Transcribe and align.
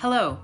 Hello, 0.00 0.38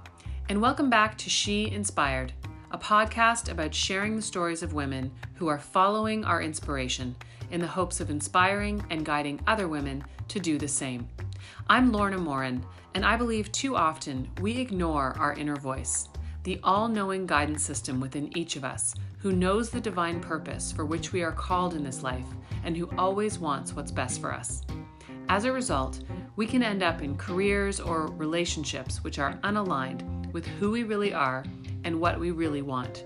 and 0.51 0.61
welcome 0.61 0.91
back 0.91 1.17
to 1.17 1.31
She 1.31 1.71
Inspired, 1.71 2.31
a 2.73 2.77
podcast 2.77 3.51
about 3.51 3.75
sharing 3.75 4.15
the 4.15 4.21
stories 4.21 4.63
of 4.63 4.75
women 4.75 5.11
who 5.37 5.47
are 5.49 5.59
following 5.59 6.27
our 6.27 6.43
inspiration 6.43 7.17
in 7.51 7.63
the 7.63 7.67
hopes 7.67 7.99
of 7.99 8.11
inspiring 8.11 8.85
and 8.91 9.03
guiding 9.03 9.41
other 9.47 9.67
women 9.67 10.05
to 10.29 10.39
do 10.39 10.59
the 10.59 10.69
same. 10.69 11.09
I'm 11.71 11.91
Lorna 11.91 12.19
Morin, 12.19 12.63
and 12.95 13.03
I 13.03 13.17
believe 13.17 13.51
too 13.51 13.77
often 13.77 14.29
we 14.43 14.59
ignore 14.59 15.17
our 15.19 15.33
inner 15.33 15.57
voice, 15.57 16.11
the 16.43 16.61
all 16.63 16.87
knowing 16.87 17.25
guidance 17.25 17.63
system 17.63 17.99
within 17.99 18.37
each 18.37 18.57
of 18.57 18.65
us 18.65 18.95
who 19.21 19.33
knows 19.33 19.71
the 19.71 19.81
divine 19.81 20.21
purpose 20.21 20.71
for 20.71 20.85
which 20.85 21.15
we 21.15 21.23
are 21.23 21.33
called 21.33 21.73
in 21.73 21.83
this 21.83 22.03
life 22.03 22.29
and 22.65 22.77
who 22.77 22.91
always 22.99 23.39
wants 23.39 23.73
what's 23.75 23.91
best 23.91 24.21
for 24.21 24.35
us. 24.35 24.65
As 25.31 25.47
a 25.47 25.51
result, 25.51 26.01
we 26.37 26.47
can 26.47 26.63
end 26.63 26.83
up 26.83 27.03
in 27.03 27.17
careers 27.17 27.81
or 27.81 28.09
relationships 28.09 29.03
which 29.03 29.19
are 29.19 29.39
unaligned 29.43 30.33
with 30.33 30.47
who 30.47 30.71
we 30.71 30.83
really 30.83 31.13
are 31.13 31.45
and 31.85 31.99
what 31.99 32.21
we 32.21 32.31
really 32.31 32.63
want. 32.63 33.05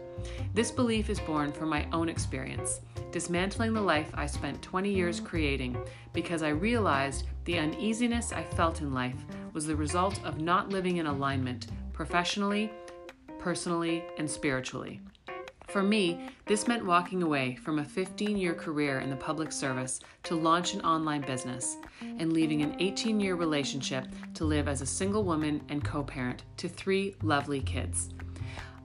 This 0.53 0.71
belief 0.71 1.09
is 1.09 1.21
born 1.21 1.53
from 1.53 1.69
my 1.69 1.87
own 1.93 2.09
experience, 2.09 2.81
dismantling 3.13 3.73
the 3.73 3.81
life 3.81 4.11
I 4.15 4.27
spent 4.27 4.61
20 4.63 4.93
years 4.93 5.21
creating 5.21 5.81
because 6.13 6.43
I 6.43 6.49
realized 6.49 7.27
the 7.45 7.59
uneasiness 7.59 8.33
I 8.33 8.43
felt 8.43 8.81
in 8.81 8.93
life 8.93 9.25
was 9.53 9.67
the 9.67 9.77
result 9.77 10.21
of 10.25 10.41
not 10.41 10.71
living 10.71 10.99
in 10.99 11.07
alignment 11.07 11.69
professionally, 11.93 12.73
personally, 13.39 14.05
and 14.19 14.29
spiritually. 14.29 15.01
For 15.71 15.85
me, 15.85 16.19
this 16.47 16.67
meant 16.67 16.85
walking 16.85 17.23
away 17.23 17.55
from 17.55 17.79
a 17.79 17.85
15 17.85 18.37
year 18.37 18.55
career 18.55 18.99
in 18.99 19.09
the 19.09 19.15
public 19.15 19.53
service 19.53 20.01
to 20.25 20.35
launch 20.35 20.75
an 20.75 20.81
online 20.81 21.21
business 21.21 21.77
and 22.01 22.33
leaving 22.33 22.63
an 22.63 22.75
18 22.81 23.21
year 23.21 23.37
relationship 23.37 24.07
to 24.35 24.45
live 24.45 24.67
as 24.67 24.83
a 24.83 24.87
single 24.87 25.23
woman 25.23 25.63
and 25.69 25.85
co 25.85 26.03
parent 26.03 26.43
to 26.57 26.69
three 26.69 27.15
lovely 27.23 27.61
kids. 27.61 28.09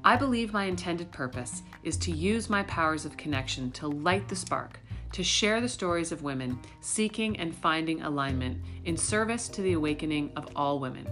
I 0.03 0.15
believe 0.15 0.53
my 0.53 0.65
intended 0.65 1.11
purpose 1.11 1.63
is 1.81 1.97
to 1.97 2.11
use 2.11 2.51
my 2.51 2.61
powers 2.63 3.03
of 3.03 3.17
connection 3.17 3.71
to 3.71 3.87
light 3.87 4.27
the 4.27 4.35
spark, 4.35 4.79
to 5.13 5.23
share 5.23 5.61
the 5.61 5.69
stories 5.69 6.11
of 6.11 6.21
women 6.21 6.59
seeking 6.81 7.35
and 7.37 7.55
finding 7.55 8.03
alignment 8.03 8.61
in 8.83 8.95
service 8.95 9.49
to 9.49 9.63
the 9.63 9.73
awakening 9.73 10.31
of 10.35 10.47
all 10.55 10.77
women. 10.79 11.07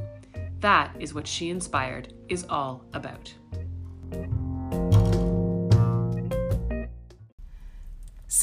That 0.60 0.96
is 1.00 1.16
what 1.16 1.26
She 1.26 1.50
Inspired 1.50 2.14
is 2.30 2.46
all 2.48 2.86
about. 2.94 3.34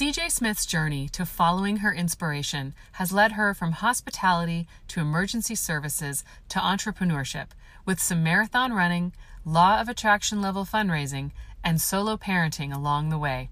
CJ 0.00 0.30
Smith's 0.30 0.64
journey 0.64 1.10
to 1.10 1.26
following 1.26 1.76
her 1.76 1.92
inspiration 1.92 2.72
has 2.92 3.12
led 3.12 3.32
her 3.32 3.52
from 3.52 3.72
hospitality 3.72 4.66
to 4.88 5.00
emergency 5.00 5.54
services 5.54 6.24
to 6.48 6.58
entrepreneurship, 6.58 7.48
with 7.84 8.00
some 8.00 8.22
marathon 8.22 8.72
running, 8.72 9.12
law 9.44 9.78
of 9.78 9.90
attraction 9.90 10.40
level 10.40 10.64
fundraising, 10.64 11.32
and 11.62 11.82
solo 11.82 12.16
parenting 12.16 12.74
along 12.74 13.10
the 13.10 13.18
way. 13.18 13.50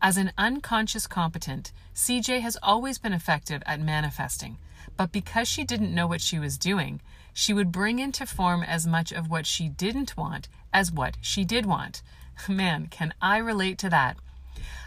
As 0.00 0.16
an 0.16 0.32
unconscious 0.38 1.06
competent, 1.06 1.72
CJ 1.94 2.40
has 2.40 2.56
always 2.62 2.96
been 2.96 3.12
effective 3.12 3.62
at 3.66 3.78
manifesting, 3.78 4.56
but 4.96 5.12
because 5.12 5.46
she 5.46 5.62
didn't 5.62 5.94
know 5.94 6.06
what 6.06 6.22
she 6.22 6.38
was 6.38 6.56
doing, 6.56 7.02
she 7.34 7.52
would 7.52 7.70
bring 7.70 7.98
into 7.98 8.24
form 8.24 8.62
as 8.62 8.86
much 8.86 9.12
of 9.12 9.28
what 9.28 9.44
she 9.44 9.68
didn't 9.68 10.16
want 10.16 10.48
as 10.72 10.90
what 10.90 11.18
she 11.20 11.44
did 11.44 11.66
want. 11.66 12.00
Man, 12.48 12.86
can 12.86 13.12
I 13.20 13.36
relate 13.36 13.76
to 13.80 13.90
that? 13.90 14.16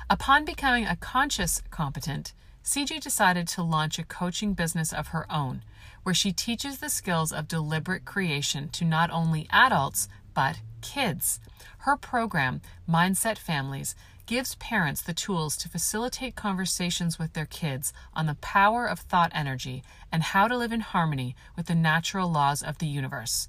Upon 0.09 0.45
becoming 0.45 0.85
a 0.85 0.95
conscious 0.95 1.61
competent, 1.71 2.33
CJ 2.63 2.99
decided 2.99 3.47
to 3.49 3.63
launch 3.63 3.99
a 3.99 4.03
coaching 4.03 4.53
business 4.53 4.91
of 4.91 5.09
her 5.09 5.31
own, 5.31 5.63
where 6.03 6.15
she 6.15 6.31
teaches 6.31 6.80
the 6.80 6.89
skills 6.89 7.31
of 7.31 7.47
deliberate 7.47 8.05
creation 8.05 8.69
to 8.69 8.83
not 8.83 9.11
only 9.11 9.47
adults, 9.52 10.08
but 10.33 10.59
kids. 10.81 11.39
Her 11.80 11.95
program, 11.95 12.61
Mindset 12.89 13.37
Families, 13.37 13.95
gives 14.25 14.55
parents 14.55 15.02
the 15.02 15.14
tools 15.14 15.55
to 15.58 15.69
facilitate 15.69 16.35
conversations 16.35 17.19
with 17.19 17.33
their 17.33 17.45
kids 17.45 17.93
on 18.14 18.25
the 18.25 18.35
power 18.35 18.87
of 18.87 18.99
thought 18.99 19.31
energy 19.35 19.83
and 20.11 20.23
how 20.23 20.47
to 20.47 20.58
live 20.58 20.71
in 20.71 20.80
harmony 20.80 21.35
with 21.55 21.67
the 21.67 21.75
natural 21.75 22.31
laws 22.31 22.64
of 22.64 22.80
the 22.80 22.87
universe. 22.87 23.47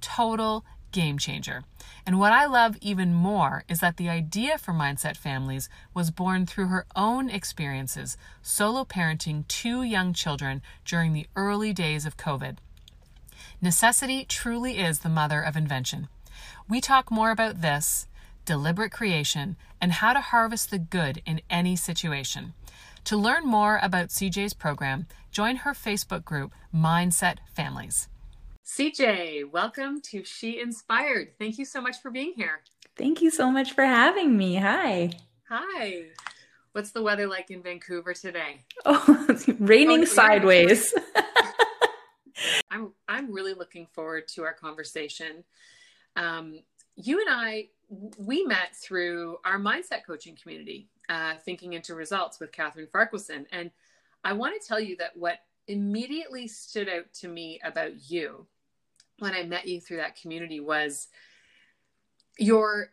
Total 0.00 0.64
game 0.92 1.18
changer. 1.18 1.64
And 2.06 2.18
what 2.18 2.32
I 2.32 2.46
love 2.46 2.76
even 2.80 3.12
more 3.12 3.64
is 3.68 3.80
that 3.80 3.96
the 3.96 4.08
idea 4.08 4.58
for 4.58 4.72
Mindset 4.72 5.16
Families 5.16 5.68
was 5.94 6.10
born 6.10 6.46
through 6.46 6.68
her 6.68 6.86
own 6.96 7.28
experiences 7.28 8.16
solo 8.42 8.84
parenting 8.84 9.46
two 9.48 9.82
young 9.82 10.12
children 10.12 10.62
during 10.84 11.12
the 11.12 11.26
early 11.36 11.72
days 11.72 12.06
of 12.06 12.16
COVID. 12.16 12.56
Necessity 13.60 14.24
truly 14.24 14.78
is 14.78 15.00
the 15.00 15.08
mother 15.08 15.40
of 15.40 15.56
invention. 15.56 16.08
We 16.68 16.80
talk 16.80 17.10
more 17.10 17.30
about 17.30 17.60
this, 17.60 18.06
deliberate 18.44 18.92
creation, 18.92 19.56
and 19.80 19.92
how 19.92 20.12
to 20.12 20.20
harvest 20.20 20.70
the 20.70 20.78
good 20.78 21.22
in 21.26 21.40
any 21.50 21.76
situation. 21.76 22.54
To 23.04 23.16
learn 23.16 23.46
more 23.46 23.78
about 23.82 24.08
CJ's 24.08 24.54
program, 24.54 25.06
join 25.30 25.56
her 25.56 25.72
Facebook 25.72 26.24
group, 26.24 26.52
Mindset 26.74 27.38
Families. 27.54 28.08
CJ, 28.68 29.50
welcome 29.50 30.02
to 30.02 30.22
She 30.24 30.60
Inspired. 30.60 31.32
Thank 31.38 31.56
you 31.56 31.64
so 31.64 31.80
much 31.80 32.02
for 32.02 32.10
being 32.10 32.34
here. 32.36 32.60
Thank 32.96 33.22
you 33.22 33.30
so 33.30 33.50
much 33.50 33.72
for 33.72 33.82
having 33.82 34.36
me. 34.36 34.56
Hi. 34.56 35.10
Hi. 35.48 36.02
What's 36.72 36.90
the 36.90 37.02
weather 37.02 37.26
like 37.26 37.50
in 37.50 37.62
Vancouver 37.62 38.12
today? 38.12 38.66
Oh, 38.84 39.24
it's 39.30 39.48
raining 39.58 40.02
oh, 40.02 40.04
sideways. 40.04 40.94
I'm 42.70 42.92
I'm 43.08 43.32
really 43.32 43.54
looking 43.54 43.86
forward 43.86 44.28
to 44.34 44.44
our 44.44 44.52
conversation. 44.52 45.44
Um, 46.14 46.60
you 46.94 47.20
and 47.20 47.28
I 47.30 47.68
we 48.18 48.44
met 48.44 48.76
through 48.76 49.38
our 49.46 49.58
mindset 49.58 50.04
coaching 50.06 50.36
community, 50.40 50.88
uh, 51.08 51.34
thinking 51.42 51.72
into 51.72 51.94
results 51.94 52.38
with 52.38 52.52
Catherine 52.52 52.86
Farquharson, 52.86 53.46
and 53.50 53.70
I 54.24 54.34
want 54.34 54.60
to 54.60 54.68
tell 54.68 54.78
you 54.78 54.94
that 54.98 55.16
what 55.16 55.38
immediately 55.68 56.46
stood 56.46 56.88
out 56.90 57.12
to 57.14 57.28
me 57.28 57.60
about 57.64 58.10
you 58.10 58.46
when 59.18 59.34
I 59.34 59.42
met 59.42 59.66
you 59.66 59.80
through 59.80 59.98
that 59.98 60.20
community 60.20 60.60
was 60.60 61.08
your 62.38 62.90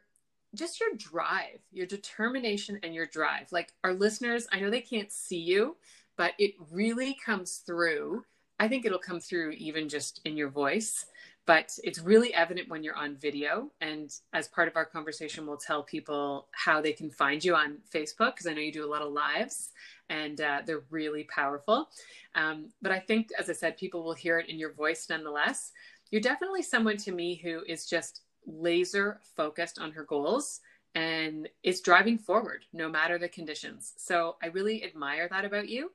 just 0.56 0.80
your 0.80 0.90
drive, 0.96 1.59
your 1.72 1.86
determination 1.86 2.80
and 2.81 2.96
your 2.96 3.06
drive. 3.06 3.52
Like 3.52 3.74
our 3.84 3.94
listeners, 3.94 4.47
I 4.52 4.59
know 4.59 4.69
they 4.69 4.81
can't 4.81 5.12
see 5.12 5.40
you, 5.40 5.75
but 6.18 6.31
it 6.40 6.53
really 6.72 7.18
comes 7.25 7.58
through. 7.58 8.24
I 8.59 8.68
think 8.68 8.86
it'll 8.86 8.97
come 8.97 9.19
through 9.19 9.52
even 9.52 9.90
just 9.90 10.22
in 10.24 10.38
your 10.38 10.47
voice, 10.50 11.06
but 11.46 11.78
it's 11.84 12.00
really 12.00 12.34
evident 12.34 12.69
when 12.69 12.84
you're 12.84 12.96
on 12.96 13.18
video. 13.18 13.69
And 13.81 14.09
as 14.31 14.47
part 14.47 14.69
of 14.69 14.78
our 14.78 14.86
conversation, 14.86 15.46
we'll 15.46 15.57
tell 15.57 15.84
people 15.84 16.47
how 16.52 16.81
they 16.81 16.94
can 16.94 17.09
find 17.12 17.44
you 17.44 17.53
on 17.53 17.80
Facebook 17.94 18.36
because 18.36 18.47
I 18.47 18.53
know 18.53 18.62
you 18.62 18.72
do 18.72 18.86
a 18.86 18.90
lot 18.90 19.02
of 19.02 19.12
lives 19.12 19.72
and 20.09 20.40
uh, 20.40 20.62
they're 20.66 20.84
really 20.90 21.25
powerful. 21.25 21.90
Um, 22.34 22.69
but 22.81 22.92
I 22.92 23.00
think, 23.00 23.30
as 23.38 23.50
I 23.50 23.53
said, 23.53 23.78
people 23.78 24.03
will 24.03 24.13
hear 24.13 24.40
it 24.40 24.50
in 24.50 24.57
your 24.57 24.72
voice 24.74 25.07
nonetheless 25.09 25.72
you're 26.12 26.22
definitely 26.22 26.62
someone 26.62 26.98
to 26.98 27.12
me 27.12 27.36
who 27.36 27.62
is 27.68 27.86
just 27.86 28.22
laser 28.46 29.20
focused 29.36 29.80
on 29.80 29.92
her 29.92 30.04
goals 30.04 30.62
and 30.94 31.50
is 31.64 31.82
driving 31.82 32.18
forward 32.18 32.66
no 32.72 32.88
matter 32.90 33.18
the 33.18 33.28
conditions. 33.28 33.94
So 33.98 34.38
I 34.42 34.48
really 34.48 34.84
admire 34.84 35.28
that 35.30 35.46
about 35.46 35.68
you. 35.68 35.92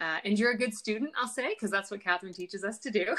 Uh, 0.00 0.18
and 0.24 0.38
you're 0.38 0.52
a 0.52 0.56
good 0.56 0.72
student, 0.72 1.10
I'll 1.20 1.28
say, 1.28 1.50
because 1.50 1.70
that's 1.70 1.90
what 1.90 2.02
Catherine 2.02 2.32
teaches 2.32 2.64
us 2.64 2.78
to 2.78 2.90
do. 2.90 3.16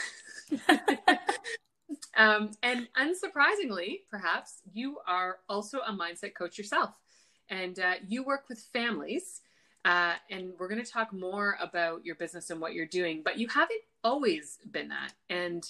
um, 2.18 2.52
and 2.64 2.88
unsurprisingly, 2.98 4.00
perhaps, 4.10 4.62
you 4.72 4.98
are 5.06 5.40
also 5.50 5.80
a 5.80 5.92
mindset 5.92 6.34
coach 6.36 6.58
yourself. 6.58 6.92
And 7.50 7.80
uh, 7.80 7.96
you 8.08 8.24
work 8.24 8.46
with 8.48 8.60
families. 8.72 9.42
Uh, 9.86 10.14
and 10.30 10.52
we're 10.58 10.68
going 10.68 10.84
to 10.84 10.90
talk 10.90 11.14
more 11.14 11.58
about 11.62 12.06
your 12.06 12.16
business 12.16 12.50
and 12.50 12.60
what 12.60 12.74
you're 12.74 12.86
doing, 12.86 13.22
but 13.24 13.38
you 13.38 13.48
haven't 13.48 13.82
always 14.04 14.58
been 14.72 14.90
that. 14.90 15.14
And 15.30 15.70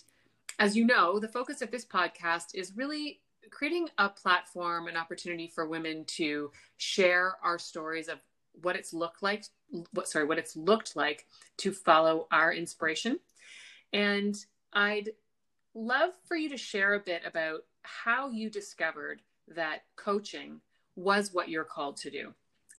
as 0.60 0.76
you 0.76 0.86
know, 0.86 1.20
the 1.20 1.28
focus 1.28 1.62
of 1.62 1.72
this 1.72 1.86
podcast 1.86 2.54
is 2.54 2.74
really 2.76 3.22
creating 3.50 3.90
a 3.98 4.10
platform, 4.10 4.88
an 4.88 4.98
opportunity 4.98 5.48
for 5.48 5.68
women 5.68 6.04
to 6.06 6.52
share 6.78 7.38
our 7.42 7.58
stories 7.58 8.10
of 8.10 8.20
what 8.62 8.76
it's 8.76 8.94
looked 8.94 9.24
like, 9.24 9.46
what 9.94 10.08
sorry, 10.08 10.26
what 10.26 10.38
it's 10.38 10.56
looked 10.56 10.96
like 10.96 11.26
to 11.58 11.72
follow 11.72 12.28
our 12.32 12.54
inspiration. 12.54 13.20
And 13.94 14.36
I'd 14.74 15.12
love 15.74 16.12
for 16.28 16.36
you 16.36 16.50
to 16.50 16.58
share 16.58 16.94
a 16.94 17.00
bit 17.00 17.22
about 17.26 17.62
how 17.82 18.30
you 18.30 18.50
discovered 18.50 19.22
that 19.48 19.84
coaching 19.96 20.60
was 20.96 21.34
what 21.34 21.50
you're 21.50 21.64
called 21.64 21.98
to 21.98 22.12
do. 22.12 22.34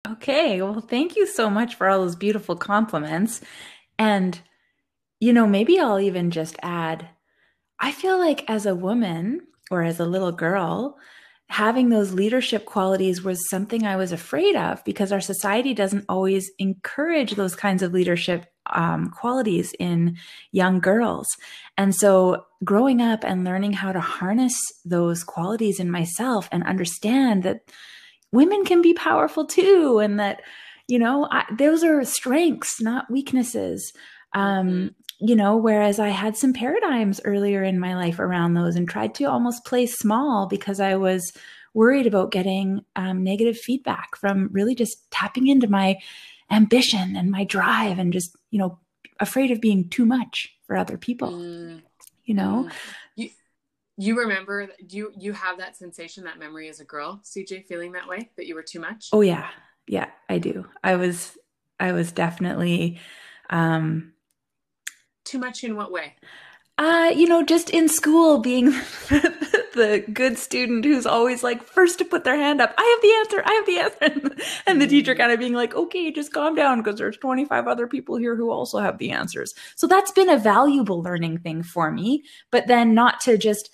Okay, 0.06 0.60
well, 0.60 0.80
thank 0.80 1.16
you 1.16 1.26
so 1.26 1.48
much 1.48 1.74
for 1.74 1.88
all 1.88 2.00
those 2.00 2.16
beautiful 2.16 2.56
compliments. 2.56 3.40
And, 3.98 4.38
you 5.18 5.32
know, 5.32 5.46
maybe 5.46 5.78
I'll 5.78 6.00
even 6.00 6.30
just 6.30 6.56
add 6.62 7.08
I 7.80 7.92
feel 7.92 8.18
like 8.18 8.48
as 8.48 8.66
a 8.66 8.74
woman 8.74 9.40
or 9.70 9.82
as 9.82 9.98
a 9.98 10.04
little 10.04 10.32
girl, 10.32 10.98
having 11.48 11.88
those 11.88 12.12
leadership 12.12 12.64
qualities 12.64 13.22
was 13.24 13.48
something 13.48 13.84
I 13.84 13.96
was 13.96 14.12
afraid 14.12 14.54
of 14.54 14.84
because 14.84 15.10
our 15.10 15.20
society 15.20 15.74
doesn't 15.74 16.04
always 16.08 16.50
encourage 16.58 17.32
those 17.32 17.56
kinds 17.56 17.82
of 17.82 17.92
leadership 17.92 18.46
um, 18.72 19.10
qualities 19.10 19.74
in 19.80 20.16
young 20.52 20.78
girls. 20.78 21.26
And 21.76 21.94
so, 21.94 22.44
growing 22.62 23.00
up 23.00 23.24
and 23.24 23.44
learning 23.44 23.72
how 23.72 23.90
to 23.90 24.00
harness 24.00 24.54
those 24.84 25.24
qualities 25.24 25.80
in 25.80 25.90
myself 25.90 26.48
and 26.52 26.62
understand 26.62 27.42
that 27.42 27.62
women 28.30 28.64
can 28.64 28.80
be 28.82 28.94
powerful 28.94 29.46
too, 29.46 29.98
and 29.98 30.20
that, 30.20 30.42
you 30.86 30.98
know, 30.98 31.26
I, 31.30 31.46
those 31.56 31.82
are 31.82 32.04
strengths, 32.04 32.80
not 32.80 33.10
weaknesses. 33.10 33.92
Um, 34.34 34.68
mm-hmm 34.68 34.86
you 35.20 35.36
know, 35.36 35.56
whereas 35.56 35.98
I 35.98 36.08
had 36.08 36.36
some 36.36 36.54
paradigms 36.54 37.20
earlier 37.24 37.62
in 37.62 37.78
my 37.78 37.94
life 37.94 38.18
around 38.18 38.54
those 38.54 38.74
and 38.74 38.88
tried 38.88 39.14
to 39.16 39.24
almost 39.24 39.66
play 39.66 39.84
small 39.84 40.46
because 40.46 40.80
I 40.80 40.96
was 40.96 41.32
worried 41.74 42.06
about 42.06 42.32
getting 42.32 42.80
um, 42.96 43.22
negative 43.22 43.58
feedback 43.58 44.16
from 44.16 44.48
really 44.50 44.74
just 44.74 45.10
tapping 45.10 45.46
into 45.46 45.68
my 45.68 45.96
ambition 46.50 47.16
and 47.16 47.30
my 47.30 47.44
drive 47.44 47.98
and 47.98 48.14
just, 48.14 48.34
you 48.50 48.58
know, 48.58 48.78
afraid 49.20 49.50
of 49.50 49.60
being 49.60 49.88
too 49.90 50.06
much 50.06 50.56
for 50.66 50.74
other 50.74 50.96
people, 50.96 51.32
mm. 51.32 51.82
you 52.24 52.34
know? 52.34 52.66
Mm. 52.68 52.72
You, 53.16 53.30
you 53.98 54.18
remember, 54.18 54.68
do 54.86 54.96
you, 54.96 55.12
you 55.18 55.34
have 55.34 55.58
that 55.58 55.76
sensation, 55.76 56.24
that 56.24 56.38
memory 56.38 56.70
as 56.70 56.80
a 56.80 56.84
girl, 56.84 57.20
CJ, 57.24 57.66
feeling 57.66 57.92
that 57.92 58.08
way, 58.08 58.30
that 58.38 58.46
you 58.46 58.54
were 58.54 58.62
too 58.62 58.80
much? 58.80 59.10
Oh 59.12 59.20
yeah. 59.20 59.48
Yeah, 59.86 60.08
I 60.30 60.38
do. 60.38 60.66
I 60.82 60.96
was, 60.96 61.36
I 61.78 61.92
was 61.92 62.10
definitely, 62.10 63.00
um, 63.50 64.12
too 65.30 65.38
much 65.38 65.64
in 65.64 65.76
what 65.76 65.92
way? 65.92 66.14
Uh, 66.80 67.12
you 67.14 67.26
know, 67.26 67.42
just 67.42 67.68
in 67.68 67.88
school 67.88 68.38
being 68.38 68.64
the 69.74 70.02
good 70.14 70.38
student 70.38 70.82
who's 70.82 71.04
always 71.04 71.42
like 71.42 71.62
first 71.62 71.98
to 71.98 72.06
put 72.06 72.24
their 72.24 72.38
hand 72.38 72.58
up. 72.58 72.72
I 72.78 72.82
have 72.82 73.02
the 73.02 73.14
answer. 73.18 73.42
I 73.44 73.52
have 73.52 73.66
the 73.66 74.08
answer. 74.08 74.52
and 74.66 74.80
the 74.80 74.86
teacher 74.86 75.14
kind 75.14 75.30
of 75.30 75.38
being 75.38 75.52
like, 75.52 75.74
okay, 75.74 76.10
just 76.10 76.32
calm 76.32 76.54
down 76.54 76.78
because 76.78 76.98
there's 76.98 77.18
25 77.18 77.66
other 77.66 77.86
people 77.86 78.16
here 78.16 78.34
who 78.34 78.50
also 78.50 78.78
have 78.78 78.96
the 78.96 79.10
answers. 79.10 79.54
So 79.76 79.86
that's 79.86 80.10
been 80.10 80.30
a 80.30 80.38
valuable 80.38 81.02
learning 81.02 81.40
thing 81.40 81.62
for 81.62 81.90
me, 81.90 82.24
but 82.50 82.66
then 82.66 82.94
not 82.94 83.20
to 83.20 83.36
just 83.36 83.68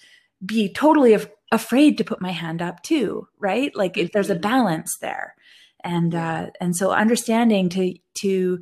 be 0.45 0.73
totally 0.73 1.13
af- 1.13 1.31
afraid 1.53 1.99
to 1.99 2.05
put 2.05 2.21
my 2.21 2.33
hand 2.33 2.61
up 2.61 2.83
too, 2.83 3.29
right? 3.39 3.75
Like 3.77 3.97
if 3.97 4.11
there's 4.11 4.31
a 4.31 4.35
mm-hmm. 4.35 4.41
balance 4.41 4.97
there. 4.99 5.37
And, 5.85 6.13
uh, 6.13 6.51
and 6.61 6.75
so 6.75 6.91
understanding 6.91 7.69
to, 7.69 7.95
to, 8.15 8.61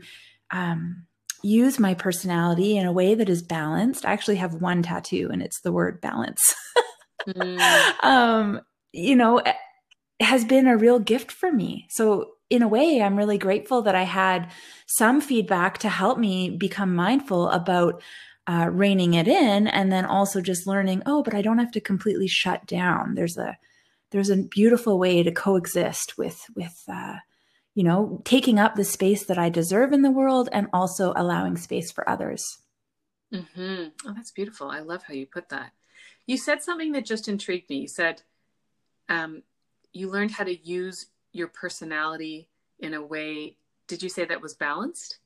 um, 0.50 1.06
use 1.44 1.79
my 1.79 1.94
personality 1.94 2.76
in 2.76 2.87
a 2.87 2.93
way 2.93 3.14
that 3.14 3.29
is 3.29 3.43
balanced. 3.43 4.06
I 4.06 4.12
actually 4.12 4.37
have 4.37 4.55
one 4.55 4.82
tattoo 4.82 5.29
and 5.31 5.43
it's 5.43 5.61
the 5.61 5.73
word 5.73 6.00
balance. 6.00 6.55
mm. 7.26 7.93
um, 8.02 8.61
you 8.93 9.14
know, 9.14 9.38
eh, 9.38 9.52
has 10.20 10.44
been 10.44 10.67
a 10.67 10.76
real 10.76 10.99
gift 10.99 11.31
for 11.31 11.52
me. 11.52 11.87
So 11.91 12.31
in 12.49 12.62
a 12.62 12.69
way, 12.69 13.02
I'm 13.02 13.17
really 13.17 13.37
grateful 13.37 13.82
that 13.82 13.94
I 13.94 14.05
had 14.05 14.50
some 14.87 15.20
feedback 15.20 15.79
to 15.79 15.88
help 15.88 16.19
me 16.19 16.50
become 16.50 16.94
mindful 16.94 17.50
about 17.50 18.02
uh, 18.47 18.69
reining 18.70 19.14
it 19.14 19.26
in, 19.26 19.67
and 19.67 19.90
then 19.90 20.05
also 20.05 20.40
just 20.40 20.67
learning. 20.67 21.02
Oh, 21.06 21.23
but 21.23 21.35
I 21.35 21.43
don't 21.43 21.58
have 21.58 21.73
to 21.73 21.81
completely 21.81 22.29
shut 22.29 22.67
down. 22.67 23.14
There's 23.14 23.38
a 23.38 23.56
there's 24.11 24.31
a 24.31 24.37
beautiful 24.37 24.99
way 24.99 25.23
to 25.23 25.32
coexist 25.32 26.19
with 26.19 26.44
with 26.55 26.82
uh, 26.87 27.17
you 27.75 27.82
know, 27.82 28.21
taking 28.25 28.59
up 28.59 28.75
the 28.75 28.85
space 28.85 29.25
that 29.26 29.38
I 29.38 29.49
deserve 29.49 29.93
in 29.93 30.03
the 30.03 30.11
world 30.11 30.49
and 30.53 30.69
also 30.73 31.12
allowing 31.17 31.56
space 31.56 31.91
for 31.91 32.09
others. 32.09 32.59
Mm-hmm. 33.32 33.88
Oh, 34.06 34.12
that's 34.15 34.31
beautiful. 34.31 34.71
I 34.71 34.81
love 34.81 35.03
how 35.03 35.15
you 35.15 35.26
put 35.26 35.49
that. 35.49 35.73
You 36.26 36.37
said 36.37 36.62
something 36.62 36.93
that 36.93 37.05
just 37.05 37.29
intrigued 37.29 37.69
me. 37.69 37.81
You 37.81 37.88
said 37.88 38.23
um, 39.09 39.43
you 39.93 40.09
learned 40.09 40.31
how 40.31 40.44
to 40.44 40.56
use 40.56 41.06
your 41.32 41.49
personality 41.49 42.49
in 42.79 42.94
a 42.94 43.03
way. 43.03 43.56
Did 43.88 44.03
you 44.03 44.09
say 44.09 44.25
that 44.25 44.41
was 44.41 44.55
balanced? 44.55 45.19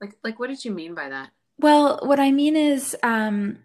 Like, 0.00 0.16
like, 0.24 0.38
what 0.38 0.48
did 0.48 0.64
you 0.64 0.70
mean 0.70 0.94
by 0.94 1.10
that? 1.10 1.30
Well, 1.58 2.00
what 2.02 2.18
I 2.18 2.32
mean 2.32 2.56
is, 2.56 2.96
um, 3.02 3.58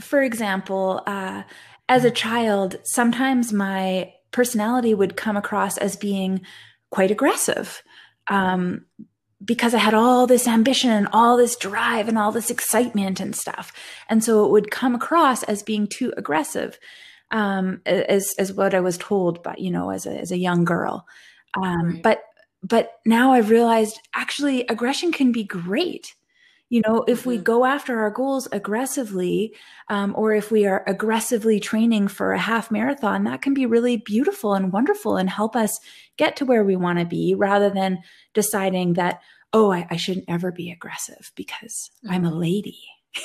for 0.00 0.22
example, 0.22 1.02
uh, 1.06 1.42
as 1.88 2.04
a 2.04 2.10
child, 2.10 2.76
sometimes 2.82 3.52
my 3.52 4.14
personality 4.34 4.92
would 4.92 5.16
come 5.16 5.36
across 5.36 5.78
as 5.78 5.94
being 5.96 6.40
quite 6.90 7.12
aggressive 7.12 7.82
um, 8.26 8.84
because 9.44 9.74
I 9.74 9.78
had 9.78 9.94
all 9.94 10.26
this 10.26 10.48
ambition 10.48 10.90
and 10.90 11.08
all 11.12 11.36
this 11.36 11.56
drive 11.56 12.08
and 12.08 12.18
all 12.18 12.32
this 12.32 12.50
excitement 12.50 13.20
and 13.20 13.34
stuff. 13.36 13.72
And 14.08 14.24
so 14.24 14.44
it 14.44 14.50
would 14.50 14.72
come 14.72 14.94
across 14.94 15.44
as 15.44 15.62
being 15.62 15.86
too 15.86 16.12
aggressive, 16.16 16.78
um, 17.30 17.80
as, 17.86 18.34
as 18.36 18.52
what 18.52 18.74
I 18.74 18.80
was 18.80 18.98
told, 18.98 19.42
but 19.44 19.60
you 19.60 19.70
know, 19.70 19.90
as 19.90 20.04
a, 20.04 20.18
as 20.18 20.32
a 20.32 20.38
young 20.38 20.64
girl. 20.64 21.06
Um, 21.56 21.86
right. 21.86 22.02
But, 22.02 22.22
but 22.60 22.90
now 23.06 23.34
I've 23.34 23.50
realized 23.50 24.00
actually 24.14 24.66
aggression 24.66 25.12
can 25.12 25.30
be 25.30 25.44
great 25.44 26.12
you 26.74 26.82
know 26.84 27.04
if 27.06 27.24
we 27.24 27.36
mm-hmm. 27.36 27.44
go 27.44 27.64
after 27.64 28.00
our 28.00 28.10
goals 28.10 28.48
aggressively 28.50 29.54
um, 29.88 30.12
or 30.16 30.32
if 30.32 30.50
we 30.50 30.66
are 30.66 30.82
aggressively 30.88 31.60
training 31.60 32.08
for 32.08 32.32
a 32.32 32.38
half 32.38 32.68
marathon 32.68 33.22
that 33.24 33.42
can 33.42 33.54
be 33.54 33.64
really 33.64 33.96
beautiful 33.96 34.54
and 34.54 34.72
wonderful 34.72 35.16
and 35.16 35.30
help 35.30 35.54
us 35.54 35.78
get 36.16 36.34
to 36.34 36.44
where 36.44 36.64
we 36.64 36.74
want 36.74 36.98
to 36.98 37.04
be 37.04 37.32
rather 37.38 37.70
than 37.70 37.98
deciding 38.34 38.94
that 38.94 39.20
oh 39.52 39.70
i, 39.70 39.86
I 39.88 39.96
shouldn't 39.96 40.28
ever 40.28 40.50
be 40.50 40.72
aggressive 40.72 41.30
because 41.36 41.90
mm-hmm. 42.04 42.14
i'm 42.14 42.24
a 42.24 42.30
mm-hmm. 42.30 42.40
lady 42.40 42.80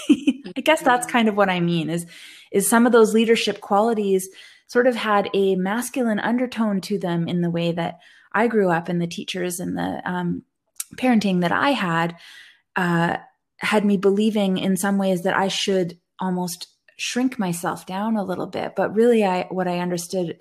i 0.56 0.62
guess 0.62 0.84
that's 0.84 1.08
kind 1.08 1.28
of 1.28 1.36
what 1.36 1.50
i 1.50 1.60
mean 1.60 1.90
is 1.90 2.06
is 2.52 2.70
some 2.70 2.86
of 2.86 2.92
those 2.92 3.16
leadership 3.16 3.62
qualities 3.62 4.30
sort 4.68 4.86
of 4.86 4.96
had 4.96 5.28
a 5.34 5.56
masculine 5.56 6.20
undertone 6.20 6.82
to 6.82 7.00
them 7.00 7.28
in 7.28 7.42
the 7.42 7.50
way 7.50 7.72
that 7.72 7.98
i 8.32 8.46
grew 8.46 8.70
up 8.70 8.90
and 8.90 9.02
the 9.02 9.08
teachers 9.08 9.60
and 9.60 9.76
the 9.76 10.02
um, 10.06 10.44
parenting 10.98 11.42
that 11.42 11.52
i 11.52 11.72
had 11.72 12.16
uh, 12.76 13.18
had 13.60 13.86
me 13.86 13.98
believing 13.98 14.58
in 14.58 14.78
some 14.78 14.98
ways 14.98 15.24
that 15.24 15.36
I 15.36 15.48
should 15.48 15.98
almost 16.20 16.68
shrink 16.98 17.40
myself 17.40 17.86
down 17.86 18.18
a 18.18 18.24
little 18.24 18.48
bit. 18.48 18.76
But 18.76 18.96
really, 18.96 19.24
I 19.24 19.44
what 19.50 19.68
I 19.68 19.80
understood 19.80 20.40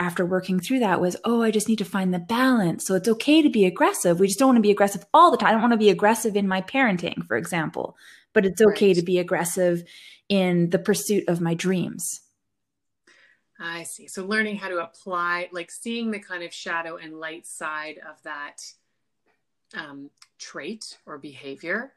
after 0.00 0.24
working 0.24 0.60
through 0.60 0.80
that 0.80 1.00
was, 1.00 1.16
oh, 1.24 1.42
I 1.42 1.50
just 1.50 1.68
need 1.68 1.78
to 1.78 1.84
find 1.84 2.12
the 2.12 2.18
balance. 2.18 2.86
So 2.86 2.94
it's 2.94 3.08
okay 3.08 3.42
to 3.42 3.48
be 3.48 3.64
aggressive. 3.64 4.20
We 4.20 4.26
just 4.26 4.38
don't 4.38 4.48
want 4.48 4.56
to 4.56 4.62
be 4.62 4.70
aggressive 4.70 5.04
all 5.12 5.30
the 5.30 5.36
time. 5.36 5.48
I 5.48 5.52
don't 5.52 5.62
want 5.62 5.72
to 5.72 5.78
be 5.78 5.90
aggressive 5.90 6.36
in 6.36 6.48
my 6.48 6.62
parenting, 6.62 7.26
for 7.26 7.36
example, 7.36 7.96
but 8.32 8.44
it's 8.44 8.60
okay 8.60 8.88
right. 8.88 8.96
to 8.96 9.02
be 9.02 9.18
aggressive 9.18 9.84
in 10.28 10.70
the 10.70 10.78
pursuit 10.78 11.24
of 11.28 11.40
my 11.40 11.54
dreams. 11.54 12.20
I 13.58 13.84
see. 13.84 14.06
So 14.08 14.24
learning 14.24 14.56
how 14.56 14.68
to 14.68 14.82
apply, 14.82 15.48
like 15.50 15.70
seeing 15.70 16.10
the 16.10 16.18
kind 16.18 16.42
of 16.42 16.52
shadow 16.52 16.96
and 16.96 17.18
light 17.18 17.46
side 17.46 17.98
of 17.98 18.22
that 18.24 18.56
um, 19.74 20.10
trait 20.38 20.98
or 21.06 21.16
behavior 21.18 21.92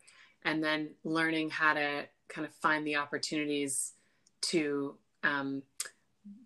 and 0.46 0.64
then 0.64 0.90
learning 1.04 1.50
how 1.50 1.74
to 1.74 2.06
kind 2.28 2.46
of 2.46 2.54
find 2.56 2.86
the 2.86 2.96
opportunities 2.96 3.94
to 4.42 4.96
um, 5.24 5.64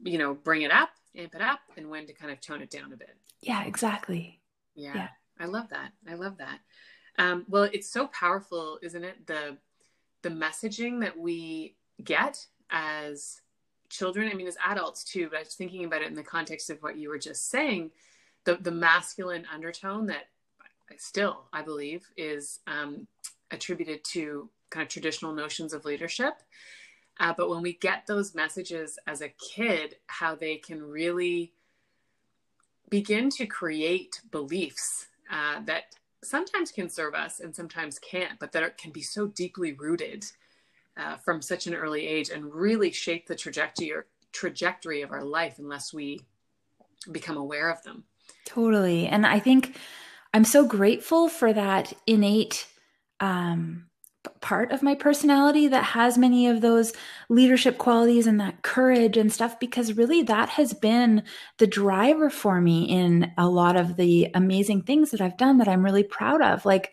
you 0.03 0.17
know 0.17 0.33
bring 0.33 0.61
it 0.61 0.71
up 0.71 0.89
amp 1.15 1.35
it 1.35 1.41
up 1.41 1.59
and 1.77 1.89
when 1.89 2.07
to 2.07 2.13
kind 2.13 2.31
of 2.31 2.41
tone 2.41 2.61
it 2.61 2.69
down 2.69 2.91
a 2.93 2.97
bit. 2.97 3.15
Yeah 3.41 3.63
exactly. 3.63 4.39
Yeah, 4.75 4.93
yeah. 4.95 5.07
i 5.39 5.45
love 5.45 5.69
that. 5.69 5.91
I 6.09 6.15
love 6.15 6.37
that. 6.37 6.59
Um, 7.19 7.45
well 7.47 7.63
it's 7.63 7.89
so 7.89 8.07
powerful 8.07 8.79
isn't 8.81 9.03
it? 9.03 9.27
The 9.27 9.57
the 10.23 10.29
messaging 10.29 11.01
that 11.01 11.17
we 11.17 11.75
get 12.03 12.47
as 12.71 13.41
children 13.89 14.27
i 14.31 14.33
mean 14.33 14.47
as 14.47 14.57
adults 14.65 15.03
too 15.03 15.29
but 15.29 15.37
i 15.37 15.41
was 15.41 15.53
thinking 15.53 15.85
about 15.85 16.01
it 16.01 16.07
in 16.07 16.15
the 16.15 16.23
context 16.23 16.71
of 16.71 16.81
what 16.81 16.97
you 16.97 17.09
were 17.09 17.19
just 17.19 17.51
saying 17.51 17.91
the 18.45 18.55
the 18.55 18.71
masculine 18.71 19.45
undertone 19.53 20.07
that 20.07 20.29
still 20.97 21.43
i 21.53 21.61
believe 21.61 22.07
is 22.17 22.59
um, 22.65 23.07
attributed 23.53 24.03
to 24.03 24.49
kind 24.69 24.83
of 24.83 24.89
traditional 24.89 25.33
notions 25.33 25.71
of 25.71 25.85
leadership. 25.85 26.33
Uh, 27.19 27.33
but 27.37 27.49
when 27.49 27.61
we 27.61 27.73
get 27.73 28.07
those 28.07 28.33
messages 28.33 28.97
as 29.05 29.21
a 29.21 29.29
kid, 29.29 29.95
how 30.07 30.35
they 30.35 30.55
can 30.55 30.81
really 30.81 31.53
begin 32.89 33.29
to 33.29 33.45
create 33.45 34.19
beliefs 34.31 35.07
uh, 35.31 35.61
that 35.65 35.83
sometimes 36.23 36.71
can 36.71 36.89
serve 36.89 37.13
us 37.13 37.39
and 37.39 37.55
sometimes 37.55 37.99
can't, 37.99 38.39
but 38.39 38.51
that 38.51 38.63
are, 38.63 38.71
can 38.71 38.91
be 38.91 39.01
so 39.01 39.27
deeply 39.27 39.73
rooted 39.73 40.25
uh, 40.97 41.17
from 41.17 41.41
such 41.41 41.67
an 41.67 41.73
early 41.73 42.07
age 42.07 42.29
and 42.29 42.53
really 42.53 42.91
shape 42.91 43.27
the 43.27 43.35
trajectory 43.35 43.91
or 43.91 44.07
trajectory 44.31 45.01
of 45.01 45.11
our 45.11 45.23
life 45.23 45.59
unless 45.59 45.93
we 45.93 46.19
become 47.11 47.37
aware 47.37 47.69
of 47.69 47.81
them. 47.83 48.03
Totally. 48.45 49.07
And 49.07 49.25
I 49.25 49.39
think 49.39 49.75
I'm 50.33 50.45
so 50.45 50.65
grateful 50.65 51.29
for 51.29 51.53
that 51.53 51.93
innate 52.07 52.67
um, 53.23 53.85
part 54.41 54.71
of 54.73 54.83
my 54.83 54.95
personality 54.95 55.67
that 55.67 55.83
has 55.83 56.17
many 56.17 56.47
of 56.47 56.59
those 56.59 56.91
leadership 57.29 57.77
qualities 57.77 58.27
and 58.27 58.39
that 58.39 58.61
courage 58.61 59.15
and 59.15 59.31
stuff 59.31 59.57
because 59.59 59.93
really 59.93 60.21
that 60.21 60.49
has 60.49 60.73
been 60.73 61.23
the 61.57 61.67
driver 61.67 62.29
for 62.29 62.59
me 62.59 62.83
in 62.83 63.31
a 63.37 63.47
lot 63.47 63.77
of 63.77 63.95
the 63.95 64.27
amazing 64.33 64.81
things 64.81 65.11
that 65.11 65.21
I've 65.21 65.37
done 65.37 65.57
that 65.57 65.69
I'm 65.69 65.83
really 65.83 66.03
proud 66.03 66.41
of. 66.41 66.65
Like 66.65 66.91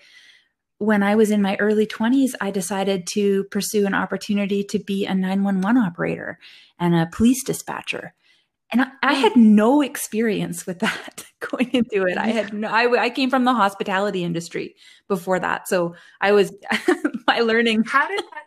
when 0.78 1.02
I 1.02 1.16
was 1.16 1.32
in 1.32 1.42
my 1.42 1.56
early 1.56 1.86
20s 1.86 2.30
I 2.40 2.52
decided 2.52 3.06
to 3.08 3.44
pursue 3.44 3.86
an 3.86 3.94
opportunity 3.94 4.62
to 4.64 4.78
be 4.78 5.04
a 5.04 5.14
911 5.14 5.82
operator 5.82 6.38
and 6.78 6.94
a 6.94 7.10
police 7.12 7.42
dispatcher 7.42 8.14
And 8.72 8.82
I, 8.82 8.88
I, 9.02 9.14
had 9.14 9.36
no 9.36 9.82
experience 9.82 10.66
with 10.66 10.78
that 10.80 11.24
going 11.50 11.70
into 11.72 12.04
it. 12.06 12.16
I 12.16 12.28
had 12.28 12.52
no, 12.52 12.68
I, 12.68 13.04
I 13.04 13.10
came 13.10 13.30
from 13.30 13.44
the 13.44 13.54
hospitality 13.54 14.22
industry 14.22 14.76
before 15.08 15.38
that. 15.40 15.68
So 15.68 15.94
I 16.20 16.32
was, 16.32 16.52
my 17.26 17.40
learning. 17.40 17.84
How 17.84 18.06
did 18.08 18.20
that 18.20 18.44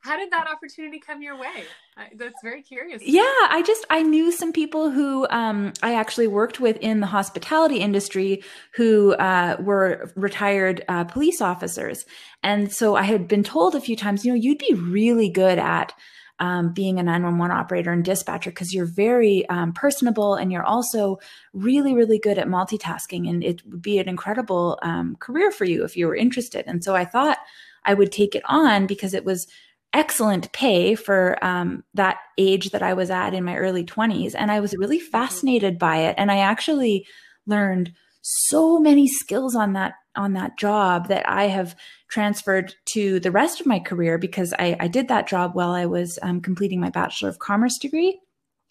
how 0.00 0.16
did 0.16 0.30
that 0.30 0.46
opportunity 0.48 1.00
come 1.00 1.22
your 1.22 1.36
way? 1.36 1.64
I, 1.96 2.08
that's 2.14 2.40
very 2.42 2.62
curious. 2.62 3.02
Yeah, 3.02 3.22
I 3.22 3.62
just 3.66 3.84
I 3.90 4.02
knew 4.02 4.30
some 4.30 4.52
people 4.52 4.90
who 4.90 5.26
um, 5.30 5.72
I 5.82 5.94
actually 5.94 6.28
worked 6.28 6.60
with 6.60 6.76
in 6.78 7.00
the 7.00 7.06
hospitality 7.06 7.78
industry 7.78 8.44
who 8.74 9.14
uh, 9.14 9.56
were 9.60 10.12
retired 10.14 10.84
uh, 10.88 11.04
police 11.04 11.40
officers, 11.40 12.04
and 12.42 12.72
so 12.72 12.94
I 12.94 13.02
had 13.02 13.26
been 13.26 13.42
told 13.42 13.74
a 13.74 13.80
few 13.80 13.96
times, 13.96 14.24
you 14.24 14.32
know, 14.32 14.38
you'd 14.40 14.58
be 14.58 14.74
really 14.74 15.28
good 15.28 15.58
at 15.58 15.92
um, 16.38 16.72
being 16.72 16.98
a 16.98 17.02
911 17.02 17.56
operator 17.56 17.92
and 17.92 18.04
dispatcher 18.04 18.50
because 18.50 18.74
you're 18.74 18.86
very 18.86 19.48
um, 19.48 19.72
personable 19.72 20.34
and 20.34 20.52
you're 20.52 20.64
also 20.64 21.18
really, 21.52 21.94
really 21.94 22.18
good 22.18 22.38
at 22.38 22.46
multitasking. 22.46 23.28
And 23.28 23.42
it 23.42 23.62
would 23.66 23.82
be 23.82 23.98
an 23.98 24.08
incredible 24.08 24.78
um, 24.82 25.16
career 25.16 25.50
for 25.50 25.64
you 25.64 25.84
if 25.84 25.96
you 25.96 26.06
were 26.06 26.16
interested. 26.16 26.64
And 26.66 26.84
so 26.84 26.94
I 26.94 27.04
thought 27.04 27.38
I 27.84 27.94
would 27.94 28.12
take 28.12 28.34
it 28.34 28.42
on 28.46 28.86
because 28.86 29.14
it 29.14 29.24
was 29.24 29.46
excellent 29.92 30.52
pay 30.52 30.94
for 30.94 31.42
um, 31.42 31.82
that 31.94 32.18
age 32.36 32.70
that 32.70 32.82
I 32.82 32.92
was 32.92 33.10
at 33.10 33.32
in 33.32 33.44
my 33.44 33.56
early 33.56 33.84
20s. 33.84 34.34
And 34.36 34.50
I 34.50 34.60
was 34.60 34.76
really 34.76 34.98
mm-hmm. 34.98 35.10
fascinated 35.10 35.78
by 35.78 35.98
it. 35.98 36.14
And 36.18 36.30
I 36.30 36.38
actually 36.38 37.06
learned 37.46 37.92
so 38.20 38.78
many 38.78 39.06
skills 39.06 39.54
on 39.54 39.72
that 39.74 39.94
on 40.16 40.32
that 40.34 40.58
job 40.58 41.08
that 41.08 41.28
I 41.28 41.44
have 41.44 41.76
transferred 42.08 42.74
to 42.86 43.20
the 43.20 43.30
rest 43.30 43.60
of 43.60 43.66
my 43.66 43.78
career 43.78 44.18
because 44.18 44.54
I, 44.58 44.76
I 44.80 44.88
did 44.88 45.08
that 45.08 45.28
job 45.28 45.54
while 45.54 45.70
I 45.70 45.86
was 45.86 46.18
um, 46.22 46.40
completing 46.40 46.80
my 46.80 46.90
Bachelor 46.90 47.28
of 47.28 47.38
Commerce 47.38 47.78
degree. 47.78 48.20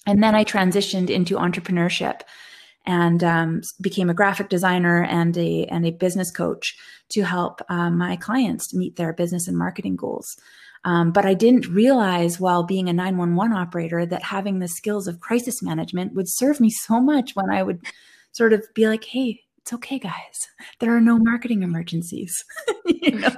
And 0.08 0.22
then 0.22 0.36
I 0.36 0.44
transitioned 0.44 1.10
into 1.10 1.36
entrepreneurship 1.36 2.22
and 2.86 3.24
um, 3.24 3.62
became 3.82 4.10
a 4.10 4.14
graphic 4.14 4.50
designer 4.50 5.04
and 5.04 5.36
a 5.38 5.66
and 5.66 5.86
a 5.86 5.92
business 5.92 6.32
coach 6.32 6.78
to 7.10 7.24
help 7.24 7.62
uh, 7.70 7.90
my 7.90 8.16
clients 8.16 8.74
meet 8.74 8.96
their 8.96 9.14
business 9.14 9.48
and 9.48 9.58
marketing 9.58 9.96
goals. 9.96 10.38
Um, 10.84 11.12
but 11.12 11.26
I 11.26 11.34
didn't 11.34 11.68
realize 11.68 12.40
while 12.40 12.64
being 12.64 12.88
a 12.88 12.94
911 12.94 13.58
operator 13.58 14.06
that 14.06 14.22
having 14.22 14.60
the 14.60 14.68
skills 14.68 15.08
of 15.08 15.20
crisis 15.20 15.64
management 15.64 16.14
would 16.14 16.30
serve 16.30 16.60
me 16.60 16.70
so 16.70 17.02
much 17.02 17.36
when 17.36 17.50
I 17.50 17.64
would 17.64 17.82
sort 18.34 18.54
of 18.54 18.64
be 18.76 18.88
like, 18.88 19.04
hey, 19.04 19.42
it's 19.66 19.74
okay, 19.74 19.98
guys. 19.98 20.48
There 20.80 20.96
are 20.96 21.02
no 21.02 21.18
marketing 21.18 21.64
emergencies. 21.64 22.46
you 22.86 23.18
know? 23.18 23.30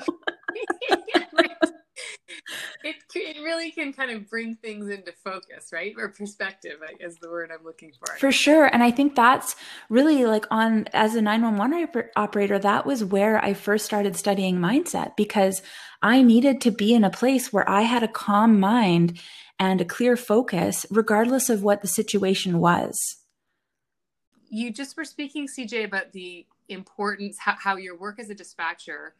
it, 2.83 2.95
it 3.15 3.41
really 3.41 3.71
can 3.71 3.93
kind 3.93 4.11
of 4.11 4.29
bring 4.29 4.55
things 4.55 4.89
into 4.89 5.13
focus, 5.23 5.69
right? 5.71 5.93
Or 5.97 6.09
perspective 6.09 6.79
is 6.99 7.15
the 7.21 7.29
word 7.29 7.49
I'm 7.57 7.63
looking 7.63 7.93
for. 7.97 8.13
For 8.17 8.33
sure. 8.33 8.65
And 8.65 8.83
I 8.83 8.91
think 8.91 9.15
that's 9.15 9.55
really 9.89 10.25
like 10.25 10.43
on, 10.51 10.87
as 10.91 11.15
a 11.15 11.21
911 11.21 12.09
operator, 12.17 12.59
that 12.59 12.85
was 12.85 13.05
where 13.05 13.41
I 13.41 13.53
first 13.53 13.85
started 13.85 14.17
studying 14.17 14.57
mindset 14.57 15.15
because 15.15 15.61
I 16.01 16.23
needed 16.23 16.59
to 16.59 16.71
be 16.71 16.93
in 16.93 17.05
a 17.05 17.09
place 17.09 17.53
where 17.53 17.69
I 17.69 17.83
had 17.83 18.03
a 18.03 18.09
calm 18.09 18.59
mind 18.59 19.17
and 19.59 19.79
a 19.79 19.85
clear 19.85 20.17
focus, 20.17 20.85
regardless 20.91 21.49
of 21.49 21.63
what 21.63 21.81
the 21.81 21.87
situation 21.87 22.59
was. 22.59 23.15
You 24.49 24.71
just 24.71 24.97
were 24.97 25.05
speaking, 25.05 25.47
CJ, 25.47 25.85
about 25.85 26.11
the 26.11 26.45
importance, 26.69 27.37
how, 27.39 27.55
how 27.55 27.75
your 27.75 27.97
work 27.97 28.19
as 28.19 28.29
a 28.29 28.35
dispatcher 28.35 29.15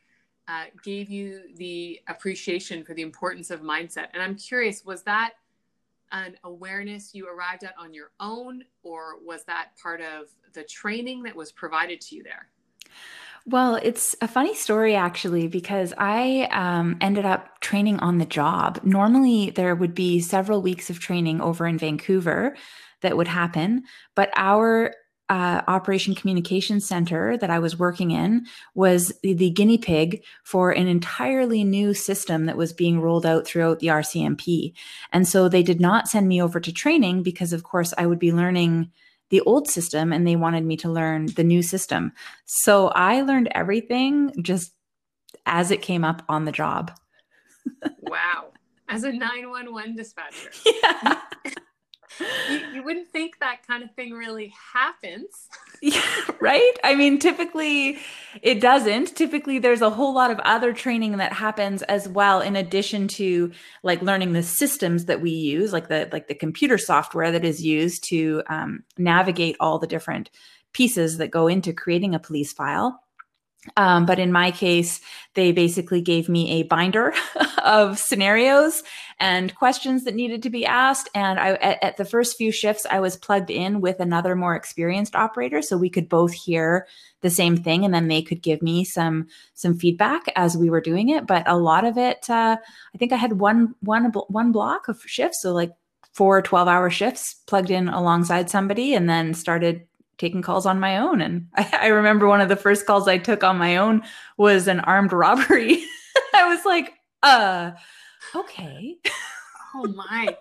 uh, 0.47 0.65
gave 0.83 1.09
you 1.09 1.41
the 1.55 1.99
appreciation 2.07 2.83
for 2.83 2.93
the 2.93 3.01
importance 3.01 3.51
of 3.51 3.61
mindset. 3.61 4.07
And 4.13 4.23
I'm 4.23 4.35
curious, 4.35 4.85
was 4.85 5.03
that 5.03 5.33
an 6.11 6.37
awareness 6.43 7.13
you 7.13 7.27
arrived 7.27 7.63
at 7.63 7.73
on 7.77 7.93
your 7.93 8.11
own, 8.19 8.63
or 8.83 9.15
was 9.25 9.43
that 9.45 9.71
part 9.81 10.01
of 10.01 10.27
the 10.53 10.63
training 10.63 11.23
that 11.23 11.35
was 11.35 11.51
provided 11.51 11.99
to 12.01 12.15
you 12.15 12.23
there? 12.23 12.47
Well, 13.45 13.75
it's 13.75 14.15
a 14.21 14.27
funny 14.27 14.55
story 14.55 14.95
actually, 14.95 15.47
because 15.47 15.93
I 15.97 16.49
um, 16.51 16.97
ended 16.99 17.25
up 17.25 17.59
training 17.61 17.99
on 17.99 18.17
the 18.17 18.25
job. 18.25 18.79
Normally, 18.83 19.51
there 19.51 19.75
would 19.75 19.93
be 19.93 20.19
several 20.19 20.61
weeks 20.61 20.89
of 20.89 20.99
training 20.99 21.39
over 21.41 21.65
in 21.65 21.77
Vancouver 21.77 22.55
that 23.01 23.15
would 23.15 23.27
happen, 23.27 23.83
but 24.15 24.31
our 24.35 24.93
uh, 25.29 25.61
Operation 25.67 26.15
Communication 26.15 26.79
Center 26.79 27.37
that 27.37 27.49
I 27.49 27.59
was 27.59 27.77
working 27.77 28.11
in 28.11 28.45
was 28.75 29.11
the, 29.23 29.33
the, 29.33 29.49
guinea 29.49 29.77
pig 29.77 30.23
for 30.43 30.71
an 30.71 30.87
entirely 30.87 31.63
new 31.63 31.93
system 31.93 32.45
that 32.45 32.55
was 32.55 32.71
being 32.71 33.01
rolled 33.01 33.25
out 33.25 33.45
throughout 33.45 33.79
the 33.79 33.87
RCMP. 33.87 34.73
And 35.11 35.27
so 35.27 35.49
they 35.49 35.63
did 35.63 35.81
not 35.81 36.07
send 36.07 36.27
me 36.27 36.41
over 36.41 36.59
to 36.59 36.71
training 36.71 37.23
because, 37.23 37.51
of 37.51 37.63
course, 37.63 37.93
I 37.97 38.05
would 38.05 38.19
be 38.19 38.31
learning 38.31 38.91
the 39.29 39.41
old 39.41 39.67
system 39.67 40.13
and 40.13 40.25
they 40.25 40.37
wanted 40.37 40.63
me 40.63 40.77
to 40.77 40.89
learn 40.89 41.25
the 41.25 41.43
new 41.43 41.61
system. 41.61 42.13
So 42.45 42.87
I 42.89 43.21
learned 43.21 43.49
everything 43.51 44.31
just 44.41 44.71
as 45.45 45.71
it 45.71 45.81
came 45.81 46.05
up 46.05 46.23
on 46.29 46.45
the 46.45 46.51
job. 46.53 46.91
wow. 48.01 48.51
As 48.87 49.03
a 49.03 49.11
911 49.11 49.95
dispatcher. 49.95 50.51
Yeah. 50.83 51.21
You, 52.19 52.59
you, 52.73 52.83
wouldn't 52.83 53.09
think 53.09 53.39
that 53.39 53.65
kind 53.67 53.83
of 53.83 53.91
thing 53.95 54.13
really 54.13 54.53
happens. 54.73 55.47
Yeah, 55.79 56.01
right? 56.39 56.73
I 56.83 56.95
mean, 56.95 57.19
typically 57.19 57.99
it 58.41 58.59
doesn't. 58.59 59.15
Typically, 59.15 59.59
there's 59.59 59.83
a 59.83 59.91
whole 59.91 60.11
lot 60.11 60.31
of 60.31 60.39
other 60.39 60.73
training 60.73 61.17
that 61.17 61.33
happens 61.33 61.83
as 61.83 62.09
well, 62.09 62.41
in 62.41 62.55
addition 62.55 63.07
to 63.09 63.51
like 63.83 64.01
learning 64.01 64.33
the 64.33 64.41
systems 64.41 65.05
that 65.05 65.21
we 65.21 65.29
use, 65.29 65.71
like 65.71 65.87
the 65.87 66.09
like 66.11 66.27
the 66.27 66.33
computer 66.33 66.79
software 66.79 67.31
that 67.31 67.45
is 67.45 67.63
used 67.63 68.05
to 68.05 68.41
um, 68.47 68.85
navigate 68.97 69.55
all 69.59 69.77
the 69.77 69.85
different 69.85 70.31
pieces 70.73 71.17
that 71.17 71.29
go 71.29 71.47
into 71.47 71.73
creating 71.73 72.15
a 72.15 72.19
police 72.19 72.53
file. 72.53 73.03
Um, 73.75 74.05
but 74.05 74.19
in 74.19 74.31
my 74.31 74.51
case, 74.51 75.01
they 75.33 75.51
basically 75.51 76.01
gave 76.01 76.29
me 76.29 76.59
a 76.59 76.63
binder 76.63 77.13
of 77.63 77.99
scenarios 77.99 78.83
and 79.19 79.53
questions 79.55 80.03
that 80.03 80.15
needed 80.15 80.43
to 80.43 80.49
be 80.49 80.65
asked. 80.65 81.09
And 81.13 81.39
I, 81.39 81.53
at, 81.55 81.83
at, 81.83 81.97
the 81.97 82.05
first 82.05 82.37
few 82.37 82.51
shifts, 82.51 82.85
I 82.89 82.99
was 82.99 83.17
plugged 83.17 83.49
in 83.49 83.81
with 83.81 83.99
another 83.99 84.35
more 84.35 84.55
experienced 84.55 85.15
operator, 85.15 85.61
so 85.61 85.77
we 85.77 85.89
could 85.89 86.07
both 86.07 86.33
hear 86.33 86.87
the 87.21 87.29
same 87.29 87.57
thing, 87.57 87.83
and 87.83 87.93
then 87.93 88.07
they 88.07 88.21
could 88.21 88.41
give 88.41 88.61
me 88.61 88.83
some 88.83 89.27
some 89.53 89.77
feedback 89.77 90.23
as 90.35 90.55
we 90.55 90.69
were 90.69 90.81
doing 90.81 91.09
it. 91.09 91.25
But 91.25 91.47
a 91.47 91.57
lot 91.57 91.83
of 91.83 91.97
it, 91.97 92.29
uh, 92.29 92.57
I 92.93 92.97
think 92.97 93.11
I 93.11 93.17
had 93.17 93.39
one 93.39 93.75
one 93.81 94.05
one 94.27 94.51
block 94.51 94.87
of 94.87 95.01
shifts, 95.05 95.41
so 95.41 95.53
like 95.53 95.71
four 96.13 96.41
12 96.41 96.67
hour 96.67 96.89
shifts 96.89 97.35
plugged 97.45 97.69
in 97.69 97.87
alongside 97.87 98.49
somebody 98.49 98.95
and 98.95 99.07
then 99.07 99.35
started 99.35 99.87
taking 100.17 100.41
calls 100.41 100.65
on 100.65 100.79
my 100.79 100.97
own. 100.97 101.21
And 101.21 101.47
I, 101.55 101.79
I, 101.81 101.87
remember 101.87 102.27
one 102.27 102.41
of 102.41 102.49
the 102.49 102.55
first 102.55 102.85
calls 102.85 103.07
I 103.07 103.17
took 103.17 103.43
on 103.43 103.57
my 103.57 103.77
own 103.77 104.03
was 104.37 104.67
an 104.67 104.79
armed 104.81 105.13
robbery. 105.13 105.83
I 106.33 106.47
was 106.47 106.65
like, 106.65 106.93
uh, 107.23 107.71
okay. 108.35 108.97
oh 109.75 109.87
my. 109.87 110.35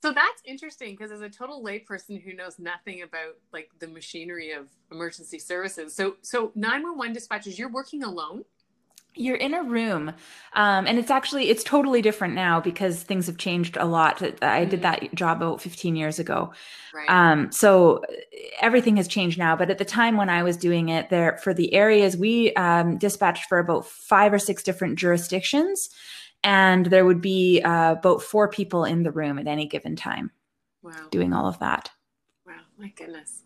So 0.00 0.12
that's 0.12 0.42
interesting 0.44 0.92
because 0.92 1.10
as 1.10 1.22
a 1.22 1.28
total 1.28 1.62
layperson 1.62 2.22
who 2.22 2.32
knows 2.32 2.58
nothing 2.58 3.02
about 3.02 3.34
like 3.52 3.68
the 3.80 3.88
machinery 3.88 4.52
of 4.52 4.68
emergency 4.92 5.40
services, 5.40 5.94
so 5.94 6.16
so 6.22 6.52
911 6.54 7.16
dispatchers, 7.16 7.58
you're 7.58 7.70
working 7.70 8.04
alone? 8.04 8.44
You're 9.18 9.36
in 9.36 9.54
a 9.54 9.62
room 9.62 10.12
um, 10.54 10.86
and 10.86 10.98
it's 10.98 11.10
actually 11.10 11.48
it's 11.50 11.64
totally 11.64 12.00
different 12.00 12.34
now 12.34 12.60
because 12.60 13.02
things 13.02 13.26
have 13.26 13.36
changed 13.36 13.76
a 13.76 13.84
lot. 13.84 14.22
I 14.42 14.64
did 14.64 14.80
mm-hmm. 14.80 14.82
that 14.82 15.14
job 15.14 15.38
about 15.38 15.60
15 15.60 15.96
years 15.96 16.18
ago. 16.18 16.52
Right. 16.94 17.08
um, 17.10 17.52
so 17.52 18.02
everything 18.60 18.96
has 18.96 19.08
changed 19.08 19.38
now 19.38 19.54
but 19.54 19.70
at 19.70 19.78
the 19.78 19.84
time 19.84 20.16
when 20.16 20.30
i 20.30 20.42
was 20.42 20.56
doing 20.56 20.88
it 20.88 21.10
there 21.10 21.38
for 21.42 21.52
the 21.52 21.74
areas 21.74 22.16
we 22.16 22.54
um, 22.54 22.96
dispatched 22.96 23.44
for 23.44 23.58
about 23.58 23.84
five 23.84 24.32
or 24.32 24.38
six 24.38 24.62
different 24.62 24.98
jurisdictions 24.98 25.90
and 26.42 26.86
there 26.86 27.04
would 27.04 27.20
be 27.20 27.60
uh, 27.62 27.92
about 27.92 28.22
four 28.22 28.48
people 28.48 28.84
in 28.84 29.02
the 29.02 29.10
room 29.10 29.38
at 29.38 29.46
any 29.46 29.66
given 29.66 29.96
time 29.96 30.30
wow. 30.82 30.92
doing 31.10 31.32
all 31.32 31.46
of 31.46 31.58
that. 31.58 31.90
Wow 32.46 32.54
my 32.78 32.88
goodness. 32.96 33.42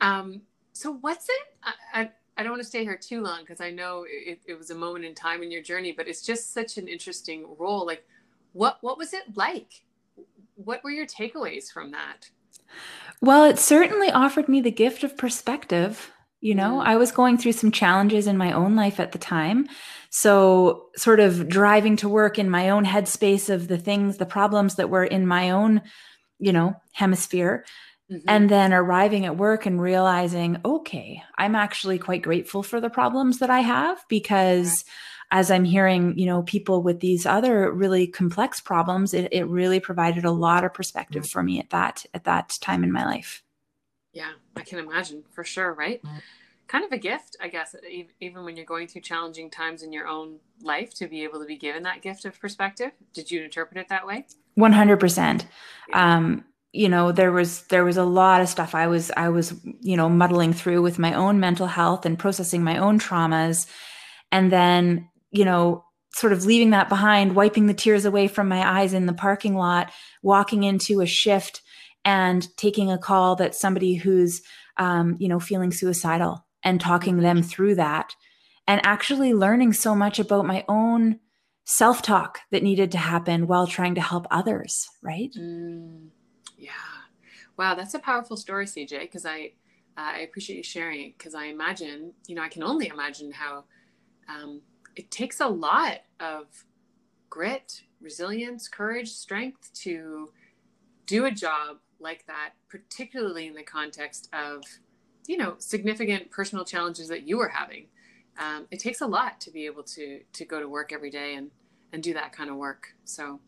Um, 0.00 0.42
so 0.72 0.92
what's 0.92 1.28
it 1.28 1.46
I, 1.62 1.72
I, 1.92 2.10
I 2.36 2.42
don't 2.42 2.52
want 2.52 2.62
to 2.62 2.68
stay 2.68 2.82
here 2.82 2.96
too 2.96 3.22
long 3.22 3.40
because 3.40 3.60
I 3.60 3.70
know 3.70 4.04
it, 4.08 4.40
it, 4.46 4.58
was 4.58 4.70
a 4.70 4.74
moment 4.74 5.04
in 5.04 5.14
time 5.14 5.42
in 5.42 5.50
your 5.50 5.62
journey, 5.62 5.92
but 5.92 6.08
it's 6.08 6.22
just 6.22 6.52
such 6.52 6.78
an 6.78 6.88
interesting 6.88 7.46
role. 7.58 7.86
Like, 7.86 8.04
what 8.52 8.78
what 8.80 8.98
was 8.98 9.12
it 9.12 9.36
like? 9.36 9.84
What 10.56 10.82
were 10.82 10.90
your 10.90 11.06
takeaways 11.06 11.70
from 11.72 11.92
that? 11.92 12.30
Well, 13.20 13.44
it 13.44 13.58
certainly 13.58 14.10
offered 14.10 14.48
me 14.48 14.60
the 14.60 14.70
gift 14.70 15.04
of 15.04 15.16
perspective. 15.16 16.10
You 16.40 16.54
know, 16.54 16.78
mm. 16.78 16.84
I 16.84 16.96
was 16.96 17.12
going 17.12 17.38
through 17.38 17.52
some 17.52 17.70
challenges 17.70 18.26
in 18.26 18.36
my 18.36 18.52
own 18.52 18.76
life 18.76 19.00
at 19.00 19.12
the 19.12 19.18
time. 19.18 19.66
So, 20.10 20.86
sort 20.96 21.20
of 21.20 21.48
driving 21.48 21.96
to 21.96 22.08
work 22.08 22.38
in 22.38 22.50
my 22.50 22.70
own 22.70 22.84
headspace 22.84 23.48
of 23.48 23.68
the 23.68 23.78
things, 23.78 24.18
the 24.18 24.26
problems 24.26 24.74
that 24.74 24.90
were 24.90 25.04
in 25.04 25.26
my 25.26 25.50
own, 25.50 25.82
you 26.38 26.52
know, 26.52 26.74
hemisphere 26.92 27.64
Mm-hmm. 28.10 28.28
And 28.28 28.50
then 28.50 28.74
arriving 28.74 29.24
at 29.24 29.38
work 29.38 29.64
and 29.64 29.80
realizing, 29.80 30.58
okay, 30.62 31.22
I'm 31.38 31.54
actually 31.54 31.98
quite 31.98 32.20
grateful 32.20 32.62
for 32.62 32.78
the 32.78 32.90
problems 32.90 33.38
that 33.38 33.48
I 33.48 33.60
have 33.60 34.04
because 34.08 34.84
as 35.30 35.50
I'm 35.50 35.64
hearing, 35.64 36.18
you 36.18 36.26
know, 36.26 36.42
people 36.42 36.82
with 36.82 37.00
these 37.00 37.24
other 37.24 37.72
really 37.72 38.06
complex 38.06 38.60
problems, 38.60 39.14
it, 39.14 39.28
it 39.32 39.48
really 39.48 39.80
provided 39.80 40.24
a 40.24 40.30
lot 40.30 40.64
of 40.64 40.74
perspective 40.74 41.26
for 41.26 41.42
me 41.42 41.58
at 41.58 41.70
that 41.70 42.04
at 42.12 42.24
that 42.24 42.56
time 42.60 42.84
in 42.84 42.92
my 42.92 43.06
life. 43.06 43.42
Yeah, 44.12 44.32
I 44.54 44.60
can 44.60 44.78
imagine 44.78 45.24
for 45.32 45.42
sure, 45.42 45.72
right? 45.72 46.00
Kind 46.68 46.84
of 46.84 46.92
a 46.92 46.98
gift, 46.98 47.36
I 47.40 47.48
guess, 47.48 47.74
even 48.20 48.44
when 48.44 48.56
you're 48.56 48.64
going 48.64 48.86
through 48.86 49.02
challenging 49.02 49.50
times 49.50 49.82
in 49.82 49.92
your 49.92 50.06
own 50.06 50.36
life 50.62 50.94
to 50.94 51.08
be 51.08 51.24
able 51.24 51.40
to 51.40 51.46
be 51.46 51.56
given 51.56 51.82
that 51.82 52.00
gift 52.00 52.24
of 52.24 52.38
perspective. 52.38 52.92
Did 53.12 53.30
you 53.30 53.42
interpret 53.42 53.78
it 53.78 53.88
that 53.88 54.06
way? 54.06 54.26
100%. 54.56 55.44
Um, 55.92 56.44
you 56.74 56.88
know 56.88 57.12
there 57.12 57.30
was 57.30 57.62
there 57.68 57.84
was 57.84 57.96
a 57.96 58.04
lot 58.04 58.40
of 58.40 58.48
stuff 58.48 58.74
i 58.74 58.88
was 58.88 59.12
i 59.16 59.28
was 59.28 59.54
you 59.80 59.96
know 59.96 60.08
muddling 60.08 60.52
through 60.52 60.82
with 60.82 60.98
my 60.98 61.14
own 61.14 61.38
mental 61.38 61.68
health 61.68 62.04
and 62.04 62.18
processing 62.18 62.62
my 62.62 62.76
own 62.76 62.98
traumas. 62.98 63.66
And 64.32 64.50
then 64.50 65.08
you 65.30 65.44
know 65.44 65.84
sort 66.12 66.32
of 66.32 66.44
leaving 66.44 66.70
that 66.70 66.88
behind 66.88 67.36
wiping 67.36 67.66
the 67.66 67.74
tears 67.74 68.04
away 68.04 68.28
from 68.28 68.48
my 68.48 68.80
eyes 68.80 68.92
in 68.92 69.06
the 69.06 69.12
parking 69.12 69.56
lot 69.56 69.92
walking 70.22 70.64
into 70.64 71.00
a 71.00 71.06
shift 71.06 71.62
and 72.04 72.46
taking 72.56 72.90
a 72.90 72.98
call 72.98 73.36
that 73.36 73.54
somebody 73.54 73.94
who's 73.94 74.42
um, 74.76 75.16
you 75.20 75.28
know 75.28 75.38
feeling 75.38 75.70
suicidal 75.70 76.44
and 76.64 76.80
talking 76.80 77.18
them 77.18 77.42
through 77.42 77.76
that 77.76 78.14
and 78.66 78.80
actually 78.84 79.32
learning 79.32 79.72
so 79.72 79.94
much 79.94 80.18
about 80.18 80.46
my 80.46 80.64
own 80.68 81.20
self-talk 81.66 82.40
that 82.50 82.62
needed 82.62 82.90
to 82.90 82.98
happen 82.98 83.46
while 83.46 83.66
trying 83.66 83.94
to 83.94 84.00
help 84.00 84.26
others 84.32 84.88
right? 85.02 85.30
Mm. 85.38 86.08
Wow, 87.56 87.74
that's 87.74 87.94
a 87.94 87.98
powerful 87.98 88.36
story, 88.36 88.66
CJ, 88.66 89.00
because 89.00 89.26
I 89.26 89.52
uh, 89.96 90.12
I 90.16 90.18
appreciate 90.20 90.56
you 90.56 90.62
sharing 90.62 91.00
it 91.02 91.18
because 91.18 91.34
I 91.34 91.46
imagine, 91.46 92.12
you 92.26 92.34
know, 92.34 92.42
I 92.42 92.48
can 92.48 92.62
only 92.62 92.88
imagine 92.88 93.30
how 93.30 93.64
um, 94.28 94.60
it 94.96 95.10
takes 95.10 95.40
a 95.40 95.46
lot 95.46 96.00
of 96.18 96.46
grit, 97.30 97.82
resilience, 98.00 98.68
courage, 98.68 99.12
strength 99.12 99.72
to 99.74 100.30
do 101.06 101.26
a 101.26 101.30
job 101.30 101.78
like 102.00 102.26
that, 102.26 102.54
particularly 102.68 103.46
in 103.46 103.54
the 103.54 103.62
context 103.62 104.28
of, 104.32 104.62
you 105.26 105.36
know, 105.36 105.54
significant 105.58 106.30
personal 106.30 106.64
challenges 106.64 107.08
that 107.08 107.26
you 107.26 107.38
were 107.38 107.48
having. 107.48 107.86
Um, 108.38 108.66
it 108.72 108.80
takes 108.80 109.00
a 109.00 109.06
lot 109.06 109.40
to 109.42 109.50
be 109.52 109.66
able 109.66 109.84
to 109.84 110.20
to 110.32 110.44
go 110.44 110.58
to 110.58 110.68
work 110.68 110.92
every 110.92 111.10
day 111.10 111.36
and 111.36 111.50
and 111.92 112.02
do 112.02 112.14
that 112.14 112.32
kind 112.32 112.50
of 112.50 112.56
work. 112.56 112.94
So, 113.04 113.38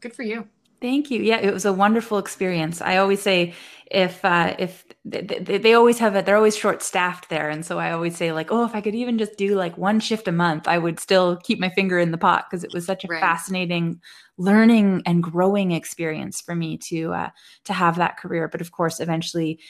good 0.00 0.14
for 0.14 0.22
you. 0.22 0.48
Thank 0.82 1.12
you. 1.12 1.22
Yeah, 1.22 1.36
it 1.36 1.54
was 1.54 1.64
a 1.64 1.72
wonderful 1.72 2.18
experience. 2.18 2.82
I 2.82 2.96
always 2.96 3.22
say 3.22 3.54
if 3.88 4.24
uh, 4.24 4.56
if 4.58 4.84
they, 5.04 5.22
they 5.22 5.74
always 5.74 6.00
have 6.00 6.16
it, 6.16 6.26
they're 6.26 6.36
always 6.36 6.56
short 6.56 6.82
staffed 6.82 7.28
there, 7.28 7.48
and 7.48 7.64
so 7.64 7.78
I 7.78 7.92
always 7.92 8.16
say 8.16 8.32
like, 8.32 8.50
oh, 8.50 8.64
if 8.64 8.74
I 8.74 8.80
could 8.80 8.96
even 8.96 9.16
just 9.16 9.36
do 9.36 9.54
like 9.54 9.78
one 9.78 10.00
shift 10.00 10.26
a 10.26 10.32
month, 10.32 10.66
I 10.66 10.78
would 10.78 10.98
still 10.98 11.36
keep 11.36 11.60
my 11.60 11.68
finger 11.68 12.00
in 12.00 12.10
the 12.10 12.18
pot 12.18 12.46
because 12.50 12.64
it 12.64 12.72
was 12.74 12.84
such 12.84 13.04
a 13.04 13.08
right. 13.08 13.20
fascinating 13.20 14.00
learning 14.38 15.02
and 15.06 15.22
growing 15.22 15.70
experience 15.70 16.40
for 16.40 16.56
me 16.56 16.78
to 16.78 17.12
uh, 17.12 17.30
to 17.64 17.72
have 17.72 17.94
that 17.96 18.16
career. 18.16 18.48
But 18.48 18.60
of 18.60 18.72
course, 18.72 18.98
eventually 18.98 19.60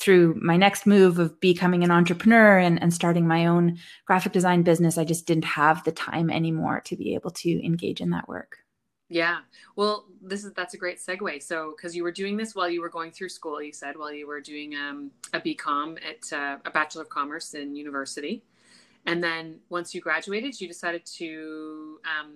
through 0.00 0.34
my 0.42 0.56
next 0.56 0.84
move 0.84 1.20
of 1.20 1.38
becoming 1.38 1.84
an 1.84 1.92
entrepreneur 1.92 2.58
and, 2.58 2.82
and 2.82 2.92
starting 2.92 3.28
my 3.28 3.46
own 3.46 3.78
graphic 4.04 4.32
design 4.32 4.62
business, 4.62 4.98
I 4.98 5.04
just 5.04 5.26
didn't 5.26 5.44
have 5.44 5.84
the 5.84 5.92
time 5.92 6.28
anymore 6.28 6.80
to 6.86 6.96
be 6.96 7.14
able 7.14 7.30
to 7.30 7.64
engage 7.64 8.00
in 8.00 8.10
that 8.10 8.28
work. 8.28 8.58
Yeah. 9.08 9.38
Well, 9.76 10.04
this 10.20 10.44
is 10.44 10.52
that's 10.52 10.74
a 10.74 10.76
great 10.76 10.98
segue. 10.98 11.42
So, 11.42 11.74
because 11.76 11.94
you 11.94 12.02
were 12.02 12.10
doing 12.10 12.36
this 12.36 12.54
while 12.54 12.68
you 12.68 12.80
were 12.80 12.88
going 12.88 13.12
through 13.12 13.28
school, 13.28 13.62
you 13.62 13.72
said 13.72 13.96
while 13.96 14.12
you 14.12 14.26
were 14.26 14.40
doing 14.40 14.74
um, 14.74 15.10
a 15.32 15.40
BCom 15.40 15.98
at 16.04 16.32
uh, 16.36 16.58
a 16.64 16.70
Bachelor 16.70 17.02
of 17.02 17.08
Commerce 17.08 17.54
in 17.54 17.76
university, 17.76 18.42
and 19.06 19.22
then 19.22 19.60
once 19.68 19.94
you 19.94 20.00
graduated, 20.00 20.60
you 20.60 20.66
decided 20.66 21.06
to 21.06 22.00
um, 22.04 22.32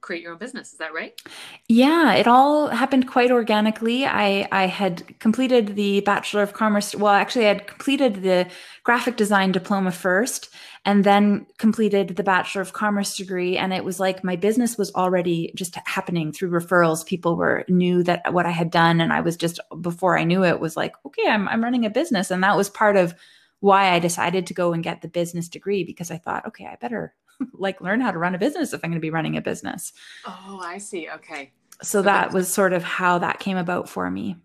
create 0.00 0.22
your 0.22 0.32
own 0.32 0.38
business. 0.38 0.72
Is 0.72 0.78
that 0.78 0.94
right? 0.94 1.20
Yeah, 1.68 2.14
it 2.14 2.26
all 2.26 2.68
happened 2.68 3.08
quite 3.08 3.30
organically. 3.30 4.06
I 4.06 4.48
I 4.50 4.66
had 4.66 5.18
completed 5.18 5.76
the 5.76 6.00
Bachelor 6.00 6.42
of 6.42 6.52
Commerce. 6.52 6.94
Well, 6.94 7.12
actually, 7.12 7.46
I 7.46 7.48
had 7.48 7.66
completed 7.66 8.22
the 8.22 8.48
graphic 8.82 9.16
design 9.16 9.52
diploma 9.52 9.92
first, 9.92 10.50
and 10.84 11.04
then 11.04 11.46
completed 11.58 12.16
the 12.16 12.22
Bachelor 12.22 12.62
of 12.62 12.72
Commerce 12.72 13.16
degree. 13.16 13.56
And 13.56 13.72
it 13.72 13.84
was 13.84 14.00
like 14.00 14.24
my 14.24 14.36
business 14.36 14.78
was 14.78 14.92
already 14.94 15.52
just 15.54 15.76
happening 15.86 16.32
through 16.32 16.50
referrals. 16.50 17.06
People 17.06 17.36
were 17.36 17.64
knew 17.68 18.02
that 18.04 18.32
what 18.32 18.46
I 18.46 18.50
had 18.50 18.70
done, 18.70 19.00
and 19.00 19.12
I 19.12 19.20
was 19.20 19.36
just 19.36 19.60
before 19.80 20.18
I 20.18 20.24
knew 20.24 20.44
it 20.44 20.60
was 20.60 20.76
like, 20.76 20.94
okay, 21.06 21.28
I'm 21.28 21.48
I'm 21.48 21.62
running 21.62 21.86
a 21.86 21.90
business, 21.90 22.30
and 22.30 22.42
that 22.42 22.56
was 22.56 22.70
part 22.70 22.96
of 22.96 23.14
why 23.60 23.90
I 23.90 23.98
decided 23.98 24.46
to 24.46 24.54
go 24.54 24.72
and 24.72 24.82
get 24.82 25.02
the 25.02 25.08
business 25.08 25.48
degree 25.48 25.84
because 25.84 26.10
I 26.10 26.16
thought, 26.16 26.46
okay, 26.46 26.66
I 26.66 26.76
better 26.76 27.14
like 27.52 27.80
learn 27.80 28.00
how 28.00 28.10
to 28.10 28.18
run 28.18 28.34
a 28.34 28.38
business 28.38 28.72
if 28.72 28.84
I'm 28.84 28.90
going 28.90 29.00
to 29.00 29.00
be 29.00 29.10
running 29.10 29.36
a 29.36 29.42
business. 29.42 29.92
Oh, 30.26 30.60
I 30.62 30.78
see. 30.78 31.08
Okay. 31.08 31.52
So 31.82 32.02
that 32.02 32.32
was 32.32 32.52
sort 32.52 32.72
of 32.72 32.82
how 32.82 33.18
that 33.18 33.40
came 33.40 33.56
about 33.56 33.88
for 33.88 34.10
me. 34.10 34.36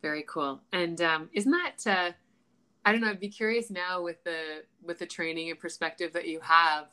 Very 0.00 0.24
cool. 0.26 0.62
And 0.72 1.00
um, 1.02 1.28
isn't 1.32 1.50
that 1.50 1.86
uh, 1.86 2.12
I 2.86 2.92
don't 2.92 3.00
know. 3.00 3.08
I'd 3.08 3.18
be 3.18 3.28
curious 3.28 3.68
now 3.68 4.00
with 4.00 4.22
the 4.22 4.62
with 4.80 5.00
the 5.00 5.06
training 5.06 5.50
and 5.50 5.58
perspective 5.58 6.12
that 6.12 6.28
you 6.28 6.38
have. 6.40 6.86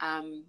Um, 0.00 0.44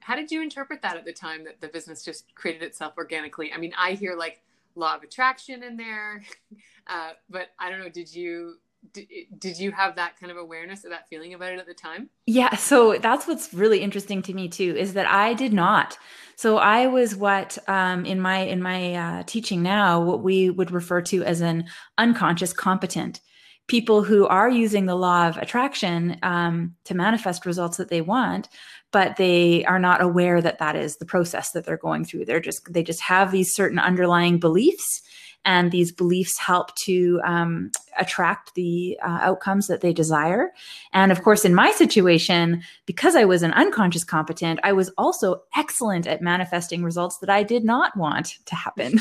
how 0.00 0.16
did 0.16 0.32
you 0.32 0.42
interpret 0.42 0.82
that 0.82 0.96
at 0.96 1.04
the 1.04 1.12
time 1.12 1.44
that 1.44 1.60
the 1.60 1.68
business 1.68 2.04
just 2.04 2.34
created 2.34 2.64
itself 2.64 2.94
organically? 2.98 3.52
I 3.52 3.58
mean, 3.58 3.72
I 3.78 3.92
hear 3.92 4.16
like 4.16 4.42
law 4.74 4.96
of 4.96 5.04
attraction 5.04 5.62
in 5.62 5.76
there, 5.76 6.24
uh, 6.88 7.10
but 7.28 7.50
I 7.60 7.70
don't 7.70 7.78
know. 7.78 7.88
Did 7.88 8.12
you 8.12 8.56
did, 8.92 9.58
you 9.58 9.72
have 9.72 9.96
that 9.96 10.18
kind 10.18 10.32
of 10.32 10.38
awareness 10.38 10.84
or 10.84 10.90
that 10.90 11.08
feeling 11.08 11.34
about 11.34 11.52
it 11.52 11.58
at 11.58 11.66
the 11.66 11.74
time? 11.74 12.08
Yeah, 12.26 12.56
so 12.56 12.98
that's 12.98 13.26
what's 13.26 13.52
really 13.52 13.80
interesting 13.80 14.22
to 14.22 14.34
me 14.34 14.48
too 14.48 14.74
is 14.76 14.94
that 14.94 15.06
I 15.06 15.34
did 15.34 15.52
not. 15.52 15.98
So 16.36 16.56
I 16.56 16.86
was 16.86 17.14
what 17.14 17.58
um, 17.68 18.06
in 18.06 18.20
my 18.20 18.38
in 18.38 18.62
my 18.62 18.94
uh, 18.94 19.22
teaching 19.26 19.62
now 19.62 20.00
what 20.00 20.22
we 20.22 20.50
would 20.50 20.70
refer 20.70 21.02
to 21.02 21.22
as 21.24 21.40
an 21.40 21.66
unconscious 21.98 22.52
competent. 22.52 23.20
People 23.68 24.02
who 24.02 24.26
are 24.26 24.50
using 24.50 24.86
the 24.86 24.96
law 24.96 25.28
of 25.28 25.36
attraction 25.36 26.18
um, 26.22 26.74
to 26.84 26.94
manifest 26.94 27.46
results 27.46 27.76
that 27.76 27.88
they 27.88 28.00
want, 28.00 28.48
but 28.90 29.16
they 29.16 29.64
are 29.66 29.78
not 29.78 30.02
aware 30.02 30.40
that 30.40 30.58
that 30.58 30.74
is 30.74 30.96
the 30.96 31.04
process 31.04 31.52
that 31.52 31.64
they're 31.64 31.76
going 31.76 32.04
through. 32.04 32.24
They're 32.24 32.40
just 32.40 32.72
they 32.72 32.82
just 32.82 33.02
have 33.02 33.30
these 33.30 33.54
certain 33.54 33.78
underlying 33.78 34.40
beliefs 34.40 35.02
and 35.44 35.70
these 35.70 35.92
beliefs 35.92 36.38
help 36.38 36.74
to 36.84 37.20
um, 37.24 37.70
attract 37.98 38.54
the 38.54 38.98
uh, 39.02 39.18
outcomes 39.22 39.66
that 39.68 39.80
they 39.80 39.92
desire. 39.92 40.52
And 40.92 41.10
of 41.10 41.22
course, 41.22 41.44
in 41.44 41.54
my 41.54 41.70
situation, 41.72 42.62
because 42.86 43.16
I 43.16 43.24
was 43.24 43.42
an 43.42 43.52
unconscious 43.52 44.04
competent, 44.04 44.60
I 44.62 44.72
was 44.72 44.90
also 44.98 45.42
excellent 45.56 46.06
at 46.06 46.20
manifesting 46.20 46.82
results 46.82 47.18
that 47.18 47.30
I 47.30 47.42
did 47.42 47.64
not 47.64 47.96
want 47.96 48.38
to 48.46 48.54
happen. 48.54 49.00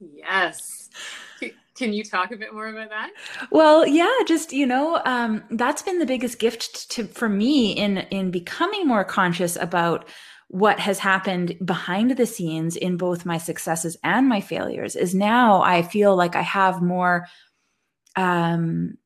yes. 0.00 0.88
Can 1.76 1.94
you 1.94 2.04
talk 2.04 2.30
a 2.30 2.36
bit 2.36 2.52
more 2.52 2.68
about 2.68 2.90
that? 2.90 3.10
Well, 3.50 3.86
yeah, 3.86 4.14
just 4.26 4.52
you 4.52 4.66
know, 4.66 5.00
um, 5.06 5.42
that's 5.50 5.80
been 5.80 5.98
the 5.98 6.04
biggest 6.04 6.38
gift 6.38 6.90
to 6.90 7.04
for 7.04 7.26
me 7.26 7.72
in 7.72 7.98
in 8.10 8.30
becoming 8.30 8.86
more 8.86 9.02
conscious 9.02 9.56
about 9.56 10.06
what 10.50 10.80
has 10.80 10.98
happened 10.98 11.56
behind 11.64 12.10
the 12.10 12.26
scenes 12.26 12.74
in 12.74 12.96
both 12.96 13.24
my 13.24 13.38
successes 13.38 13.96
and 14.02 14.28
my 14.28 14.40
failures 14.40 14.96
is 14.96 15.14
now 15.14 15.62
I 15.62 15.82
feel 15.82 16.16
like 16.16 16.34
I 16.34 16.42
have 16.42 16.82
more 16.82 17.28
um, 18.16 18.98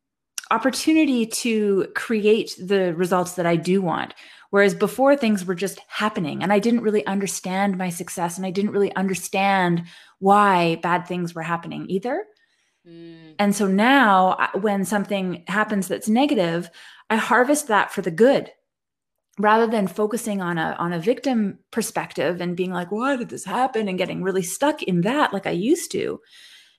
opportunity 0.50 1.26
to 1.26 1.88
create 1.94 2.56
the 2.58 2.94
results 2.94 3.34
that 3.34 3.44
I 3.44 3.56
do 3.56 3.82
want. 3.82 4.14
Whereas 4.48 4.74
before 4.74 5.16
things 5.16 5.44
were 5.44 5.54
just 5.54 5.80
happening 5.88 6.42
and 6.42 6.50
I 6.50 6.60
didn't 6.60 6.80
really 6.80 7.04
understand 7.04 7.76
my 7.76 7.90
success 7.90 8.38
and 8.38 8.46
I 8.46 8.50
didn't 8.50 8.70
really 8.70 8.94
understand 8.96 9.82
why 10.20 10.76
bad 10.76 11.06
things 11.06 11.34
were 11.34 11.42
happening 11.42 11.84
either. 11.90 12.24
Mm. 12.88 13.34
And 13.38 13.54
so 13.54 13.66
now 13.66 14.48
when 14.54 14.86
something 14.86 15.44
happens 15.46 15.88
that's 15.88 16.08
negative, 16.08 16.70
I 17.10 17.16
harvest 17.16 17.68
that 17.68 17.92
for 17.92 18.00
the 18.00 18.10
good 18.10 18.50
rather 19.38 19.66
than 19.66 19.86
focusing 19.86 20.40
on 20.40 20.58
a 20.58 20.76
on 20.78 20.92
a 20.92 20.98
victim 20.98 21.58
perspective 21.70 22.40
and 22.40 22.56
being 22.56 22.70
like 22.72 22.90
why 22.90 23.16
did 23.16 23.28
this 23.28 23.44
happen? 23.44 23.88
and 23.88 23.98
getting 23.98 24.22
really 24.22 24.42
stuck 24.42 24.82
in 24.82 25.00
that 25.02 25.32
like 25.32 25.46
i 25.46 25.50
used 25.50 25.90
to 25.90 26.20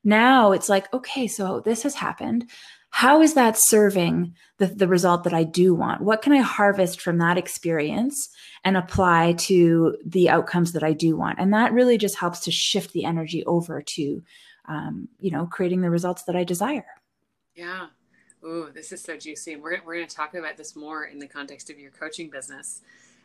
now 0.03 0.51
it's 0.51 0.69
like 0.69 0.91
okay 0.93 1.27
so 1.27 1.59
this 1.59 1.83
has 1.83 1.95
happened. 1.95 2.49
How 2.91 3.21
is 3.21 3.33
that 3.33 3.57
serving 3.57 4.35
the, 4.57 4.67
the 4.67 4.87
result 4.87 5.25
that 5.25 5.33
i 5.33 5.43
do 5.43 5.73
want? 5.73 6.01
What 6.01 6.21
can 6.21 6.31
i 6.31 6.37
harvest 6.37 7.01
from 7.01 7.17
that 7.17 7.37
experience 7.37 8.29
and 8.63 8.77
apply 8.77 9.33
to 9.39 9.97
the 10.05 10.29
outcomes 10.29 10.71
that 10.71 10.83
i 10.83 10.93
do 10.93 11.17
want? 11.17 11.39
And 11.39 11.53
that 11.53 11.73
really 11.73 11.97
just 11.97 12.15
helps 12.15 12.39
to 12.41 12.51
shift 12.51 12.93
the 12.93 13.03
energy 13.03 13.43
over 13.45 13.81
to 13.81 14.23
um, 14.67 15.09
you 15.19 15.31
know 15.31 15.45
creating 15.45 15.81
the 15.81 15.89
results 15.89 16.23
that 16.23 16.35
i 16.37 16.45
desire. 16.45 16.85
Yeah 17.55 17.87
Ooh, 18.45 18.69
this 18.73 18.91
is 18.91 19.01
so 19.01 19.17
juicy. 19.17 19.53
And 19.53 19.63
we're, 19.63 19.81
we're 19.85 19.95
going 19.95 20.07
to 20.07 20.15
talk 20.15 20.35
about 20.35 20.57
this 20.57 20.75
more 20.75 21.05
in 21.05 21.19
the 21.19 21.27
context 21.27 21.69
of 21.69 21.79
your 21.79 21.91
coaching 21.91 22.29
business. 22.29 22.81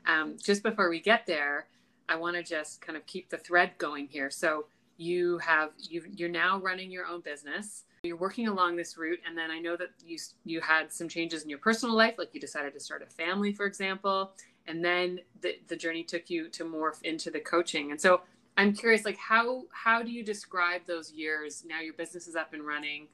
Um, 0.06 0.36
just 0.42 0.62
before 0.62 0.88
we 0.88 1.00
get 1.00 1.26
there, 1.26 1.66
I 2.08 2.16
want 2.16 2.36
to 2.36 2.42
just 2.42 2.80
kind 2.80 2.96
of 2.96 3.06
keep 3.06 3.28
the 3.28 3.36
thread 3.36 3.72
going 3.78 4.08
here. 4.08 4.30
So 4.30 4.66
you 5.00 5.38
have 5.38 5.70
you 5.78 6.02
you're 6.14 6.28
now 6.28 6.58
running 6.58 6.90
your 6.90 7.06
own 7.06 7.20
business 7.22 7.84
you're 8.02 8.16
working 8.16 8.48
along 8.48 8.76
this 8.76 8.98
route 8.98 9.18
and 9.26 9.36
then 9.36 9.50
i 9.50 9.58
know 9.58 9.74
that 9.74 9.88
you 10.04 10.18
you 10.44 10.60
had 10.60 10.92
some 10.92 11.08
changes 11.08 11.42
in 11.42 11.48
your 11.48 11.58
personal 11.58 11.96
life 11.96 12.14
like 12.18 12.28
you 12.34 12.40
decided 12.40 12.74
to 12.74 12.78
start 12.78 13.02
a 13.02 13.06
family 13.06 13.50
for 13.50 13.64
example 13.64 14.32
and 14.66 14.84
then 14.84 15.18
the, 15.40 15.56
the 15.68 15.76
journey 15.76 16.04
took 16.04 16.28
you 16.28 16.48
to 16.50 16.64
morph 16.64 17.00
into 17.02 17.30
the 17.30 17.40
coaching 17.40 17.90
and 17.90 17.98
so 17.98 18.20
i'm 18.58 18.74
curious 18.74 19.06
like 19.06 19.16
how 19.16 19.62
how 19.72 20.02
do 20.02 20.10
you 20.10 20.22
describe 20.22 20.82
those 20.86 21.10
years 21.12 21.64
now 21.66 21.80
your 21.80 21.94
business 21.94 22.28
is 22.28 22.36
up 22.36 22.52
and 22.52 22.66
running 22.66 23.06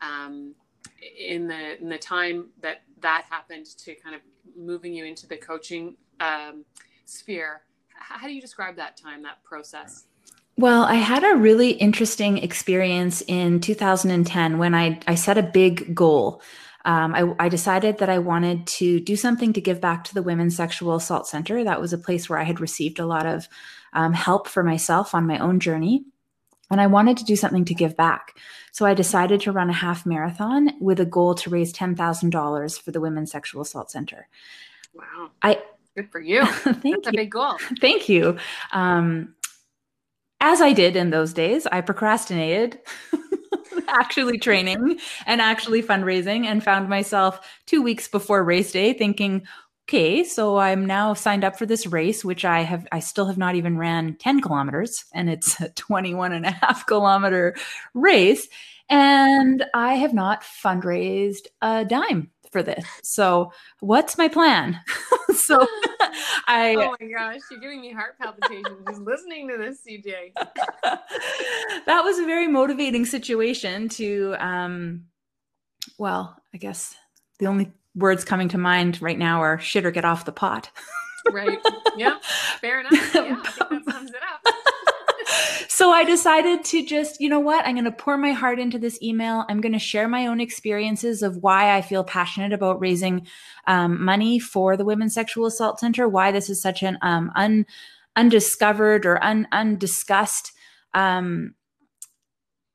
um, 0.00 0.54
in 1.18 1.48
the 1.48 1.80
in 1.80 1.88
the 1.88 1.98
time 1.98 2.48
that 2.60 2.82
that 3.00 3.24
happened 3.28 3.66
to 3.66 3.94
kind 3.94 4.14
of 4.14 4.20
moving 4.56 4.94
you 4.94 5.04
into 5.04 5.26
the 5.26 5.36
coaching 5.36 5.96
um, 6.20 6.64
sphere 7.04 7.62
how 7.88 8.26
do 8.26 8.32
you 8.32 8.40
describe 8.40 8.76
that 8.76 8.96
time 8.96 9.22
that 9.22 9.42
process 9.44 10.04
well, 10.56 10.82
I 10.82 10.96
had 10.96 11.24
a 11.24 11.36
really 11.36 11.70
interesting 11.70 12.38
experience 12.38 13.22
in 13.26 13.60
2010 13.60 14.58
when 14.58 14.74
I, 14.74 15.00
I 15.06 15.14
set 15.14 15.38
a 15.38 15.42
big 15.42 15.94
goal. 15.94 16.42
Um, 16.84 17.14
I, 17.14 17.46
I, 17.46 17.48
decided 17.48 17.98
that 17.98 18.10
I 18.10 18.18
wanted 18.18 18.66
to 18.78 18.98
do 18.98 19.16
something 19.16 19.52
to 19.52 19.60
give 19.60 19.80
back 19.80 20.04
to 20.04 20.14
the 20.14 20.22
Women's 20.22 20.56
Sexual 20.56 20.96
Assault 20.96 21.28
Center. 21.28 21.62
That 21.62 21.80
was 21.80 21.92
a 21.92 21.98
place 21.98 22.28
where 22.28 22.40
I 22.40 22.42
had 22.42 22.60
received 22.60 22.98
a 22.98 23.06
lot 23.06 23.24
of 23.24 23.48
um, 23.92 24.12
help 24.12 24.48
for 24.48 24.64
myself 24.64 25.14
on 25.14 25.26
my 25.26 25.38
own 25.38 25.60
journey. 25.60 26.04
And 26.72 26.80
I 26.80 26.86
wanted 26.86 27.18
to 27.18 27.24
do 27.24 27.36
something 27.36 27.64
to 27.66 27.74
give 27.74 27.96
back. 27.96 28.38
So 28.72 28.86
I 28.86 28.94
decided 28.94 29.42
to 29.42 29.52
run 29.52 29.70
a 29.70 29.74
half 29.74 30.06
marathon 30.06 30.72
with 30.80 30.98
a 30.98 31.04
goal 31.04 31.34
to 31.36 31.50
raise 31.50 31.72
$10,000 31.72 32.80
for 32.80 32.90
the 32.90 33.00
Women's 33.00 33.30
Sexual 33.30 33.62
Assault 33.62 33.90
Center. 33.90 34.26
Wow. 34.94 35.30
I, 35.42 35.62
Good 35.94 36.10
for 36.10 36.20
you. 36.20 36.46
Thank 36.46 36.82
That's 36.82 36.84
you. 36.84 37.02
a 37.08 37.12
big 37.12 37.30
goal. 37.30 37.56
Thank 37.80 38.08
you. 38.08 38.38
Um, 38.72 39.34
as 40.40 40.60
I 40.60 40.72
did 40.72 40.96
in 40.96 41.10
those 41.10 41.32
days, 41.32 41.66
I 41.66 41.82
procrastinated 41.82 42.80
actually 43.88 44.38
training 44.38 44.98
and 45.26 45.40
actually 45.40 45.82
fundraising 45.82 46.46
and 46.46 46.64
found 46.64 46.88
myself 46.88 47.46
two 47.66 47.82
weeks 47.82 48.08
before 48.08 48.42
race 48.42 48.72
day 48.72 48.92
thinking, 48.92 49.46
okay, 49.88 50.24
so 50.24 50.58
I'm 50.58 50.86
now 50.86 51.14
signed 51.14 51.44
up 51.44 51.58
for 51.58 51.66
this 51.66 51.86
race, 51.86 52.24
which 52.24 52.44
I 52.44 52.62
have, 52.62 52.86
I 52.92 53.00
still 53.00 53.26
have 53.26 53.38
not 53.38 53.54
even 53.54 53.76
ran 53.76 54.16
10 54.16 54.40
kilometers 54.40 55.04
and 55.12 55.28
it's 55.28 55.60
a 55.60 55.68
21 55.74 56.32
and 56.32 56.46
a 56.46 56.50
half 56.50 56.86
kilometer 56.86 57.56
race. 57.94 58.48
And 58.88 59.64
I 59.74 59.94
have 59.94 60.12
not 60.12 60.42
fundraised 60.42 61.46
a 61.62 61.84
dime 61.84 62.30
for 62.50 62.62
this. 62.62 62.84
So, 63.02 63.52
what's 63.80 64.18
my 64.18 64.28
plan? 64.28 64.78
so, 65.34 65.66
I. 66.46 66.76
Oh 66.78 66.94
my 67.00 67.06
gosh, 67.06 67.40
you're 67.50 67.60
giving 67.60 67.80
me 67.80 67.92
heart 67.92 68.18
palpitations 68.20 68.84
just 68.86 69.00
listening 69.00 69.48
to 69.48 69.56
this, 69.56 69.80
CJ. 69.88 70.34
that 71.86 72.02
was 72.04 72.18
a 72.18 72.26
very 72.26 72.48
motivating 72.48 73.06
situation 73.06 73.88
to, 73.90 74.36
um, 74.38 75.04
well, 75.96 76.36
I 76.52 76.58
guess 76.58 76.94
the 77.38 77.46
only 77.46 77.72
words 77.94 78.24
coming 78.24 78.48
to 78.48 78.58
mind 78.58 79.00
right 79.02 79.18
now 79.18 79.40
are 79.40 79.58
shit 79.58 79.84
or 79.84 79.90
get 79.90 80.04
off 80.04 80.24
the 80.24 80.32
pot. 80.32 80.70
right. 81.30 81.58
Yeah. 81.96 82.18
Fair 82.60 82.80
enough. 82.80 82.92
Yeah. 83.14 83.40
I 83.44 83.68
think 83.68 83.84
that 83.84 83.92
sums 83.92 84.10
it 84.10 84.22
up 84.22 84.54
so 85.68 85.90
I 85.90 86.04
decided 86.04 86.64
to 86.66 86.84
just, 86.84 87.20
you 87.20 87.28
know 87.28 87.40
what? 87.40 87.66
I'm 87.66 87.74
going 87.74 87.84
to 87.84 87.92
pour 87.92 88.16
my 88.16 88.32
heart 88.32 88.58
into 88.58 88.78
this 88.78 89.00
email. 89.02 89.44
I'm 89.48 89.60
going 89.60 89.72
to 89.72 89.78
share 89.78 90.08
my 90.08 90.26
own 90.26 90.40
experiences 90.40 91.22
of 91.22 91.38
why 91.38 91.76
I 91.76 91.82
feel 91.82 92.04
passionate 92.04 92.52
about 92.52 92.80
raising 92.80 93.26
um, 93.66 94.02
money 94.02 94.38
for 94.38 94.76
the 94.76 94.84
Women's 94.84 95.14
Sexual 95.14 95.46
Assault 95.46 95.80
Center, 95.80 96.08
why 96.08 96.32
this 96.32 96.50
is 96.50 96.60
such 96.60 96.82
an 96.82 96.98
um, 97.02 97.30
un, 97.34 97.66
undiscovered 98.16 99.06
or 99.06 99.22
un, 99.22 99.46
undiscussed 99.52 100.52
um, 100.94 101.54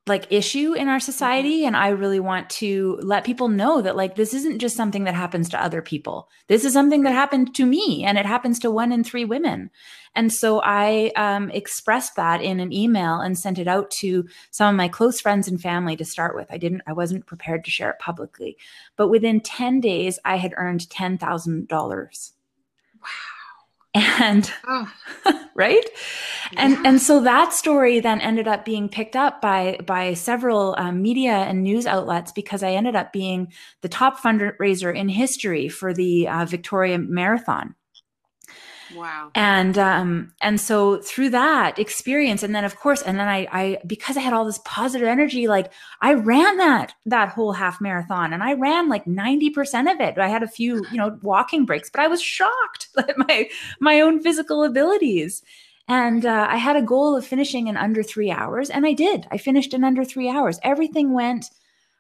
like 0.08 0.32
issue 0.32 0.74
in 0.74 0.88
our 0.88 1.00
society 1.00 1.66
and 1.66 1.76
i 1.76 1.90
really 1.90 2.20
want 2.20 2.50
to 2.50 3.00
let 3.02 3.24
people 3.24 3.48
know 3.48 3.82
that 3.82 3.96
like 3.96 4.16
this 4.16 4.34
isn't 4.34 4.60
just 4.60 4.76
something 4.76 5.04
that 5.04 5.14
happens 5.14 5.50
to 5.50 5.62
other 5.62 5.82
people. 5.82 6.30
This 6.48 6.66
is 6.66 6.74
something 6.74 7.04
that 7.04 7.14
happened 7.14 7.56
to 7.56 7.66
me 7.66 8.04
and 8.06 8.18
it 8.18 8.26
happens 8.26 8.60
to 8.60 8.72
one 8.72 8.92
in 8.92 9.04
three 9.04 9.26
women. 9.26 9.70
And 10.16 10.32
so 10.34 10.62
i 10.64 11.12
um, 11.16 11.50
expressed 11.52 12.16
that 12.16 12.42
in 12.42 12.60
an 12.60 12.74
email 12.74 13.20
and 13.20 13.38
sent 13.38 13.60
it 13.60 13.68
out 13.68 13.92
to 14.00 14.28
some 14.52 14.70
of 14.70 14.78
my 14.78 14.88
close 14.88 15.20
friends 15.22 15.48
and 15.48 15.62
family 15.62 15.96
to 15.98 16.06
start 16.06 16.36
with. 16.36 16.48
I 16.50 16.58
didn't 16.58 16.82
i 16.88 16.94
wasn't 16.94 17.26
prepared 17.26 17.64
to 17.66 17.72
share 17.72 17.92
it 17.92 18.00
publicly. 18.00 18.58
But 18.96 19.10
within 19.10 19.42
10 19.42 19.80
days 19.80 20.20
i 20.26 20.38
had 20.38 20.54
earned 20.58 20.82
$10000 20.90 22.32
wow 23.02 23.37
and 23.94 24.52
oh. 24.68 24.92
right 25.56 25.86
and 26.56 26.74
yeah. 26.74 26.82
and 26.86 27.02
so 27.02 27.22
that 27.22 27.54
story 27.54 28.00
then 28.00 28.22
ended 28.22 28.48
up 28.48 28.66
being 28.66 28.90
picked 28.90 29.16
up 29.16 29.42
by 29.42 29.78
by 29.86 30.14
several 30.14 30.76
um, 30.78 31.02
media 31.02 31.32
and 31.32 31.64
news 31.64 31.88
outlets 31.88 32.32
because 32.32 32.64
i 32.64 32.72
ended 32.72 32.96
up 32.96 33.12
being 33.12 33.52
the 33.82 33.90
top 33.90 34.20
fundraiser 34.20 34.96
in 34.96 35.10
history 35.10 35.68
for 35.70 35.94
the 35.94 36.28
uh, 36.28 36.46
victoria 36.46 36.98
marathon 36.98 37.74
Wow. 38.96 39.32
And 39.36 39.78
um 39.78 40.34
and 40.42 40.60
so 40.60 41.02
through 41.02 41.30
that 41.32 41.80
experience 41.80 42.44
and 42.44 42.56
then 42.56 42.64
of 42.64 42.76
course 42.78 43.02
and 43.02 43.20
then 43.20 43.28
I 43.28 43.48
I 43.52 43.78
because 43.86 44.18
I 44.18 44.22
had 44.22 44.34
all 44.34 44.46
this 44.46 44.60
positive 44.66 45.08
energy 45.08 45.48
like 45.48 45.72
I 46.02 46.14
ran 46.14 46.58
that 46.58 46.94
that 47.06 47.30
whole 47.30 47.54
half 47.54 47.82
marathon 47.82 48.34
and 48.34 48.44
I 48.44 48.54
ran 48.54 48.90
like 48.90 49.06
90% 49.06 49.92
of 49.92 50.00
it. 50.00 50.18
I 50.18 50.28
had 50.28 50.44
a 50.44 50.48
few, 50.48 50.86
you 50.92 50.98
know, 50.98 51.18
walking 51.22 51.66
breaks, 51.66 51.90
but 51.90 52.02
I 52.02 52.08
was 52.08 52.22
shocked 52.22 52.88
at 52.98 53.18
my 53.18 53.50
my 53.80 54.02
own 54.02 54.22
physical 54.22 54.64
abilities. 54.64 55.42
And 55.90 56.26
uh, 56.26 56.48
I 56.50 56.58
had 56.58 56.76
a 56.76 56.82
goal 56.82 57.16
of 57.16 57.26
finishing 57.26 57.68
in 57.68 57.78
under 57.78 58.04
3 58.04 58.30
hours 58.30 58.70
and 58.70 58.86
I 58.86 58.92
did. 58.92 59.26
I 59.32 59.38
finished 59.38 59.74
in 59.74 59.86
under 59.86 60.04
3 60.04 60.30
hours. 60.30 60.60
Everything 60.62 61.14
went 61.14 61.46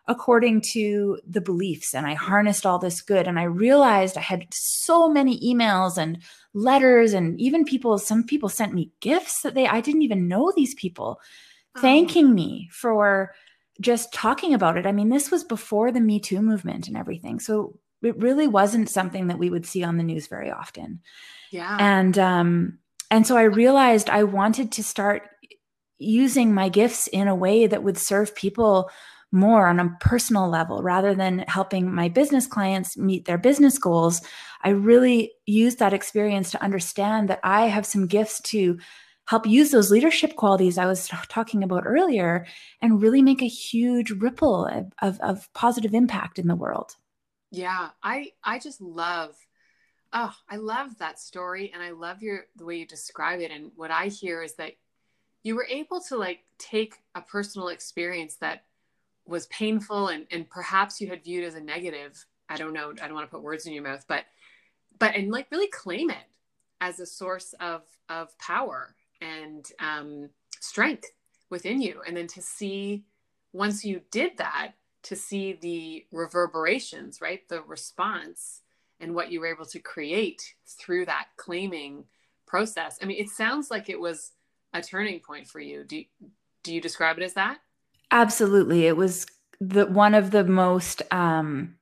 according 0.07 0.61
to 0.73 1.19
the 1.27 1.41
beliefs 1.41 1.93
and 1.93 2.07
I 2.07 2.13
harnessed 2.13 2.65
all 2.65 2.79
this 2.79 3.01
good 3.01 3.27
and 3.27 3.37
I 3.37 3.43
realized 3.43 4.17
I 4.17 4.21
had 4.21 4.47
so 4.51 5.09
many 5.09 5.39
emails 5.41 5.97
and 5.97 6.19
letters 6.57 7.13
and 7.13 7.39
even 7.39 7.63
people 7.63 7.99
some 7.99 8.23
people 8.23 8.49
sent 8.49 8.73
me 8.73 8.91
gifts 8.99 9.41
that 9.43 9.53
they 9.53 9.67
I 9.67 9.79
didn't 9.79 10.01
even 10.01 10.27
know 10.27 10.51
these 10.55 10.73
people 10.73 11.21
thanking 11.79 12.33
me 12.33 12.67
for 12.71 13.33
just 13.79 14.11
talking 14.11 14.55
about 14.55 14.75
it. 14.75 14.87
I 14.87 14.91
mean, 14.91 15.09
this 15.09 15.29
was 15.29 15.43
before 15.43 15.91
the 15.91 15.99
Me 15.99 16.19
Too 16.19 16.41
movement 16.41 16.87
and 16.87 16.97
everything. 16.97 17.39
So 17.39 17.77
it 18.01 18.17
really 18.17 18.47
wasn't 18.47 18.89
something 18.89 19.27
that 19.27 19.37
we 19.37 19.51
would 19.51 19.67
see 19.67 19.83
on 19.83 19.97
the 19.97 20.03
news 20.03 20.25
very 20.25 20.49
often. 20.49 21.01
Yeah. 21.51 21.77
And 21.79 22.17
um 22.17 22.79
and 23.11 23.25
so 23.25 23.37
I 23.37 23.43
realized 23.43 24.09
I 24.09 24.23
wanted 24.23 24.71
to 24.73 24.83
start 24.83 25.29
using 25.99 26.53
my 26.53 26.69
gifts 26.69 27.07
in 27.07 27.27
a 27.27 27.35
way 27.35 27.67
that 27.67 27.83
would 27.83 27.97
serve 27.97 28.35
people 28.35 28.89
more 29.31 29.67
on 29.67 29.79
a 29.79 29.95
personal 29.99 30.49
level 30.49 30.81
rather 30.81 31.13
than 31.13 31.39
helping 31.47 31.93
my 31.93 32.07
business 32.09 32.47
clients 32.47 32.97
meet 32.97 33.25
their 33.25 33.37
business 33.37 33.77
goals. 33.77 34.21
I 34.63 34.69
really 34.69 35.31
used 35.45 35.79
that 35.79 35.93
experience 35.93 36.51
to 36.51 36.63
understand 36.63 37.29
that 37.29 37.39
I 37.43 37.67
have 37.67 37.85
some 37.85 38.07
gifts 38.07 38.41
to 38.41 38.79
help 39.27 39.45
use 39.45 39.71
those 39.71 39.91
leadership 39.91 40.35
qualities 40.37 40.77
I 40.77 40.85
was 40.85 41.09
talking 41.27 41.61
about 41.61 41.83
earlier 41.85 42.45
and 42.81 43.01
really 43.01 43.21
make 43.21 43.41
a 43.41 43.47
huge 43.47 44.11
ripple 44.11 44.65
of, 44.65 44.93
of, 45.01 45.19
of 45.19 45.53
positive 45.53 45.93
impact 45.93 46.39
in 46.39 46.47
the 46.47 46.55
world. 46.55 46.95
Yeah, 47.51 47.89
I 48.03 48.31
I 48.43 48.59
just 48.59 48.81
love 48.81 49.35
oh, 50.13 50.33
I 50.49 50.55
love 50.55 50.97
that 50.99 51.19
story 51.19 51.71
and 51.73 51.83
I 51.83 51.91
love 51.91 52.21
your 52.21 52.45
the 52.55 52.65
way 52.65 52.77
you 52.77 52.85
describe 52.85 53.39
it 53.41 53.51
and 53.51 53.71
what 53.75 53.91
I 53.91 54.07
hear 54.07 54.41
is 54.41 54.55
that 54.55 54.73
you 55.43 55.55
were 55.55 55.67
able 55.69 56.01
to 56.01 56.17
like 56.17 56.39
take 56.57 56.95
a 57.15 57.21
personal 57.21 57.69
experience 57.69 58.35
that 58.37 58.63
was 59.27 59.47
painful 59.47 60.07
and, 60.07 60.25
and 60.31 60.49
perhaps 60.49 61.01
you 61.01 61.07
had 61.07 61.23
viewed 61.23 61.43
as 61.43 61.55
a 61.55 61.61
negative. 61.61 62.25
I 62.49 62.55
don't 62.55 62.73
know. 62.73 62.93
I 63.01 63.05
don't 63.05 63.13
want 63.13 63.27
to 63.27 63.31
put 63.31 63.43
words 63.43 63.65
in 63.65 63.73
your 63.73 63.83
mouth 63.83 64.05
but 64.07 64.25
but 64.99 65.15
and 65.15 65.31
like 65.31 65.47
really 65.51 65.67
claim 65.67 66.09
it 66.09 66.25
as 66.81 66.99
a 66.99 67.05
source 67.05 67.53
of 67.59 67.83
of 68.09 68.37
power 68.39 68.95
and 69.21 69.67
um, 69.79 70.29
strength 70.59 71.05
within 71.49 71.81
you. 71.81 72.01
And 72.05 72.15
then 72.15 72.27
to 72.27 72.41
see 72.41 73.03
once 73.53 73.83
you 73.83 74.01
did 74.11 74.37
that 74.37 74.73
to 75.03 75.15
see 75.15 75.53
the 75.53 76.05
reverberations 76.11 77.21
right? 77.21 77.47
The 77.49 77.61
response 77.61 78.61
and 78.99 79.13
what 79.13 79.31
you 79.31 79.39
were 79.39 79.47
able 79.53 79.65
to 79.65 79.79
create 79.79 80.55
through 80.65 81.05
that 81.05 81.27
claiming 81.37 82.05
process. 82.45 82.97
I 83.01 83.05
mean 83.05 83.19
it 83.19 83.29
sounds 83.29 83.69
like 83.69 83.89
it 83.89 83.99
was 83.99 84.31
a 84.73 84.81
turning 84.81 85.19
point 85.19 85.47
for 85.47 85.59
you. 85.59 85.83
Do, 85.83 86.03
do 86.63 86.73
you 86.73 86.81
describe 86.81 87.17
it 87.17 87.23
as 87.23 87.33
that 87.33 87.59
Absolutely. 88.11 88.87
It 88.87 88.97
was 88.97 89.25
the 89.59 89.85
one 89.85 90.13
of 90.13 90.31
the 90.31 90.43
most 90.43 91.01
um, 91.11 91.75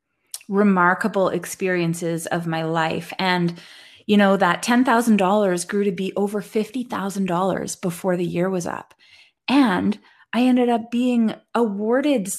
remarkable 0.48 1.30
experiences 1.30 2.26
of 2.28 2.48
my 2.48 2.64
life. 2.64 3.12
And, 3.20 3.60
you 4.06 4.18
know, 4.18 4.38
that 4.38 4.64
$10,000 4.64 5.68
grew 5.68 5.84
to 5.84 5.92
be 5.92 6.14
over 6.16 6.42
$50,000 6.42 7.82
before 7.82 8.18
the 8.18 8.26
year 8.26 8.50
was 8.50 8.68
up. 8.68 8.94
And 9.48 10.00
I 10.34 10.42
ended 10.44 10.70
up 10.70 10.92
being 10.92 11.36
awarded 11.54 12.30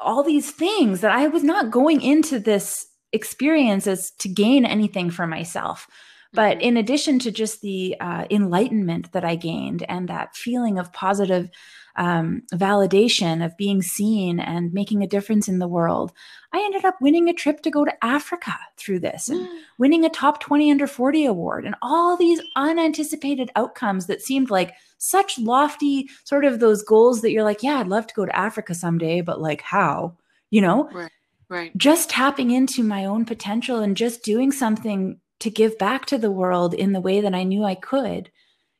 all 0.00 0.22
these 0.22 0.50
things 0.50 1.00
that 1.00 1.10
I 1.10 1.26
was 1.28 1.42
not 1.42 1.70
going 1.70 2.00
into 2.00 2.38
this 2.38 2.86
experience 3.12 3.86
as 3.86 4.10
to 4.12 4.28
gain 4.28 4.64
anything 4.64 5.10
for 5.10 5.26
myself. 5.26 5.86
But 6.32 6.58
mm-hmm. 6.58 6.68
in 6.68 6.76
addition 6.76 7.18
to 7.20 7.30
just 7.30 7.62
the 7.62 7.96
uh, 8.00 8.26
enlightenment 8.30 9.12
that 9.12 9.24
I 9.24 9.36
gained 9.36 9.84
and 9.88 10.08
that 10.08 10.36
feeling 10.36 10.78
of 10.78 10.92
positive 10.92 11.50
um, 11.98 12.42
validation 12.54 13.44
of 13.44 13.56
being 13.56 13.82
seen 13.82 14.38
and 14.38 14.72
making 14.72 15.02
a 15.02 15.08
difference 15.08 15.48
in 15.48 15.58
the 15.58 15.68
world, 15.68 16.12
I 16.52 16.58
ended 16.58 16.84
up 16.84 16.94
winning 17.00 17.28
a 17.28 17.34
trip 17.34 17.60
to 17.62 17.70
go 17.70 17.84
to 17.84 18.04
Africa 18.04 18.54
through 18.76 19.00
this 19.00 19.28
and 19.28 19.46
winning 19.78 20.04
a 20.04 20.08
top 20.08 20.40
20 20.40 20.70
under 20.70 20.86
40 20.86 21.26
award 21.26 21.66
and 21.66 21.74
all 21.82 22.16
these 22.16 22.40
unanticipated 22.56 23.50
outcomes 23.56 24.06
that 24.06 24.22
seemed 24.22 24.48
like 24.48 24.72
such 24.98 25.38
lofty 25.38 26.08
sort 26.24 26.44
of 26.44 26.60
those 26.60 26.82
goals 26.82 27.20
that 27.20 27.32
you're 27.32 27.44
like, 27.44 27.62
yeah, 27.62 27.78
I'd 27.78 27.88
love 27.88 28.06
to 28.06 28.14
go 28.14 28.24
to 28.24 28.36
Africa 28.36 28.74
someday, 28.74 29.20
but 29.20 29.40
like 29.40 29.60
how? 29.60 30.16
You 30.50 30.62
know? 30.62 30.88
Right. 30.92 31.12
Right. 31.50 31.76
Just 31.76 32.10
tapping 32.10 32.50
into 32.50 32.82
my 32.82 33.06
own 33.06 33.24
potential 33.24 33.80
and 33.80 33.96
just 33.96 34.22
doing 34.22 34.52
something 34.52 35.18
to 35.40 35.50
give 35.50 35.78
back 35.78 36.04
to 36.06 36.18
the 36.18 36.30
world 36.30 36.74
in 36.74 36.92
the 36.92 37.00
way 37.00 37.22
that 37.22 37.34
I 37.34 37.42
knew 37.42 37.64
I 37.64 37.74
could 37.74 38.30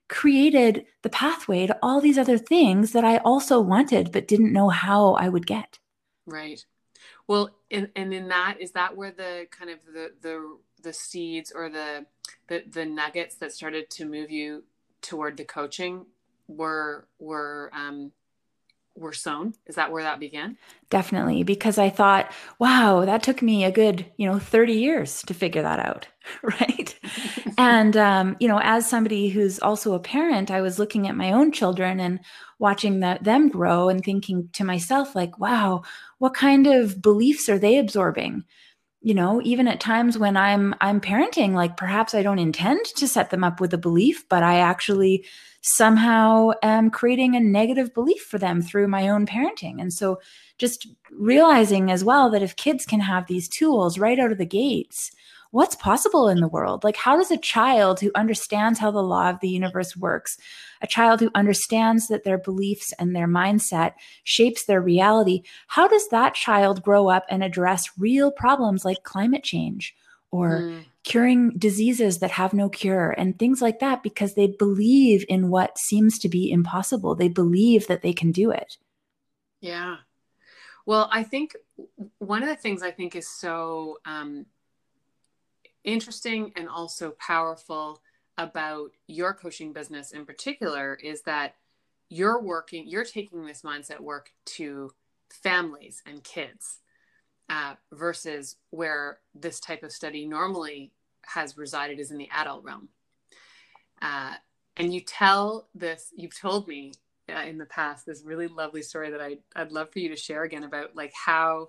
created 0.09 0.87
the 1.03 1.11
pathway 1.11 1.67
to 1.67 1.79
all 1.83 2.01
these 2.01 2.19
other 2.19 2.39
things 2.39 2.93
that 2.93 3.05
I 3.05 3.19
also 3.19 3.61
wanted 3.61 4.13
but 4.13 4.29
didn't 4.29 4.53
know 4.53 4.69
how 4.69 5.15
I 5.15 5.29
would 5.29 5.47
get. 5.47 5.79
Right. 6.27 6.65
Well, 7.27 7.51
and, 7.71 7.91
and 7.95 8.13
in 8.13 8.29
that 8.29 8.57
is 8.61 8.73
that 8.73 8.97
where 8.97 9.13
the 9.13 9.47
kind 9.51 9.71
of 9.71 9.79
the 9.85 10.13
the 10.21 10.59
the 10.83 10.93
seeds 10.93 11.53
or 11.55 11.69
the 11.69 12.07
the 12.49 12.65
the 12.71 12.85
nuggets 12.85 13.37
that 13.37 13.53
started 13.53 13.91
to 13.91 14.05
move 14.05 14.31
you 14.31 14.65
toward 15.03 15.37
the 15.37 15.45
coaching 15.45 16.07
were 16.47 17.07
were 17.19 17.71
um 17.75 18.13
were 18.97 19.13
sown 19.13 19.55
is 19.67 19.77
that 19.77 19.93
where 19.93 20.03
that 20.03 20.19
began 20.19 20.57
definitely 20.91 21.45
because 21.45 21.79
i 21.79 21.89
thought 21.89 22.33
wow 22.59 23.05
that 23.05 23.23
took 23.23 23.43
me 23.43 23.65
a 23.65 23.71
good 23.71 24.07
you 24.17 24.27
know 24.27 24.39
30 24.39 24.73
years 24.73 25.23
to 25.23 25.35
figure 25.35 25.63
that 25.63 25.79
out 25.79 26.09
right 26.43 26.99
and 27.59 27.97
um, 27.97 28.37
you 28.41 28.49
know 28.49 28.61
as 28.63 28.89
somebody 28.89 29.29
who's 29.29 29.59
also 29.59 29.93
a 29.93 30.01
parent 30.01 30.51
i 30.51 30.61
was 30.61 30.79
looking 30.79 31.07
at 31.09 31.17
my 31.17 31.33
own 31.33 31.53
children 31.53 32.01
and 32.01 32.21
watching 32.59 33.01
that 33.01 33.23
them 33.25 33.49
grow 33.49 33.89
and 33.89 34.05
thinking 34.05 34.49
to 34.53 34.65
myself 34.65 35.15
like 35.15 35.39
wow 35.39 35.83
what 36.19 36.35
kind 36.35 36.67
of 36.67 37.01
beliefs 37.03 37.49
are 37.49 37.59
they 37.59 37.79
absorbing? 37.79 38.45
You 39.01 39.15
know 39.15 39.41
even 39.45 39.69
at 39.69 39.81
times 39.81 40.19
when 40.19 40.37
i'm 40.37 40.75
i'm 40.81 41.01
parenting 41.01 41.53
like 41.53 41.77
perhaps 41.77 42.15
i 42.15 42.23
don't 42.23 42.41
intend 42.41 42.85
to 42.97 43.07
set 43.07 43.31
them 43.31 43.45
up 43.45 43.61
with 43.61 43.73
a 43.73 43.79
belief 43.79 44.29
but 44.29 44.43
i 44.43 44.59
actually 44.59 45.25
somehow 45.61 46.51
am 46.63 46.91
creating 46.91 47.35
a 47.35 47.41
negative 47.41 47.93
belief 47.93 48.23
for 48.23 48.39
them 48.39 48.63
through 48.63 48.89
my 48.89 49.09
own 49.09 49.27
parenting. 49.27 49.81
And 49.81 49.93
so 49.93 50.21
just 50.57 50.87
realizing 51.11 51.91
as 51.91 52.05
well 52.05 52.31
that 52.31 52.43
if 52.43 52.57
kids 52.57 52.87
can 52.87 53.01
have 53.01 53.27
these 53.27 53.49
tools 53.49 53.99
right 53.99 54.19
out 54.19 54.33
of 54.33 54.39
the 54.39 54.47
gates 54.47 55.11
what's 55.51 55.77
possible 55.77 56.29
in 56.29 56.41
the 56.41 56.49
world 56.49 56.85
like 56.85 56.97
how 56.97 57.17
does 57.17 57.31
a 57.31 57.37
child 57.37 58.01
who 58.01 58.11
understands 58.15 58.79
how 58.79 58.91
the 58.91 59.03
law 59.03 59.31
of 59.31 59.41
the 59.41 59.49
universe 59.49 59.97
works 59.97 60.39
a 60.81 60.87
child 60.87 61.21
who 61.21 61.31
understands 61.35 62.09
that 62.09 62.25
their 62.25 62.39
beliefs 62.39 62.93
and 62.99 63.15
their 63.15 63.27
mindset 63.27 63.95
shapes 64.25 64.65
their 64.65 64.81
reality, 64.81 65.43
how 65.67 65.89
does 65.89 66.09
that 66.09 66.35
child 66.35 66.83
grow 66.83 67.09
up 67.09 67.25
and 67.29 67.43
address 67.43 67.91
real 67.99 68.31
problems 68.31 68.85
like 68.85 69.03
climate 69.03 69.43
change 69.43 69.95
or 70.31 70.61
mm. 70.61 70.85
curing 71.05 71.51
diseases 71.59 72.19
that 72.19 72.31
have 72.31 72.53
no 72.53 72.69
cure 72.69 73.11
and 73.17 73.39
things 73.39 73.63
like 73.63 73.81
that 73.81 74.03
because 74.03 74.35
they 74.35 74.47
believe 74.47 75.25
in 75.29 75.49
what 75.49 75.79
seems 75.79 76.19
to 76.21 76.29
be 76.29 76.51
impossible. 76.51 77.15
They 77.15 77.29
believe 77.29 77.87
that 77.87 78.03
they 78.03 78.13
can 78.13 78.31
do 78.31 78.51
it. 78.51 78.77
Yeah. 79.61 79.97
Well, 80.87 81.09
I 81.13 81.23
think 81.23 81.57
one 82.19 82.43
of 82.43 82.49
the 82.49 82.57
things 82.57 82.83
I 82.83 82.93
think 82.93 83.17
is 83.17 83.29
so 83.29 83.99
um, 84.05 84.47
interesting 85.85 86.53
and 86.57 86.69
also 86.69 87.15
powerful 87.19 88.03
about 88.37 88.91
your 89.07 89.35
coaching 89.35 89.73
business 89.73 90.13
in 90.13 90.25
particular 90.25 90.95
is 90.95 91.23
that 91.23 91.55
you're 92.09 92.41
working, 92.41 92.87
you're 92.87 93.05
taking 93.05 93.45
this 93.45 93.63
mindset 93.63 94.01
work 94.01 94.31
to 94.45 94.93
families 95.31 96.03
and 96.07 96.25
kids 96.25 96.79
uh, 97.51 97.75
versus 97.93 98.57
where 98.71 99.19
this 99.35 99.61
type 99.61 99.83
of 99.83 99.93
study 99.93 100.27
normally 100.27 100.93
has 101.27 101.59
resided 101.59 101.99
is 101.99 102.11
in 102.11 102.19
the 102.19 102.29
adult 102.31 102.65
realm. 102.65 102.89
Uh, 104.01 104.35
and 104.77 104.95
you 104.95 105.01
tell 105.01 105.69
this, 105.75 106.13
you've 106.17 106.39
told 106.39 106.69
me 106.69 106.93
uh, 107.29 107.43
in 107.43 107.59
the 107.59 107.67
past 107.67 108.07
this 108.07 108.23
really 108.25 108.47
lovely 108.47 108.83
story 108.83 109.11
that 109.11 109.21
I, 109.21 109.39
I'd 109.57 109.73
love 109.73 109.91
for 109.93 109.99
you 109.99 110.09
to 110.09 110.17
share 110.17 110.45
again 110.45 110.65
about 110.65 110.97
like 110.97 111.13
how 111.13 111.69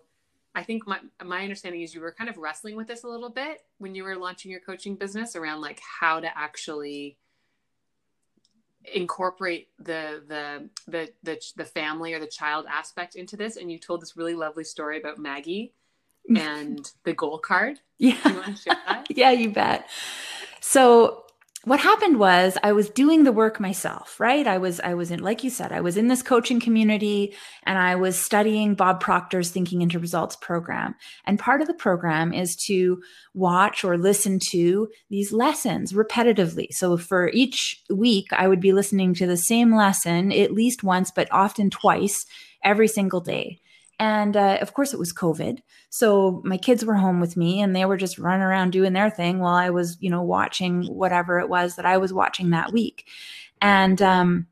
I 0.56 0.64
think 0.64 0.88
my 0.88 1.00
my 1.24 1.44
understanding 1.44 1.82
is 1.82 1.94
you 1.94 2.02
were 2.02 2.12
kind 2.12 2.30
of 2.30 2.38
wrestling 2.38 2.76
with 2.76 2.88
this 2.88 3.04
a 3.04 3.08
little 3.08 3.30
bit 3.30 3.62
when 3.78 3.96
you 3.96 4.04
were 4.04 4.16
launching 4.16 4.52
your 4.52 4.60
coaching 4.60 4.96
business 4.96 5.36
around 5.36 5.62
like 5.62 5.80
how 6.00 6.20
to 6.20 6.38
actually 6.38 7.18
incorporate 8.94 9.70
the 9.78 10.24
the 10.28 10.70
the 10.88 11.10
the, 11.24 11.40
the 11.56 11.66
family 11.66 12.14
or 12.14 12.20
the 12.20 12.28
child 12.28 12.66
aspect 12.70 13.16
into 13.16 13.38
this 13.38 13.58
and 13.58 13.72
you 13.72 13.78
told 13.78 14.02
this 14.02 14.18
really 14.18 14.34
lovely 14.34 14.64
story 14.64 15.00
about 15.00 15.20
Maggie 15.20 15.74
and 16.36 16.92
the 17.04 17.14
goal 17.14 17.38
card. 17.38 17.80
Yeah. 17.98 18.16
You 18.66 18.76
yeah, 19.10 19.32
you 19.32 19.50
bet. 19.50 19.90
So 20.62 21.26
what 21.66 21.82
happened 21.82 22.20
was 22.20 22.58
I 22.64 22.72
was 22.72 22.90
doing 22.90 23.26
the 23.26 23.34
work 23.34 23.60
myself, 23.60 24.18
right? 24.18 24.48
I 24.48 24.58
was 24.58 24.80
I 24.80 24.94
was 24.94 25.12
in 25.12 25.20
like 25.20 25.44
you 25.44 25.50
said, 25.50 25.74
I 25.74 25.82
was 25.82 25.98
in 25.98 26.08
this 26.08 26.24
coaching 26.24 26.62
community 26.62 27.36
and 27.64 27.78
I 27.78 27.96
was 27.96 28.18
studying 28.18 28.76
Bob 28.76 29.02
Proctor's 29.02 29.52
Thinking 29.52 29.82
into 29.82 30.00
Results 30.00 30.38
program. 30.38 30.96
And 31.26 31.38
part 31.38 31.60
of 31.60 31.68
the 31.68 31.74
program 31.74 32.34
is 32.34 32.56
to 32.68 33.02
watch 33.34 33.84
or 33.84 33.98
listen 33.98 34.40
to 34.52 34.88
these 35.10 35.34
lessons 35.34 35.92
repetitively. 35.92 36.68
So 36.72 36.96
for 36.96 37.30
each 37.34 37.84
week 37.90 38.28
I 38.32 38.48
would 38.48 38.62
be 38.62 38.72
listening 38.72 39.14
to 39.16 39.28
the 39.28 39.38
same 39.38 39.76
lesson 39.76 40.32
at 40.32 40.54
least 40.54 40.84
once 40.84 41.12
but 41.12 41.28
often 41.30 41.70
twice 41.70 42.26
every 42.64 42.88
single 42.88 43.22
day. 43.22 43.60
And 44.00 44.38
uh, 44.38 44.58
of 44.62 44.74
course, 44.74 44.94
it 44.94 45.00
was 45.00 45.14
COVID. 45.14 45.60
So 45.90 46.42
my 46.46 46.58
kids 46.58 46.86
were 46.86 46.96
home 46.96 47.20
with 47.20 47.36
me 47.36 47.62
and 47.62 47.76
they 47.76 47.86
were 47.86 47.98
just 47.98 48.18
running 48.18 48.42
around 48.42 48.72
doing 48.72 48.94
their 48.94 49.10
thing 49.10 49.40
while 49.40 49.56
I 49.56 49.70
was, 49.72 49.98
you 50.00 50.10
know, 50.10 50.24
watching 50.24 50.86
whatever 50.86 51.40
it 51.40 51.50
was 51.50 51.76
that 51.76 51.86
I 51.86 51.98
was 51.98 52.14
watching 52.14 52.52
that 52.52 52.72
week. 52.72 53.08
And 53.62 54.02
um, 54.02 54.48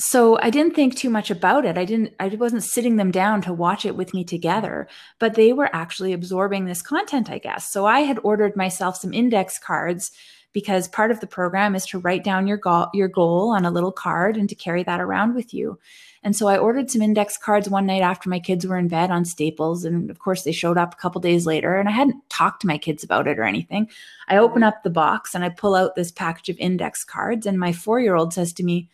so 0.00 0.38
I 0.40 0.50
didn't 0.50 0.74
think 0.74 0.96
too 0.96 1.10
much 1.10 1.30
about 1.30 1.64
it. 1.64 1.78
I 1.78 1.84
didn't, 1.84 2.14
I 2.18 2.28
wasn't 2.28 2.64
sitting 2.64 2.96
them 2.96 3.12
down 3.12 3.42
to 3.42 3.52
watch 3.52 3.86
it 3.86 3.96
with 3.96 4.12
me 4.12 4.24
together, 4.24 4.88
but 5.20 5.34
they 5.34 5.52
were 5.52 5.70
actually 5.72 6.12
absorbing 6.12 6.64
this 6.64 6.82
content, 6.82 7.30
I 7.30 7.38
guess. 7.38 7.70
So 7.70 7.86
I 7.86 8.00
had 8.00 8.18
ordered 8.24 8.56
myself 8.56 8.96
some 8.96 9.14
index 9.14 9.58
cards 9.58 10.10
because 10.52 10.88
part 10.88 11.10
of 11.10 11.20
the 11.20 11.26
program 11.26 11.74
is 11.74 11.86
to 11.86 11.98
write 11.98 12.24
down 12.24 12.46
your 12.46 12.56
goal, 12.56 12.88
your 12.94 13.08
goal 13.08 13.50
on 13.50 13.64
a 13.64 13.70
little 13.70 13.92
card 13.92 14.36
and 14.36 14.48
to 14.48 14.54
carry 14.54 14.82
that 14.82 15.00
around 15.00 15.34
with 15.34 15.52
you. 15.52 15.78
And 16.22 16.34
so 16.34 16.48
I 16.48 16.58
ordered 16.58 16.90
some 16.90 17.02
index 17.02 17.36
cards 17.36 17.68
one 17.68 17.86
night 17.86 18.02
after 18.02 18.28
my 18.28 18.40
kids 18.40 18.66
were 18.66 18.76
in 18.76 18.88
bed 18.88 19.10
on 19.10 19.24
Staples. 19.24 19.84
And 19.84 20.10
of 20.10 20.18
course, 20.18 20.42
they 20.42 20.52
showed 20.52 20.78
up 20.78 20.94
a 20.94 20.96
couple 20.96 21.20
days 21.20 21.46
later. 21.46 21.76
And 21.76 21.88
I 21.88 21.92
hadn't 21.92 22.28
talked 22.28 22.60
to 22.62 22.66
my 22.66 22.78
kids 22.78 23.04
about 23.04 23.28
it 23.28 23.38
or 23.38 23.44
anything. 23.44 23.88
I 24.28 24.38
open 24.38 24.62
up 24.62 24.82
the 24.82 24.90
box 24.90 25.34
and 25.34 25.44
I 25.44 25.48
pull 25.48 25.74
out 25.74 25.94
this 25.94 26.10
package 26.10 26.48
of 26.48 26.58
index 26.58 27.04
cards. 27.04 27.46
And 27.46 27.58
my 27.58 27.72
four 27.72 28.00
year 28.00 28.16
old 28.16 28.34
says 28.34 28.52
to 28.54 28.64
me, 28.64 28.90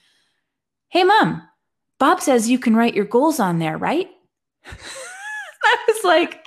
Hey, 0.89 1.05
mom, 1.05 1.43
Bob 1.99 2.21
says 2.21 2.51
you 2.51 2.59
can 2.59 2.77
write 2.77 2.95
your 2.95 3.05
goals 3.05 3.41
on 3.41 3.59
there, 3.59 3.79
right? 3.79 4.09
I 4.67 5.77
was 5.89 6.05
like, 6.05 6.45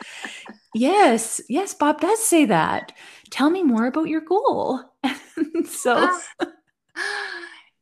Yes, 0.76 1.42
yes, 1.50 1.74
Bob 1.74 2.02
does 2.02 2.24
say 2.24 2.46
that. 2.46 2.92
Tell 3.32 3.50
me 3.50 3.64
more 3.64 3.88
about 3.88 4.08
your 4.08 4.22
goal. 4.22 4.82
And 5.38 5.68
so 5.68 6.20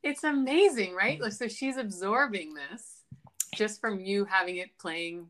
it's 0.06 0.24
amazing, 0.24 0.94
right? 0.94 1.20
Like, 1.20 1.34
so 1.34 1.48
she's 1.48 1.78
absorbing 1.78 2.54
this 2.54 3.02
just 3.56 3.82
from 3.82 4.00
you 4.00 4.26
having 4.26 4.58
it 4.58 4.70
playing 4.80 5.28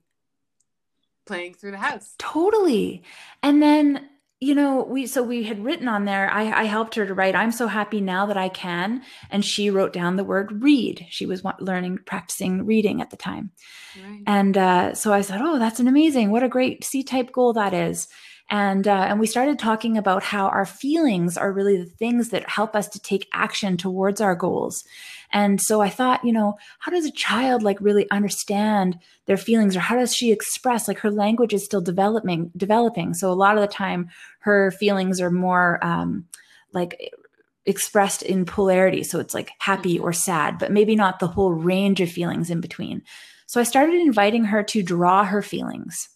playing 1.26 1.56
through 1.56 1.72
the 1.72 1.78
house. 1.78 2.14
Totally. 2.20 3.02
And 3.42 3.64
then 3.64 4.10
you 4.42 4.54
know 4.54 4.84
we 4.84 5.08
so 5.08 5.24
we 5.24 5.44
had 5.44 5.64
written 5.64 5.88
on 5.88 6.04
there 6.04 6.30
I, 6.30 6.52
I 6.52 6.64
helped 6.66 6.96
her 6.96 7.06
to 7.06 7.14
write 7.14 7.36
i'm 7.36 7.54
so 7.54 7.68
happy 7.68 8.02
now 8.02 8.26
that 8.26 8.36
i 8.36 8.50
can 8.50 9.02
and 9.32 9.46
she 9.46 9.70
wrote 9.70 9.94
down 9.94 10.18
the 10.18 10.26
word 10.26 10.62
read 10.62 11.08
she 11.10 11.26
was 11.26 11.42
learning 11.62 12.00
practicing 12.06 12.66
reading 12.66 13.02
at 13.02 13.12
the 13.12 13.16
time 13.16 13.52
right. 13.98 14.24
and 14.28 14.58
uh, 14.58 14.94
so 14.94 15.14
i 15.14 15.22
said 15.22 15.40
oh 15.42 15.58
that's 15.58 15.80
an 15.80 15.88
amazing 15.88 16.32
what 16.32 16.44
a 16.44 16.50
great 16.50 16.84
c-type 16.84 17.32
goal 17.32 17.54
that 17.54 17.74
is 17.74 18.10
and 18.49 18.88
uh, 18.88 19.08
and 19.10 19.19
we 19.19 19.25
started 19.25 19.58
talking 19.58 19.97
about 19.97 20.21
how 20.21 20.47
our 20.47 20.67
feelings 20.67 21.36
are 21.36 21.51
really 21.51 21.77
the 21.77 21.89
things 21.89 22.29
that 22.29 22.47
help 22.47 22.75
us 22.75 22.88
to 22.89 22.99
take 22.99 23.27
action 23.34 23.75
towards 23.75 24.21
our 24.21 24.36
goals. 24.36 24.84
And 25.31 25.60
so 25.60 25.81
i 25.81 25.89
thought 25.89 26.23
you 26.23 26.31
know 26.31 26.58
how 26.79 26.91
does 26.91 27.05
a 27.05 27.12
child 27.12 27.63
like 27.63 27.81
really 27.81 28.10
understand 28.12 28.99
their 29.25 29.38
feelings 29.38 29.75
or 29.75 29.79
how 29.79 29.95
does 29.95 30.15
she 30.15 30.31
express 30.31 30.88
like 30.88 30.99
her 30.99 31.10
language 31.10 31.53
is 31.53 31.65
still 31.65 31.81
developing 31.81 32.51
developing? 32.55 33.15
So 33.15 33.31
a 33.31 33.34
lot 33.34 33.55
of 33.55 33.62
the 33.62 33.67
time 33.67 34.10
her 34.39 34.69
feelings 34.71 35.19
are 35.19 35.31
more 35.31 35.84
um, 35.84 36.25
like 36.71 37.12
expressed 37.65 38.21
in 38.21 38.45
polarity. 38.45 39.03
So 39.03 39.19
it's 39.19 39.34
like 39.34 39.49
happy 39.58 39.95
mm-hmm. 39.95 40.03
or 40.03 40.13
sad 40.13 40.60
but 40.60 40.71
maybe 40.71 40.95
not 40.95 41.19
the 41.19 41.27
whole 41.27 41.51
range 41.51 41.99
of 41.99 42.12
feelings 42.12 42.51
in 42.51 42.62
between. 42.62 43.01
So 43.47 43.60
i 43.60 43.63
started 43.63 43.95
inviting 43.95 44.45
her 44.45 44.62
to 44.62 44.84
draw 44.84 45.23
her 45.23 45.41
feelings 45.41 46.10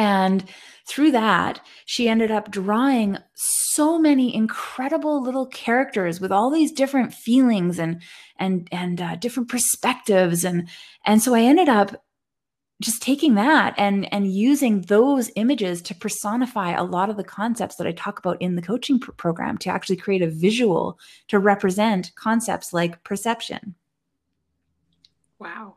And 0.00 0.46
through 0.88 1.10
that, 1.10 1.60
she 1.84 2.08
ended 2.08 2.30
up 2.30 2.50
drawing 2.50 3.18
so 3.34 3.98
many 3.98 4.34
incredible 4.34 5.22
little 5.22 5.44
characters 5.46 6.22
with 6.22 6.32
all 6.32 6.48
these 6.48 6.72
different 6.72 7.12
feelings 7.12 7.78
and 7.78 8.00
and 8.38 8.66
and 8.72 9.02
uh, 9.02 9.16
different 9.16 9.50
perspectives 9.50 10.42
and 10.42 10.68
and 11.04 11.20
so 11.20 11.34
I 11.34 11.42
ended 11.42 11.68
up 11.68 12.02
just 12.80 13.02
taking 13.02 13.34
that 13.34 13.74
and 13.76 14.10
and 14.10 14.32
using 14.32 14.80
those 14.80 15.30
images 15.36 15.82
to 15.82 15.94
personify 15.94 16.72
a 16.72 16.82
lot 16.82 17.10
of 17.10 17.18
the 17.18 17.24
concepts 17.24 17.76
that 17.76 17.86
I 17.86 17.92
talk 17.92 18.18
about 18.18 18.40
in 18.40 18.56
the 18.56 18.62
coaching 18.62 18.98
pr- 19.00 19.12
program 19.12 19.58
to 19.58 19.68
actually 19.68 19.96
create 19.96 20.22
a 20.22 20.30
visual 20.30 20.98
to 21.28 21.38
represent 21.38 22.10
concepts 22.14 22.72
like 22.72 23.04
perception. 23.04 23.74
Wow. 25.38 25.74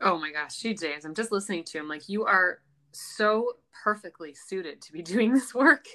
Oh 0.00 0.18
my 0.18 0.30
gosh, 0.30 0.62
CJ, 0.62 0.98
as 0.98 1.04
I'm 1.04 1.14
just 1.14 1.32
listening 1.32 1.64
to 1.64 1.78
him, 1.78 1.88
like 1.88 2.08
you 2.08 2.24
are 2.26 2.60
so 2.94 3.56
perfectly 3.82 4.34
suited 4.34 4.80
to 4.82 4.92
be 4.92 5.02
doing 5.14 5.32
this 5.32 5.54
work. 5.54 5.86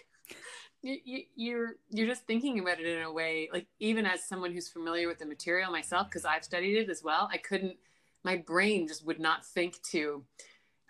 You, 0.81 0.97
you, 1.03 1.23
you're 1.35 1.75
you're 1.89 2.07
just 2.07 2.25
thinking 2.25 2.59
about 2.59 2.79
it 2.79 2.85
in 2.85 3.03
a 3.03 3.11
way 3.11 3.49
like 3.51 3.67
even 3.79 4.05
as 4.05 4.23
someone 4.23 4.53
who's 4.53 4.69
familiar 4.69 5.09
with 5.09 5.19
the 5.19 5.25
material 5.25 5.71
myself 5.71 6.07
because 6.07 6.23
I've 6.23 6.45
studied 6.45 6.77
it 6.77 6.89
as 6.89 7.03
well 7.03 7.27
I 7.33 7.35
couldn't 7.37 7.75
my 8.23 8.37
brain 8.37 8.87
just 8.87 9.05
would 9.05 9.19
not 9.19 9.45
think 9.45 9.81
to 9.91 10.23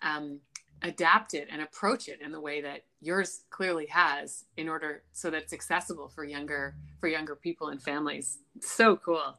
um, 0.04 0.42
adapt 0.82 1.34
it 1.34 1.48
and 1.52 1.62
approach 1.62 2.08
it 2.08 2.22
in 2.22 2.32
the 2.32 2.40
way 2.40 2.62
that 2.62 2.84
yours 3.02 3.42
clearly 3.50 3.86
has 3.88 4.46
in 4.58 4.70
order 4.70 5.04
so 5.12 5.30
that 5.30 5.44
it's 5.44 5.54
accessible 5.54 6.08
for 6.08 6.24
younger 6.24 6.76
for 7.00 7.08
younger 7.08 7.36
people 7.36 7.68
and 7.70 7.82
families 7.82 8.40
so 8.62 8.96
cool 8.96 9.38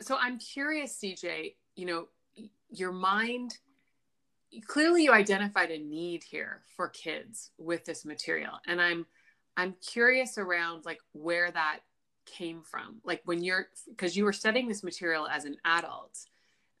so 0.00 0.16
i'm 0.20 0.38
curious 0.38 0.98
cj 1.02 1.54
you 1.74 1.86
know 1.86 2.06
your 2.70 2.92
mind 2.92 3.58
clearly 4.66 5.04
you 5.04 5.12
identified 5.12 5.70
a 5.70 5.78
need 5.78 6.22
here 6.24 6.62
for 6.76 6.88
kids 6.88 7.50
with 7.58 7.84
this 7.84 8.04
material. 8.04 8.52
And 8.66 8.80
i'm 8.80 9.06
i'm 9.56 9.74
curious 9.84 10.38
around 10.38 10.84
like 10.84 11.00
where 11.12 11.50
that 11.50 11.80
came 12.26 12.62
from. 12.62 13.00
Like 13.04 13.22
when 13.24 13.42
you're 13.42 13.68
because 13.88 14.16
you 14.16 14.24
were 14.24 14.32
studying 14.32 14.68
this 14.68 14.82
material 14.82 15.26
as 15.28 15.44
an 15.44 15.56
adult 15.64 16.18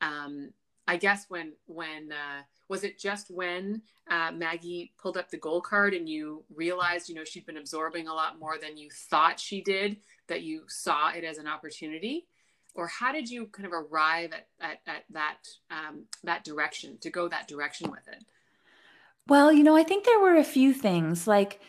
um, 0.00 0.50
I 0.88 0.96
guess 0.96 1.26
when 1.28 1.52
when 1.66 2.12
uh, 2.12 2.42
was 2.68 2.84
it 2.84 2.98
just 2.98 3.30
when 3.30 3.82
uh, 4.10 4.30
Maggie 4.32 4.92
pulled 5.00 5.16
up 5.16 5.30
the 5.30 5.36
goal 5.36 5.60
card 5.60 5.94
and 5.94 6.08
you 6.08 6.44
realized 6.54 7.08
you 7.08 7.14
know 7.14 7.24
she'd 7.24 7.46
been 7.46 7.56
absorbing 7.56 8.08
a 8.08 8.14
lot 8.14 8.38
more 8.38 8.56
than 8.60 8.76
you 8.76 8.88
thought 9.10 9.40
she 9.40 9.62
did 9.62 9.96
that 10.28 10.42
you 10.42 10.62
saw 10.68 11.10
it 11.10 11.24
as 11.24 11.38
an 11.38 11.48
opportunity 11.48 12.26
or 12.76 12.86
how 12.86 13.12
did 13.12 13.28
you 13.28 13.46
kind 13.46 13.66
of 13.66 13.72
arrive 13.72 14.32
at, 14.32 14.46
at, 14.60 14.78
at 14.86 15.04
that 15.10 15.38
um, 15.70 16.04
that 16.24 16.44
direction 16.44 16.98
to 17.00 17.10
go 17.10 17.28
that 17.28 17.48
direction 17.48 17.90
with 17.90 18.06
it 18.08 18.24
well 19.26 19.52
you 19.52 19.62
know 19.62 19.76
i 19.76 19.82
think 19.82 20.04
there 20.04 20.20
were 20.20 20.36
a 20.36 20.44
few 20.44 20.72
things 20.72 21.26
like 21.26 21.60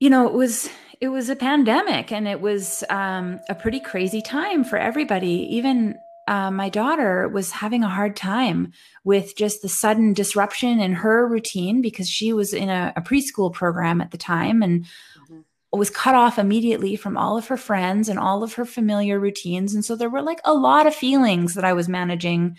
you 0.00 0.10
know 0.10 0.26
it 0.26 0.32
was 0.32 0.68
it 1.00 1.08
was 1.08 1.28
a 1.28 1.36
pandemic 1.36 2.12
and 2.12 2.26
it 2.28 2.40
was 2.40 2.84
um, 2.88 3.40
a 3.48 3.54
pretty 3.54 3.80
crazy 3.80 4.22
time 4.22 4.64
for 4.64 4.78
everybody 4.78 5.48
even 5.50 5.96
uh, 6.26 6.50
my 6.50 6.70
daughter 6.70 7.28
was 7.28 7.50
having 7.50 7.84
a 7.84 7.88
hard 7.88 8.16
time 8.16 8.72
with 9.04 9.36
just 9.36 9.60
the 9.60 9.68
sudden 9.68 10.14
disruption 10.14 10.80
in 10.80 10.94
her 10.94 11.26
routine 11.26 11.82
because 11.82 12.08
she 12.08 12.32
was 12.32 12.54
in 12.54 12.70
a, 12.70 12.92
a 12.96 13.02
preschool 13.02 13.52
program 13.52 14.00
at 14.00 14.10
the 14.10 14.16
time 14.16 14.62
and 14.62 14.84
mm-hmm. 14.84 15.40
Was 15.76 15.90
cut 15.90 16.14
off 16.14 16.38
immediately 16.38 16.96
from 16.96 17.16
all 17.16 17.36
of 17.36 17.48
her 17.48 17.56
friends 17.56 18.08
and 18.08 18.18
all 18.18 18.42
of 18.42 18.54
her 18.54 18.64
familiar 18.64 19.18
routines. 19.18 19.74
And 19.74 19.84
so 19.84 19.96
there 19.96 20.10
were 20.10 20.22
like 20.22 20.40
a 20.44 20.54
lot 20.54 20.86
of 20.86 20.94
feelings 20.94 21.54
that 21.54 21.64
I 21.64 21.72
was 21.72 21.88
managing 21.88 22.56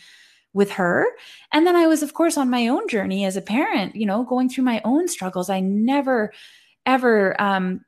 with 0.54 0.72
her. 0.72 1.06
And 1.52 1.68
then 1.68 1.76
I 1.76 1.86
was, 1.86 2.02
of 2.02 2.14
course, 2.14 2.38
on 2.38 2.50
my 2.50 2.68
own 2.68 2.88
journey 2.88 3.26
as 3.26 3.36
a 3.36 3.42
parent, 3.42 3.96
you 3.96 4.06
know, 4.06 4.24
going 4.24 4.50
through 4.50 4.64
my 4.64 4.82
own 4.86 5.08
struggles. 5.08 5.50
I 5.50 5.60
never, 5.60 6.32
ever 6.86 7.40
um, 7.42 7.82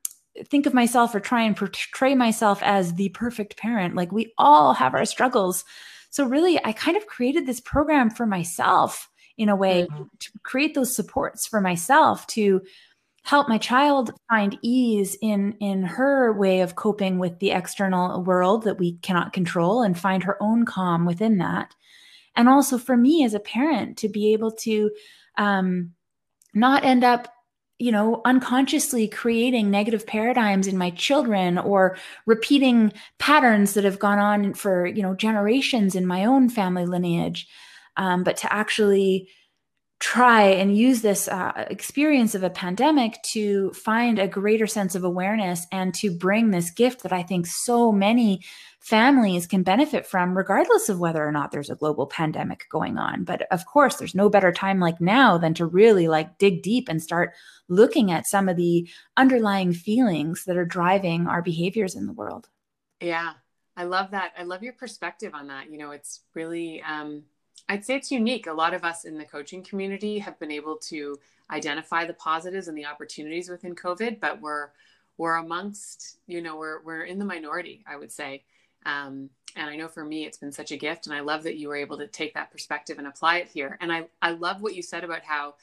think 0.46 0.66
of 0.66 0.74
myself 0.74 1.16
or 1.16 1.20
try 1.20 1.44
and 1.44 1.56
portray 1.56 2.13
myself 2.13 2.62
as 2.62 2.94
the 2.94 3.10
perfect 3.10 3.58
parent. 3.58 3.96
Like 3.96 4.12
we 4.12 4.34
all 4.38 4.74
have 4.74 4.94
our 4.94 5.06
struggles. 5.06 5.63
So 6.10 6.26
really, 6.26 6.63
I 6.63 6.74
kind 6.74 6.98
of 6.98 7.08
created 7.08 7.46
this 7.46 7.62
program 7.62 8.10
for 8.10 8.26
myself 8.26 9.10
in 9.38 9.50
a 9.50 9.56
way 9.56 9.84
mm-hmm. 9.84 10.04
to 10.20 10.32
create 10.44 10.74
those 10.74 10.96
supports 10.96 11.48
for 11.48 11.62
myself 11.62 12.26
to 12.28 12.62
help 13.28 13.50
my 13.50 13.58
child 13.58 14.12
find 14.30 14.58
ease 14.62 15.18
in 15.22 15.54
in 15.60 15.84
her 15.84 16.32
way 16.34 16.62
of 16.62 16.76
coping 16.76 17.20
with 17.20 17.38
the 17.40 17.52
external 17.52 18.24
world 18.24 18.63
that 18.63 18.80
we 18.80 18.94
cannot 19.00 19.34
control 19.34 19.84
and 19.84 20.00
find 20.00 20.24
her 20.24 20.42
own 20.42 20.66
calm 20.66 21.06
within 21.06 21.38
that 21.38 21.76
and 22.36 22.48
also 22.48 22.78
for 22.78 22.96
me 22.96 23.26
as 23.26 23.34
a 23.34 23.40
parent 23.40 23.98
to 23.98 24.08
be 24.08 24.32
able 24.32 24.52
to 24.52 24.90
um, 25.38 25.92
not 26.54 26.86
end 26.86 27.04
up 27.04 27.28
you 27.80 27.92
know, 27.92 28.22
unconsciously 28.26 29.08
creating 29.08 29.70
negative 29.70 30.08
paradigms 30.08 30.66
in 30.66 30.78
my 30.78 30.90
children 30.92 31.60
or 31.60 31.96
repeating 32.26 32.92
patterns 33.20 33.76
that 33.76 33.84
have 33.84 34.00
gone 34.00 34.18
on 34.18 34.54
for, 34.56 34.88
you 34.88 35.04
know, 35.04 35.13
generations 35.13 35.94
in 35.94 36.08
my 36.08 36.26
own 36.26 36.50
family 36.50 36.88
lineage. 36.88 37.48
Um, 37.96 38.24
but 38.24 38.38
to 38.38 38.52
actually 38.52 39.30
try 39.99 40.43
and 40.43 40.77
use 40.77 41.01
this 41.01 41.27
uh, 41.27 41.65
experience 41.69 42.36
of 42.36 42.43
a 42.43 42.51
pandemic 42.51 43.19
to 43.23 43.71
find 43.71 44.19
a 44.19 44.27
greater 44.27 44.67
sense 44.67 44.93
of 44.93 45.03
awareness 45.03 45.65
and 45.71 45.93
to 45.95 46.12
bring 46.12 46.51
this 46.51 46.69
gift 46.69 47.01
that 47.01 47.12
I 47.12 47.23
think 47.23 47.47
so 47.47 47.91
many 47.91 48.41
families 48.79 49.47
can 49.47 49.63
benefit 49.63 50.05
from, 50.05 50.38
regardless 50.38 50.88
of 50.88 50.99
whether 50.99 51.25
or 51.25 51.31
not 51.31 51.51
there's 51.51 51.71
a 51.71 51.75
global 51.75 52.05
pandemic 52.05 52.65
going 52.69 52.97
on. 52.97 53.23
But 53.23 53.47
of 53.51 53.65
course, 53.65 53.95
there's 53.95 54.13
no 54.13 54.29
better 54.29 54.51
time 54.51 54.79
like 54.79 55.01
now 55.01 55.38
than 55.38 55.55
to 55.55 55.65
really 55.65 56.07
like 56.07 56.38
dig 56.38 56.62
deep 56.62 56.88
and 56.88 57.01
start 57.01 57.33
looking 57.67 58.12
at 58.12 58.27
some 58.27 58.47
of 58.47 58.55
the 58.55 58.88
underlying 59.17 59.73
feelings 59.73 60.45
that 60.45 60.57
are 60.57 60.65
driving 60.65 61.27
our 61.27 61.41
behaviors 61.41 61.95
in 61.95 62.05
the 62.05 62.13
world. 62.13 62.47
Yeah, 63.01 63.33
I 63.75 63.86
love 63.86 64.12
that. 64.12 64.33
I 64.38 64.43
love 64.43 64.62
your 64.62 64.73
perspective 64.73 65.33
on 65.33 65.47
that. 65.47 65.71
You 65.71 65.79
know, 65.79 65.91
it's 65.91 66.21
really, 66.36 66.83
um, 66.83 67.23
I'd 67.69 67.86
say 67.86 67.95
it's 67.95 68.12
unique. 68.12 68.47
A 68.47 68.53
lot 68.53 68.73
of 68.73 68.84
us 68.84 69.06
in 69.06 69.17
the 69.17 69.25
coaching 69.25 69.63
community 69.63 70.19
have 70.19 70.39
been 70.39 70.51
able 70.51 70.77
to 70.77 71.17
identify 71.51 72.06
the 72.06 72.13
positives 72.13 72.67
and 72.67 72.77
the 72.77 72.86
opportunities 72.86 73.49
within 73.49 73.75
COVID, 73.75 74.19
but 74.19 74.41
we're 74.41 74.69
we're 75.17 75.36
amongst, 75.36 76.19
you 76.27 76.41
know, 76.41 76.58
we're 76.58 76.82
we're 76.84 77.03
in 77.03 77.19
the 77.19 77.25
minority, 77.25 77.84
I 77.88 77.97
would 77.97 78.12
say. 78.12 78.43
Um, 78.86 79.30
and 79.56 79.69
I 79.69 79.75
know 79.75 79.88
for 79.88 80.06
me, 80.06 80.25
it's 80.25 80.38
been 80.38 80.51
such 80.51 80.71
a 80.71 80.77
gift, 80.77 81.08
and 81.08 81.15
I 81.15 81.21
love 81.21 81.43
that 81.43 81.58
you 81.58 81.67
were 81.67 81.75
able 81.75 81.97
to 81.97 82.08
take 82.08 82.36
that 82.36 82.51
perspective 82.51 82.99
and 82.99 83.08
apply 83.08 83.38
it 83.38 83.47
here. 83.47 83.77
And 83.82 83.91
I 83.91 84.08
I 84.21 84.32
love 84.32 84.62
what 84.62 84.75
you 84.75 84.82
said 84.82 85.03
about 85.03 85.23
how 85.23 85.56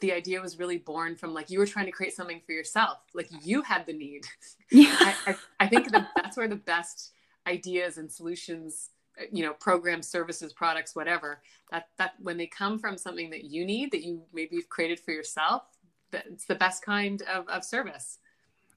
the 0.00 0.12
idea 0.12 0.40
was 0.40 0.58
really 0.58 0.78
born 0.78 1.14
from 1.14 1.32
like 1.34 1.50
you 1.50 1.58
were 1.58 1.66
trying 1.66 1.86
to 1.86 1.92
create 1.92 2.14
something 2.14 2.40
for 2.44 2.52
yourself, 2.52 2.98
like 3.14 3.28
you 3.42 3.62
had 3.62 3.86
the 3.86 3.92
need. 3.92 4.26
Yeah, 4.70 4.96
I, 4.98 5.14
I, 5.26 5.36
I 5.60 5.66
think 5.68 5.90
that 5.90 6.08
that's 6.16 6.36
where 6.36 6.48
the 6.48 6.56
best 6.56 7.12
ideas 7.46 7.98
and 7.98 8.10
solutions 8.10 8.90
you 9.32 9.44
know 9.44 9.52
programs 9.54 10.08
services 10.08 10.52
products 10.52 10.94
whatever 10.94 11.42
that 11.70 11.88
that 11.98 12.12
when 12.20 12.36
they 12.36 12.46
come 12.46 12.78
from 12.78 12.96
something 12.96 13.30
that 13.30 13.44
you 13.44 13.64
need 13.64 13.90
that 13.90 14.02
you 14.04 14.22
maybe 14.32 14.56
you've 14.56 14.68
created 14.68 14.98
for 15.00 15.12
yourself 15.12 15.62
that 16.10 16.24
it's 16.26 16.44
the 16.44 16.54
best 16.54 16.84
kind 16.84 17.22
of, 17.22 17.46
of 17.48 17.64
service 17.64 18.18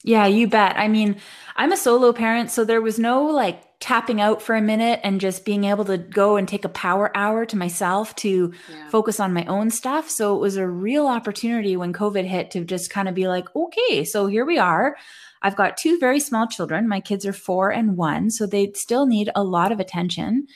yeah 0.04 0.26
you 0.26 0.48
bet 0.48 0.76
i 0.78 0.88
mean 0.88 1.16
i'm 1.56 1.72
a 1.72 1.78
solo 1.78 2.14
parent 2.14 2.52
so 2.52 2.64
there 2.64 2.82
was 2.82 3.00
no 3.00 3.26
like 3.26 3.62
tapping 3.80 4.22
out 4.22 4.42
for 4.42 4.56
a 4.56 4.62
minute 4.62 5.00
and 5.04 5.20
just 5.20 5.44
being 5.44 5.66
able 5.66 5.84
to 5.84 5.98
go 5.98 6.38
and 6.38 6.48
take 6.48 6.64
a 6.64 6.70
power 6.70 7.12
hour 7.18 7.46
to 7.46 7.58
myself 7.58 8.16
to 8.16 8.54
yeah. 8.70 8.90
focus 8.90 9.20
on 9.20 9.34
my 9.34 9.44
own 9.46 9.70
stuff 9.70 10.10
so 10.10 10.36
it 10.36 10.40
was 10.40 10.56
a 10.56 10.68
real 10.68 11.08
opportunity 11.08 11.76
when 11.76 11.92
covid 11.92 12.26
hit 12.26 12.52
to 12.52 12.64
just 12.64 12.90
kind 12.90 13.10
of 13.10 13.16
be 13.16 13.28
like 13.28 13.54
okay 13.56 14.04
so 14.04 14.28
here 14.28 14.46
we 14.46 14.58
are 14.58 14.96
I've 15.44 15.58
got 15.58 15.76
two 15.76 16.00
very 16.00 16.22
small 16.22 16.48
children. 16.48 16.88
My 16.88 17.02
kids 17.02 17.26
are 17.26 17.34
four 17.34 17.70
and 17.70 17.98
one, 17.98 18.32
so 18.32 18.46
they 18.46 18.72
still 18.76 19.06
need 19.06 19.30
a 19.36 19.44
lot 19.44 19.74
of 19.74 19.80
attention. 19.82 20.48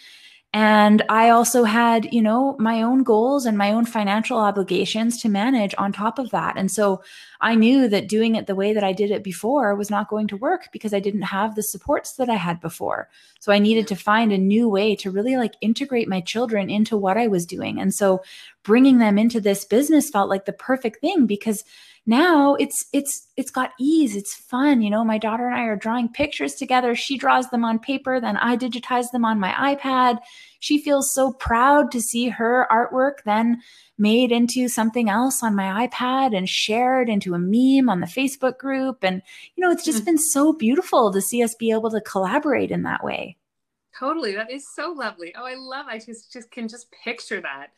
And 0.54 1.04
I 1.10 1.30
also 1.30 1.66
had, 1.66 2.12
you 2.14 2.22
know, 2.22 2.56
my 2.58 2.82
own 2.82 3.04
goals 3.04 3.46
and 3.46 3.58
my 3.58 3.74
own 3.74 3.86
financial 3.86 4.38
obligations 4.38 5.22
to 5.22 5.30
manage 5.30 5.76
on 5.78 5.92
top 5.92 6.18
of 6.18 6.32
that. 6.32 6.58
And 6.58 6.72
so 6.72 7.04
I 7.42 7.54
knew 7.54 7.90
that 7.90 8.08
doing 8.08 8.36
it 8.36 8.48
the 8.48 8.56
way 8.56 8.74
that 8.74 8.84
I 8.84 8.94
did 8.94 9.12
it 9.12 9.24
before 9.24 9.76
was 9.76 9.90
not 9.90 10.10
going 10.10 10.28
to 10.30 10.38
work 10.38 10.70
because 10.72 10.94
I 10.94 11.02
didn't 11.02 11.24
have 11.24 11.56
the 11.56 11.64
supports 11.64 12.14
that 12.14 12.30
I 12.30 12.36
had 12.36 12.62
before. 12.62 13.10
So 13.42 13.52
I 13.52 13.60
needed 13.60 13.88
to 13.88 13.96
find 13.96 14.32
a 14.32 14.38
new 14.38 14.70
way 14.70 14.96
to 14.96 15.12
really 15.12 15.36
like 15.36 15.54
integrate 15.60 16.08
my 16.08 16.22
children 16.22 16.70
into 16.70 16.98
what 16.98 17.18
I 17.18 17.28
was 17.28 17.46
doing. 17.46 17.80
And 17.80 17.94
so 17.94 18.24
bringing 18.64 19.00
them 19.00 19.18
into 19.18 19.42
this 19.42 19.66
business 19.66 20.10
felt 20.10 20.30
like 20.30 20.46
the 20.46 20.54
perfect 20.54 21.02
thing 21.02 21.26
because 21.26 21.66
now 22.08 22.56
it's 22.56 22.86
it's 22.94 23.28
it's 23.36 23.52
got 23.52 23.74
ease 23.80 24.16
it's 24.16 24.34
fun 24.34 24.82
you 24.82 24.90
know 24.90 25.04
my 25.04 25.18
daughter 25.18 25.46
and 25.46 25.56
i 25.56 25.64
are 25.66 25.76
drawing 25.76 26.08
pictures 26.08 26.56
together. 26.56 26.96
She 26.96 27.18
draws 27.18 27.50
them 27.50 27.66
on 27.66 27.80
paper 27.80 28.20
then 28.20 28.38
i 28.38 28.56
digitize 28.56 29.12
them 29.12 29.26
on 29.26 29.40
my 29.40 29.52
ipad. 29.76 30.20
She 30.60 30.82
feels 30.82 31.14
so 31.14 31.34
proud 31.34 31.92
to 31.92 32.02
see 32.02 32.30
her 32.30 32.66
artwork 32.72 33.24
then 33.26 33.62
made 33.98 34.32
into 34.32 34.70
something 34.70 35.10
else 35.10 35.44
on 35.44 35.54
my 35.56 35.88
ipad 35.88 36.36
and 36.36 36.48
shared 36.48 37.10
into 37.10 37.36
a 37.36 37.40
meme 37.40 37.90
on 37.90 38.00
the 38.00 38.08
facebook 38.08 38.58
group. 38.58 39.04
And 39.04 39.22
you 39.56 39.64
know 39.64 39.72
it's 39.72 39.86
just 39.86 40.00
mm-hmm. 40.00 40.06
been 40.06 40.18
so 40.18 40.54
beautiful 40.54 41.12
to 41.12 41.22
see 41.22 41.44
us 41.44 41.56
be 41.56 41.72
able 41.72 41.92
to 41.92 42.02
collaborate 42.02 42.72
in 42.72 42.84
that 42.84 43.04
way. 43.04 43.38
Totally 44.00 44.34
that 44.36 44.50
is 44.50 44.66
so 44.74 44.92
lovely. 44.92 45.36
Oh 45.38 45.46
i 45.46 45.56
love 45.56 45.88
i 45.90 46.00
just 46.00 46.32
just 46.32 46.50
can 46.52 46.70
just 46.70 46.88
picture 47.04 47.42
that 47.42 47.72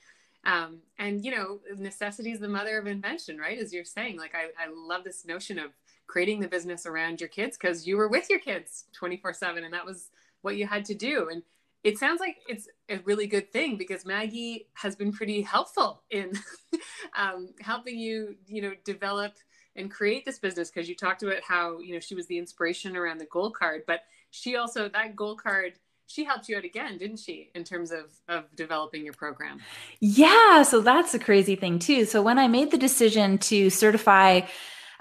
Um, 0.45 0.79
and 0.97 1.23
you 1.23 1.31
know, 1.31 1.59
necessity 1.77 2.31
is 2.31 2.39
the 2.39 2.47
mother 2.47 2.77
of 2.77 2.87
invention, 2.87 3.37
right? 3.37 3.59
As 3.59 3.73
you're 3.73 3.83
saying, 3.83 4.17
like 4.17 4.33
I, 4.35 4.45
I 4.63 4.69
love 4.73 5.03
this 5.03 5.25
notion 5.25 5.59
of 5.59 5.71
creating 6.07 6.39
the 6.39 6.47
business 6.47 6.85
around 6.85 7.19
your 7.19 7.29
kids 7.29 7.57
because 7.57 7.85
you 7.85 7.97
were 7.97 8.07
with 8.07 8.29
your 8.29 8.39
kids 8.39 8.85
24 8.93 9.33
7 9.33 9.63
and 9.63 9.73
that 9.73 9.85
was 9.85 10.09
what 10.41 10.55
you 10.55 10.65
had 10.65 10.85
to 10.85 10.95
do. 10.95 11.29
And 11.29 11.43
it 11.83 11.97
sounds 11.97 12.19
like 12.19 12.37
it's 12.47 12.67
a 12.89 12.99
really 13.05 13.27
good 13.27 13.51
thing 13.51 13.77
because 13.77 14.05
Maggie 14.05 14.67
has 14.73 14.95
been 14.95 15.11
pretty 15.11 15.41
helpful 15.41 16.03
in 16.09 16.33
um, 17.17 17.49
helping 17.61 17.97
you, 17.97 18.35
you 18.47 18.61
know, 18.61 18.73
develop 18.83 19.33
and 19.75 19.89
create 19.89 20.25
this 20.25 20.39
business 20.39 20.69
because 20.69 20.89
you 20.89 20.95
talked 20.95 21.23
about 21.23 21.41
how, 21.47 21.79
you 21.79 21.93
know, 21.93 21.99
she 21.99 22.15
was 22.15 22.27
the 22.27 22.37
inspiration 22.37 22.97
around 22.97 23.19
the 23.19 23.25
goal 23.25 23.51
card, 23.51 23.83
but 23.87 24.01
she 24.31 24.55
also, 24.55 24.89
that 24.89 25.15
goal 25.15 25.35
card, 25.35 25.73
she 26.09 26.23
helped 26.25 26.49
you 26.49 26.57
out 26.57 26.65
again, 26.65 26.97
didn't 26.97 27.19
she, 27.19 27.51
in 27.55 27.63
terms 27.63 27.91
of 27.91 28.05
of 28.27 28.43
developing 28.55 29.05
your 29.05 29.13
program? 29.13 29.59
Yeah, 29.99 30.63
so 30.63 30.81
that's 30.81 31.13
a 31.13 31.19
crazy 31.19 31.55
thing 31.55 31.79
too. 31.79 32.05
So 32.05 32.21
when 32.21 32.37
I 32.37 32.47
made 32.47 32.71
the 32.71 32.77
decision 32.77 33.37
to 33.39 33.69
certify 33.69 34.41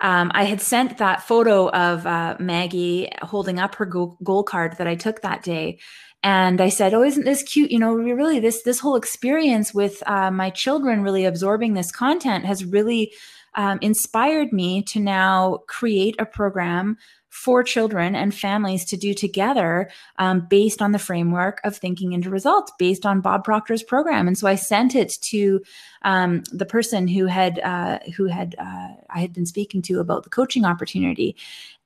um, 0.01 0.31
I 0.35 0.45
had 0.45 0.61
sent 0.61 0.99
that 0.99 1.23
photo 1.25 1.71
of 1.71 2.07
uh, 2.07 2.37
Maggie 2.39 3.09
holding 3.23 3.59
up 3.59 3.75
her 3.77 3.87
goal, 3.87 4.45
card 4.45 4.77
that 4.79 4.87
I 4.87 4.95
took 4.95 5.23
that 5.23 5.43
day. 5.43 5.79
And 6.23 6.61
I 6.61 6.69
said, 6.69 6.95
"Oh, 6.95 7.03
isn't 7.03 7.25
this 7.25 7.43
cute? 7.43 7.71
You 7.71 7.79
know, 7.79 7.93
really, 7.93 8.41
this 8.41 8.63
this 8.63 8.81
whole 8.81 8.97
experience 8.97 9.73
with 9.73 10.03
uh, 10.07 10.31
my 10.31 10.51
children 10.51 11.03
really 11.03 11.25
absorbing 11.25 11.75
this 11.75 11.93
content 11.93 12.45
has 12.45 12.65
really 12.65 13.13
um, 13.55 13.79
inspired 13.83 14.53
me 14.53 14.83
to 14.83 15.01
now 15.01 15.59
create 15.69 16.17
a 16.19 16.27
program 16.27 16.97
for 17.31 17.63
children 17.63 18.15
and 18.15 18.35
families 18.35 18.85
to 18.87 18.97
do 18.97 19.15
together 19.15 19.91
um, 20.19 20.47
based 20.49 20.81
on 20.81 20.93
the 20.93 20.99
framework 20.99 21.61
of 21.65 21.77
thinking 21.77 22.13
into 22.13 22.31
results 22.31 22.73
based 22.79 23.05
on 23.05 23.21
bob 23.21 23.45
proctor's 23.45 23.83
program. 23.83 24.27
And 24.27 24.37
so 24.37 24.47
i 24.47 24.55
sent 24.55 24.95
it 24.95 25.19
to 25.23 25.61
um, 26.03 26.43
the 26.53 26.67
person 26.67 27.09
who 27.09 27.27
had 27.27 27.59
uh, 27.61 27.99
who 28.17 28.27
had 28.27 28.55
uh, 28.59 28.89
i 29.11 29.21
had 29.21 29.33
been 29.33 29.47
speaking 29.47 29.83
to 29.83 30.01
about 30.01 30.25
the 30.25 30.31
coaching 30.31 30.65
opportunity. 30.65 31.37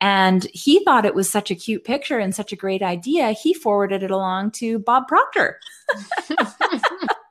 And 0.00 0.48
he 0.52 0.82
thought 0.84 1.04
it 1.04 1.14
was 1.14 1.30
such 1.30 1.50
a 1.50 1.54
cute 1.54 1.84
picture 1.84 2.18
and 2.18 2.34
such 2.34 2.52
a 2.52 2.56
great 2.56 2.82
idea 2.82 3.32
he 3.32 3.54
forwarded 3.54 4.02
it 4.02 4.10
along 4.10 4.52
to 4.52 4.78
bob 4.78 5.08
proctor 5.08 5.58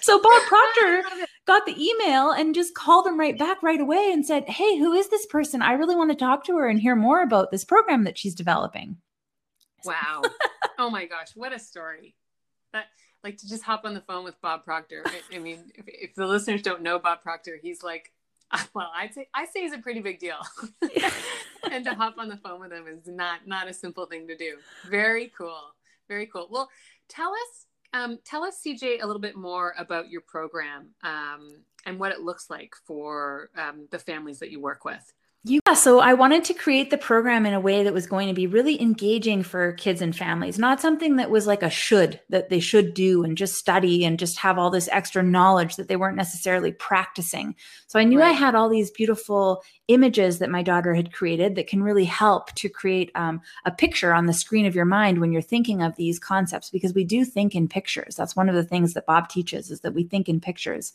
so 0.00 0.20
Bob 0.20 0.42
Proctor 0.42 1.04
got 1.46 1.66
the 1.66 1.76
email 1.78 2.30
and 2.30 2.54
just 2.54 2.74
called 2.74 3.06
him 3.06 3.18
right 3.18 3.38
back 3.38 3.62
right 3.62 3.80
away 3.80 4.10
and 4.12 4.24
said, 4.24 4.48
Hey, 4.48 4.78
who 4.78 4.92
is 4.92 5.08
this 5.08 5.26
person? 5.26 5.62
I 5.62 5.72
really 5.72 5.96
want 5.96 6.10
to 6.10 6.16
talk 6.16 6.44
to 6.46 6.56
her 6.56 6.68
and 6.68 6.80
hear 6.80 6.96
more 6.96 7.22
about 7.22 7.50
this 7.50 7.64
program 7.64 8.04
that 8.04 8.18
she's 8.18 8.34
developing. 8.34 8.96
Wow. 9.84 10.22
oh 10.78 10.90
my 10.90 11.06
gosh, 11.06 11.28
what 11.34 11.52
a 11.52 11.58
story. 11.58 12.14
That 12.72 12.86
like 13.22 13.38
to 13.38 13.48
just 13.48 13.62
hop 13.62 13.84
on 13.84 13.94
the 13.94 14.00
phone 14.00 14.24
with 14.24 14.40
Bob 14.40 14.64
Proctor. 14.64 15.02
I, 15.06 15.36
I 15.36 15.38
mean, 15.38 15.70
if, 15.74 15.84
if, 15.86 16.14
the 16.14 16.26
listeners 16.26 16.62
don't 16.62 16.82
know 16.82 16.98
Bob 16.98 17.22
Proctor, 17.22 17.58
he's 17.60 17.82
like, 17.82 18.12
well, 18.74 18.90
I'd 18.94 19.14
say 19.14 19.28
I 19.34 19.46
say 19.46 19.62
he's 19.62 19.72
a 19.72 19.78
pretty 19.78 20.00
big 20.00 20.18
deal. 20.18 20.38
and 21.70 21.84
to 21.84 21.94
hop 21.94 22.16
on 22.18 22.28
the 22.28 22.36
phone 22.36 22.60
with 22.60 22.72
him 22.72 22.86
is 22.86 23.06
not 23.06 23.46
not 23.46 23.68
a 23.68 23.74
simple 23.74 24.06
thing 24.06 24.26
to 24.28 24.36
do. 24.36 24.56
Very 24.88 25.32
cool. 25.36 25.60
Very 26.08 26.26
cool. 26.26 26.46
Well, 26.50 26.68
tell 27.08 27.32
us 27.32 27.65
um, 27.92 28.18
tell 28.24 28.44
us, 28.44 28.60
CJ, 28.64 29.02
a 29.02 29.06
little 29.06 29.20
bit 29.20 29.36
more 29.36 29.74
about 29.78 30.10
your 30.10 30.22
program 30.22 30.90
um, 31.02 31.62
and 31.84 31.98
what 31.98 32.12
it 32.12 32.20
looks 32.20 32.50
like 32.50 32.74
for 32.84 33.50
um, 33.56 33.86
the 33.90 33.98
families 33.98 34.38
that 34.38 34.50
you 34.50 34.60
work 34.60 34.84
with. 34.84 35.12
Yeah, 35.48 35.74
so 35.74 36.00
I 36.00 36.14
wanted 36.14 36.42
to 36.46 36.54
create 36.54 36.90
the 36.90 36.98
program 36.98 37.46
in 37.46 37.54
a 37.54 37.60
way 37.60 37.84
that 37.84 37.94
was 37.94 38.08
going 38.08 38.26
to 38.26 38.34
be 38.34 38.48
really 38.48 38.82
engaging 38.82 39.44
for 39.44 39.74
kids 39.74 40.02
and 40.02 40.14
families, 40.14 40.58
not 40.58 40.80
something 40.80 41.16
that 41.16 41.30
was 41.30 41.46
like 41.46 41.62
a 41.62 41.70
should 41.70 42.18
that 42.30 42.48
they 42.48 42.58
should 42.58 42.94
do 42.94 43.22
and 43.22 43.38
just 43.38 43.54
study 43.54 44.04
and 44.04 44.18
just 44.18 44.38
have 44.38 44.58
all 44.58 44.70
this 44.70 44.88
extra 44.90 45.22
knowledge 45.22 45.76
that 45.76 45.86
they 45.86 45.94
weren't 45.94 46.16
necessarily 46.16 46.72
practicing. 46.72 47.54
So 47.86 48.00
I 48.00 48.02
knew 48.02 48.18
right. 48.18 48.30
I 48.30 48.32
had 48.32 48.56
all 48.56 48.68
these 48.68 48.90
beautiful 48.90 49.62
images 49.86 50.40
that 50.40 50.50
my 50.50 50.64
daughter 50.64 50.94
had 50.94 51.12
created 51.12 51.54
that 51.54 51.68
can 51.68 51.80
really 51.80 52.06
help 52.06 52.52
to 52.54 52.68
create 52.68 53.12
um, 53.14 53.40
a 53.64 53.70
picture 53.70 54.12
on 54.12 54.26
the 54.26 54.32
screen 54.32 54.66
of 54.66 54.74
your 54.74 54.84
mind 54.84 55.20
when 55.20 55.30
you're 55.30 55.42
thinking 55.42 55.80
of 55.80 55.94
these 55.94 56.18
concepts 56.18 56.70
because 56.70 56.92
we 56.92 57.04
do 57.04 57.24
think 57.24 57.54
in 57.54 57.68
pictures. 57.68 58.16
That's 58.16 58.34
one 58.34 58.48
of 58.48 58.56
the 58.56 58.64
things 58.64 58.94
that 58.94 59.06
Bob 59.06 59.28
teaches 59.28 59.70
is 59.70 59.82
that 59.82 59.94
we 59.94 60.02
think 60.02 60.28
in 60.28 60.40
pictures. 60.40 60.92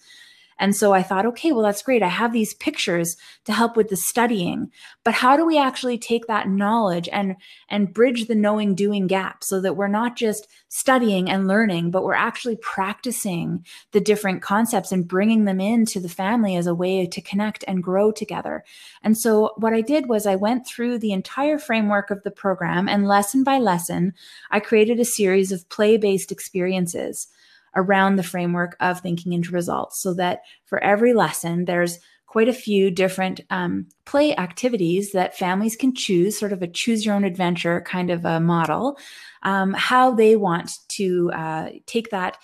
And 0.62 0.76
so 0.76 0.94
I 0.94 1.02
thought, 1.02 1.26
okay, 1.26 1.52
well, 1.52 1.64
that's 1.64 1.82
great. 1.82 2.04
I 2.04 2.08
have 2.08 2.34
these 2.34 2.54
pictures 2.54 3.18
to 3.46 3.52
help 3.52 3.76
with 3.76 3.90
the 3.90 3.98
studying, 3.98 4.72
but 5.04 5.16
how 5.16 5.36
do 5.36 5.44
we 5.44 5.58
actually 5.58 5.98
take 5.98 6.28
that 6.28 6.48
knowledge 6.48 7.10
and, 7.12 7.36
and 7.68 7.92
bridge 7.92 8.28
the 8.28 8.36
knowing 8.36 8.76
doing 8.76 9.08
gap 9.08 9.44
so 9.44 9.60
that 9.60 9.76
we're 9.76 9.88
not 9.88 10.16
just 10.16 10.48
studying 10.70 11.32
and 11.32 11.48
learning, 11.48 11.90
but 11.90 12.04
we're 12.04 12.14
actually 12.14 12.58
practicing 12.58 13.66
the 13.92 14.00
different 14.00 14.44
concepts 14.44 14.92
and 14.92 15.08
bringing 15.08 15.46
them 15.46 15.60
into 15.60 16.00
the 16.00 16.08
family 16.08 16.56
as 16.56 16.68
a 16.68 16.76
way 16.76 17.08
to 17.08 17.22
connect 17.22 17.66
and 17.68 17.82
grow 17.82 18.12
together. 18.12 18.64
And 19.02 19.18
so 19.18 19.54
what 19.58 19.74
I 19.74 19.82
did 19.82 20.10
was 20.10 20.28
I 20.28 20.36
went 20.36 20.68
through 20.68 21.00
the 21.00 21.12
entire 21.12 21.58
framework 21.58 22.12
of 22.12 22.22
the 22.22 22.30
program 22.30 22.88
and 22.88 23.08
lesson 23.08 23.44
by 23.44 23.58
lesson, 23.58 24.14
I 24.52 24.60
created 24.60 25.00
a 25.00 25.06
series 25.06 25.52
of 25.52 25.68
play 25.70 25.98
based 25.98 26.32
experiences 26.32 27.30
around 27.76 28.16
the 28.16 28.24
framework 28.24 28.76
of 28.80 29.00
thinking 29.00 29.34
into 29.34 29.52
results 29.52 30.00
so 30.00 30.14
that 30.14 30.42
for 30.66 30.84
every 30.84 31.14
lesson, 31.14 31.66
there's 31.66 32.00
quite 32.32 32.48
a 32.48 32.54
few 32.54 32.90
different 32.90 33.42
um, 33.50 33.88
play 34.06 34.34
activities 34.38 35.12
that 35.12 35.38
families 35.38 35.76
can 35.76 35.94
choose, 35.94 36.40
sort 36.40 36.54
of 36.54 36.62
a 36.62 36.68
choose 36.68 37.06
your 37.06 37.14
own 37.14 37.26
adventure 37.26 37.82
kind 37.82 38.10
of 38.10 38.24
a 38.24 38.40
model, 38.40 38.98
um, 39.44 39.74
how 39.74 40.12
they 40.12 40.38
want 40.38 40.72
to 40.88 41.30
uh, 41.34 41.70
take 41.86 42.10
that 42.12 42.38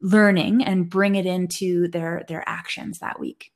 learning 0.00 0.64
and 0.64 0.88
bring 0.88 1.14
it 1.14 1.26
into 1.26 1.88
their 1.88 2.24
their 2.26 2.42
actions 2.46 3.00
that 3.00 3.20
week. 3.20 3.52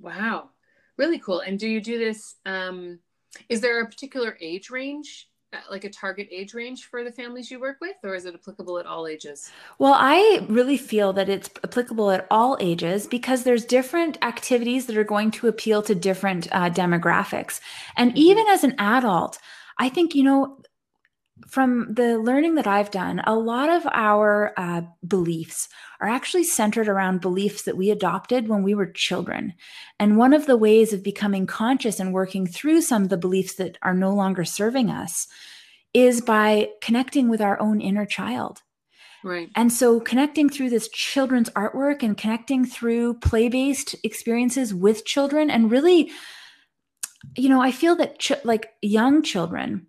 Wow, 0.00 0.50
really 0.98 1.20
cool. 1.20 1.38
And 1.38 1.56
do 1.56 1.68
you 1.68 1.80
do 1.80 1.98
this? 1.98 2.34
Um, 2.44 2.98
is 3.48 3.60
there 3.60 3.80
a 3.80 3.86
particular 3.86 4.36
age 4.40 4.70
range 4.70 5.28
like 5.70 5.84
a 5.84 5.90
target 5.90 6.28
age 6.30 6.54
range 6.54 6.86
for 6.86 7.04
the 7.04 7.12
families 7.12 7.50
you 7.50 7.60
work 7.60 7.78
with 7.80 7.96
or 8.04 8.14
is 8.14 8.24
it 8.24 8.34
applicable 8.34 8.78
at 8.78 8.86
all 8.86 9.06
ages 9.06 9.50
well 9.78 9.94
i 9.96 10.44
really 10.48 10.76
feel 10.76 11.12
that 11.12 11.28
it's 11.28 11.50
applicable 11.64 12.10
at 12.10 12.26
all 12.30 12.56
ages 12.60 13.06
because 13.06 13.44
there's 13.44 13.64
different 13.64 14.18
activities 14.22 14.86
that 14.86 14.96
are 14.96 15.04
going 15.04 15.30
to 15.30 15.48
appeal 15.48 15.82
to 15.82 15.94
different 15.94 16.48
uh, 16.52 16.70
demographics 16.70 17.60
and 17.96 18.10
mm-hmm. 18.10 18.18
even 18.18 18.44
as 18.48 18.64
an 18.64 18.74
adult 18.78 19.38
i 19.78 19.88
think 19.88 20.14
you 20.14 20.22
know 20.22 20.58
from 21.46 21.92
the 21.94 22.18
learning 22.18 22.54
that 22.56 22.66
I've 22.66 22.90
done, 22.90 23.20
a 23.26 23.34
lot 23.34 23.68
of 23.68 23.86
our 23.92 24.52
uh, 24.56 24.82
beliefs 25.06 25.68
are 26.00 26.08
actually 26.08 26.44
centered 26.44 26.88
around 26.88 27.20
beliefs 27.20 27.62
that 27.62 27.76
we 27.76 27.90
adopted 27.90 28.48
when 28.48 28.62
we 28.62 28.74
were 28.74 28.86
children. 28.86 29.54
And 29.98 30.16
one 30.16 30.34
of 30.34 30.46
the 30.46 30.56
ways 30.56 30.92
of 30.92 31.02
becoming 31.02 31.46
conscious 31.46 31.98
and 31.98 32.12
working 32.12 32.46
through 32.46 32.82
some 32.82 33.04
of 33.04 33.08
the 33.08 33.16
beliefs 33.16 33.54
that 33.54 33.78
are 33.82 33.94
no 33.94 34.14
longer 34.14 34.44
serving 34.44 34.90
us 34.90 35.26
is 35.94 36.20
by 36.20 36.68
connecting 36.80 37.28
with 37.28 37.40
our 37.40 37.60
own 37.60 37.80
inner 37.80 38.06
child. 38.06 38.62
Right. 39.24 39.50
And 39.54 39.72
so 39.72 40.00
connecting 40.00 40.48
through 40.48 40.70
this 40.70 40.88
children's 40.88 41.50
artwork 41.50 42.02
and 42.02 42.16
connecting 42.16 42.64
through 42.64 43.14
play 43.14 43.48
based 43.48 43.94
experiences 44.02 44.74
with 44.74 45.04
children 45.04 45.48
and 45.50 45.70
really, 45.70 46.10
you 47.36 47.48
know, 47.48 47.62
I 47.62 47.70
feel 47.70 47.94
that 47.96 48.18
ch- 48.18 48.44
like 48.44 48.70
young 48.80 49.22
children, 49.22 49.86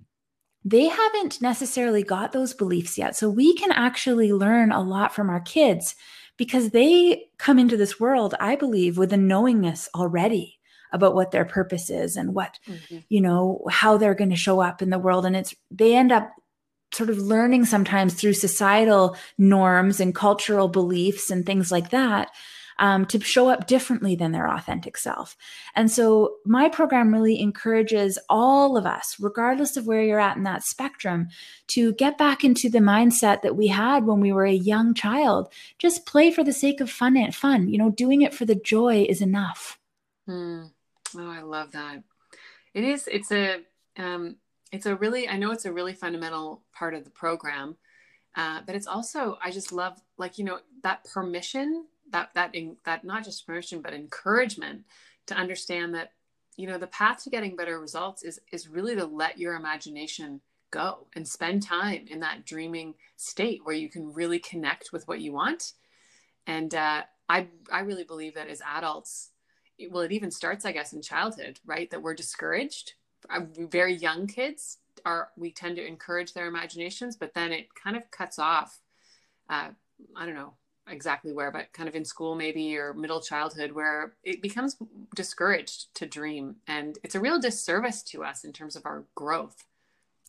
they 0.65 0.87
haven't 0.87 1.41
necessarily 1.41 2.03
got 2.03 2.31
those 2.31 2.53
beliefs 2.53 2.97
yet. 2.97 3.15
So 3.15 3.29
we 3.29 3.53
can 3.55 3.71
actually 3.71 4.31
learn 4.31 4.71
a 4.71 4.81
lot 4.81 5.13
from 5.13 5.29
our 5.29 5.41
kids 5.41 5.95
because 6.37 6.69
they 6.69 7.25
come 7.37 7.59
into 7.59 7.77
this 7.77 7.99
world, 7.99 8.33
I 8.39 8.55
believe, 8.55 8.97
with 8.97 9.13
a 9.13 9.17
knowingness 9.17 9.89
already 9.93 10.59
about 10.91 11.15
what 11.15 11.31
their 11.31 11.45
purpose 11.45 11.89
is 11.89 12.15
and 12.15 12.33
what, 12.33 12.59
mm-hmm. 12.67 12.99
you 13.09 13.19
know, 13.19 13.65
how 13.69 13.97
they're 13.97 14.13
going 14.15 14.29
to 14.29 14.35
show 14.35 14.61
up 14.61 14.81
in 14.81 14.89
the 14.89 14.99
world. 14.99 15.25
And 15.25 15.35
it's, 15.35 15.53
they 15.69 15.95
end 15.95 16.11
up 16.11 16.31
sort 16.93 17.09
of 17.09 17.17
learning 17.17 17.65
sometimes 17.65 18.13
through 18.13 18.33
societal 18.33 19.17
norms 19.37 19.99
and 19.99 20.13
cultural 20.13 20.67
beliefs 20.67 21.31
and 21.31 21.45
things 21.45 21.71
like 21.71 21.89
that 21.89 22.29
um, 22.79 23.05
to 23.07 23.19
show 23.19 23.49
up 23.49 23.67
differently 23.67 24.15
than 24.15 24.31
their 24.31 24.49
authentic 24.49 24.97
self. 24.97 25.35
And 25.75 25.89
so 25.89 26.35
my 26.45 26.69
program 26.69 27.13
really 27.13 27.39
encourages 27.39 28.19
all 28.29 28.77
of 28.77 28.85
us, 28.85 29.17
regardless 29.19 29.77
of 29.77 29.87
where 29.87 30.03
you're 30.03 30.19
at 30.19 30.37
in 30.37 30.43
that 30.43 30.63
spectrum, 30.63 31.27
to 31.67 31.93
get 31.93 32.17
back 32.17 32.43
into 32.43 32.69
the 32.69 32.79
mindset 32.79 33.41
that 33.41 33.55
we 33.55 33.67
had 33.67 34.05
when 34.05 34.19
we 34.19 34.31
were 34.31 34.45
a 34.45 34.51
young 34.51 34.93
child. 34.93 35.51
Just 35.77 36.05
play 36.05 36.31
for 36.31 36.43
the 36.43 36.53
sake 36.53 36.81
of 36.81 36.89
fun 36.89 37.17
and 37.17 37.33
fun. 37.33 37.67
You 37.67 37.77
know, 37.77 37.91
doing 37.91 38.21
it 38.21 38.33
for 38.33 38.45
the 38.45 38.55
joy 38.55 39.05
is 39.07 39.21
enough. 39.21 39.79
Hmm. 40.27 40.65
Oh, 41.15 41.29
I 41.29 41.41
love 41.41 41.71
that. 41.73 42.03
It 42.73 42.83
is. 42.83 43.07
It's 43.11 43.31
a. 43.31 43.61
Um, 43.97 44.37
it's 44.71 44.87
a 44.87 44.95
really. 44.95 45.29
I 45.29 45.37
know 45.37 45.51
it's 45.51 45.65
a 45.65 45.71
really 45.71 45.93
fundamental 45.93 46.63
part 46.73 46.95
of 46.95 47.03
the 47.03 47.11
program. 47.11 47.77
Uh, 48.35 48.61
but 48.65 48.73
it's 48.73 48.87
also 48.87 49.37
i 49.43 49.51
just 49.51 49.71
love 49.71 50.01
like 50.17 50.39
you 50.39 50.43
know 50.43 50.57
that 50.81 51.05
permission 51.05 51.85
that 52.13 52.29
that 52.33 52.55
in, 52.55 52.77
that 52.85 53.03
not 53.03 53.23
just 53.25 53.45
permission 53.45 53.81
but 53.81 53.93
encouragement 53.93 54.83
to 55.27 55.35
understand 55.35 55.93
that 55.93 56.13
you 56.55 56.67
know 56.67 56.77
the 56.77 56.87
path 56.87 57.23
to 57.23 57.29
getting 57.29 57.55
better 57.55 57.79
results 57.79 58.23
is 58.23 58.39
is 58.51 58.69
really 58.69 58.95
to 58.95 59.05
let 59.05 59.37
your 59.37 59.55
imagination 59.55 60.39
go 60.71 61.05
and 61.15 61.27
spend 61.27 61.61
time 61.61 62.05
in 62.09 62.21
that 62.21 62.45
dreaming 62.45 62.95
state 63.17 63.61
where 63.63 63.75
you 63.75 63.89
can 63.89 64.13
really 64.13 64.39
connect 64.39 64.89
with 64.93 65.07
what 65.07 65.19
you 65.19 65.33
want 65.33 65.73
and 66.47 66.73
uh, 66.73 67.03
I 67.29 67.47
I 67.71 67.79
really 67.81 68.03
believe 68.03 68.35
that 68.35 68.49
as 68.49 68.61
adults, 68.61 69.31
well, 69.89 70.03
it 70.03 70.11
even 70.11 70.31
starts, 70.31 70.65
I 70.65 70.71
guess, 70.71 70.93
in 70.93 71.01
childhood, 71.01 71.59
right? 71.65 71.89
That 71.89 72.01
we're 72.01 72.13
discouraged. 72.13 72.93
Very 73.57 73.95
young 73.95 74.27
kids 74.27 74.79
are 75.05 75.29
we 75.37 75.51
tend 75.51 75.77
to 75.77 75.85
encourage 75.85 76.33
their 76.33 76.47
imaginations, 76.47 77.15
but 77.15 77.33
then 77.33 77.51
it 77.51 77.73
kind 77.73 77.95
of 77.95 78.11
cuts 78.11 78.37
off. 78.37 78.81
Uh, 79.49 79.69
I 80.15 80.25
don't 80.25 80.35
know 80.35 80.53
exactly 80.87 81.33
where, 81.33 81.51
but 81.51 81.71
kind 81.73 81.89
of 81.89 81.95
in 81.95 82.05
school 82.05 82.35
maybe 82.35 82.77
or 82.77 82.93
middle 82.93 83.21
childhood 83.21 83.71
where 83.71 84.15
it 84.23 84.41
becomes 84.41 84.77
discouraged 85.15 85.93
to 85.95 86.05
dream, 86.05 86.57
and 86.67 86.97
it's 87.03 87.15
a 87.15 87.19
real 87.19 87.39
disservice 87.39 88.03
to 88.03 88.23
us 88.23 88.43
in 88.43 88.53
terms 88.53 88.75
of 88.75 88.85
our 88.85 89.05
growth. 89.15 89.65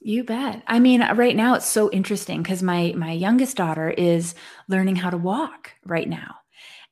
You 0.00 0.24
bet. 0.24 0.62
I 0.66 0.80
mean, 0.80 1.02
right 1.14 1.36
now 1.36 1.54
it's 1.54 1.68
so 1.68 1.90
interesting 1.90 2.42
because 2.42 2.62
my 2.62 2.92
my 2.96 3.12
youngest 3.12 3.56
daughter 3.56 3.90
is 3.90 4.34
learning 4.68 4.96
how 4.96 5.10
to 5.10 5.16
walk 5.16 5.72
right 5.84 6.08
now. 6.08 6.36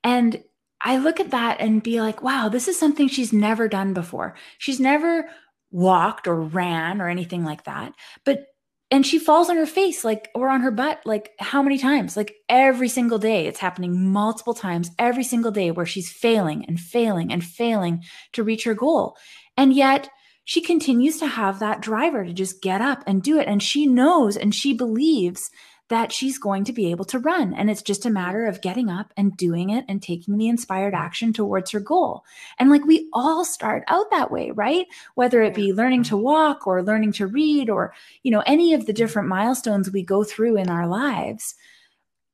And 0.05 0.43
I 0.81 0.99
look 0.99 1.21
at 1.21 1.31
that 1.31 1.61
and 1.61 1.83
be 1.83 2.01
like, 2.01 2.23
wow, 2.23 2.49
this 2.49 2.69
is 2.69 2.79
something 2.79 3.09
she's 3.09 3.33
never 3.33 3.69
done 3.69 3.93
before. 3.95 4.35
She's 4.59 4.81
never 4.81 5.29
walked 5.71 6.27
or 6.27 6.41
ran 6.41 7.01
or 7.01 7.09
anything 7.09 7.45
like 7.45 7.65
that. 7.65 7.95
But 8.25 8.47
and 8.93 9.07
she 9.07 9.19
falls 9.19 9.49
on 9.49 9.57
her 9.57 9.65
face 9.65 10.05
like 10.05 10.31
or 10.35 10.51
on 10.51 10.61
her 10.61 10.71
butt 10.71 11.01
like 11.07 11.33
how 11.41 11.63
many 11.63 11.79
times? 11.79 12.15
Like 12.15 12.35
every 12.51 12.91
single 12.91 13.19
day. 13.19 13.47
It's 13.47 13.59
happening 13.59 14.13
multiple 14.13 14.53
times 14.53 14.91
every 14.99 15.25
single 15.25 15.51
day 15.51 15.71
where 15.71 15.87
she's 15.87 16.13
failing 16.13 16.67
and 16.67 16.79
failing 16.79 17.33
and 17.33 17.43
failing 17.43 18.03
to 18.35 18.45
reach 18.45 18.65
her 18.65 18.75
goal. 18.75 19.17
And 19.57 19.73
yet 19.73 20.11
she 20.45 20.61
continues 20.61 21.19
to 21.21 21.27
have 21.27 21.59
that 21.59 21.81
driver 21.81 22.23
to 22.23 22.35
just 22.35 22.61
get 22.61 22.83
up 22.83 23.03
and 23.07 23.23
do 23.23 23.39
it. 23.39 23.49
And 23.49 23.63
she 23.63 23.87
knows 23.87 24.37
and 24.37 24.55
she 24.55 24.75
believes 24.75 25.51
that 25.93 26.11
she's 26.11 26.39
going 26.39 26.65
to 26.65 26.73
be 26.73 26.91
able 26.91 27.05
to 27.05 27.19
run. 27.19 27.53
And 27.53 27.71
it's 27.71 27.83
just 27.83 28.07
a 28.07 28.11
matter 28.11 28.47
of 28.47 28.63
getting 28.63 28.89
up 28.89 29.13
and 29.15 29.37
doing 29.37 29.69
it 29.69 29.85
and 29.89 30.03
taking 30.03 30.39
the 30.39 30.49
inspired 30.49 30.95
action 30.95 31.35
towards 31.35 31.71
her 31.71 31.81
goal. 31.81 32.25
And 32.59 32.71
like 32.71 32.87
we 32.87 33.11
all 33.13 33.45
start 33.45 33.85
out 33.89 34.11
that 34.11 34.31
way, 34.31 34.53
right? 34.53 34.87
Whether 35.17 35.43
it 35.43 35.55
be 35.55 35.75
learning 35.75 36.05
to 36.05 36.15
mm-hmm. 36.15 36.25
walk 36.25 36.67
or 36.67 36.83
learning 36.83 37.13
to 37.13 37.27
read 37.27 37.69
or, 37.69 37.93
you 38.23 38.31
know, 38.31 38.43
any 38.47 38.73
of 38.73 38.87
the 38.87 38.95
different 38.95 39.29
milestones 39.29 39.91
we 39.91 40.03
go 40.03 40.25
through 40.25 40.57
in 40.57 40.71
our 40.71 40.87
lives. 40.87 41.55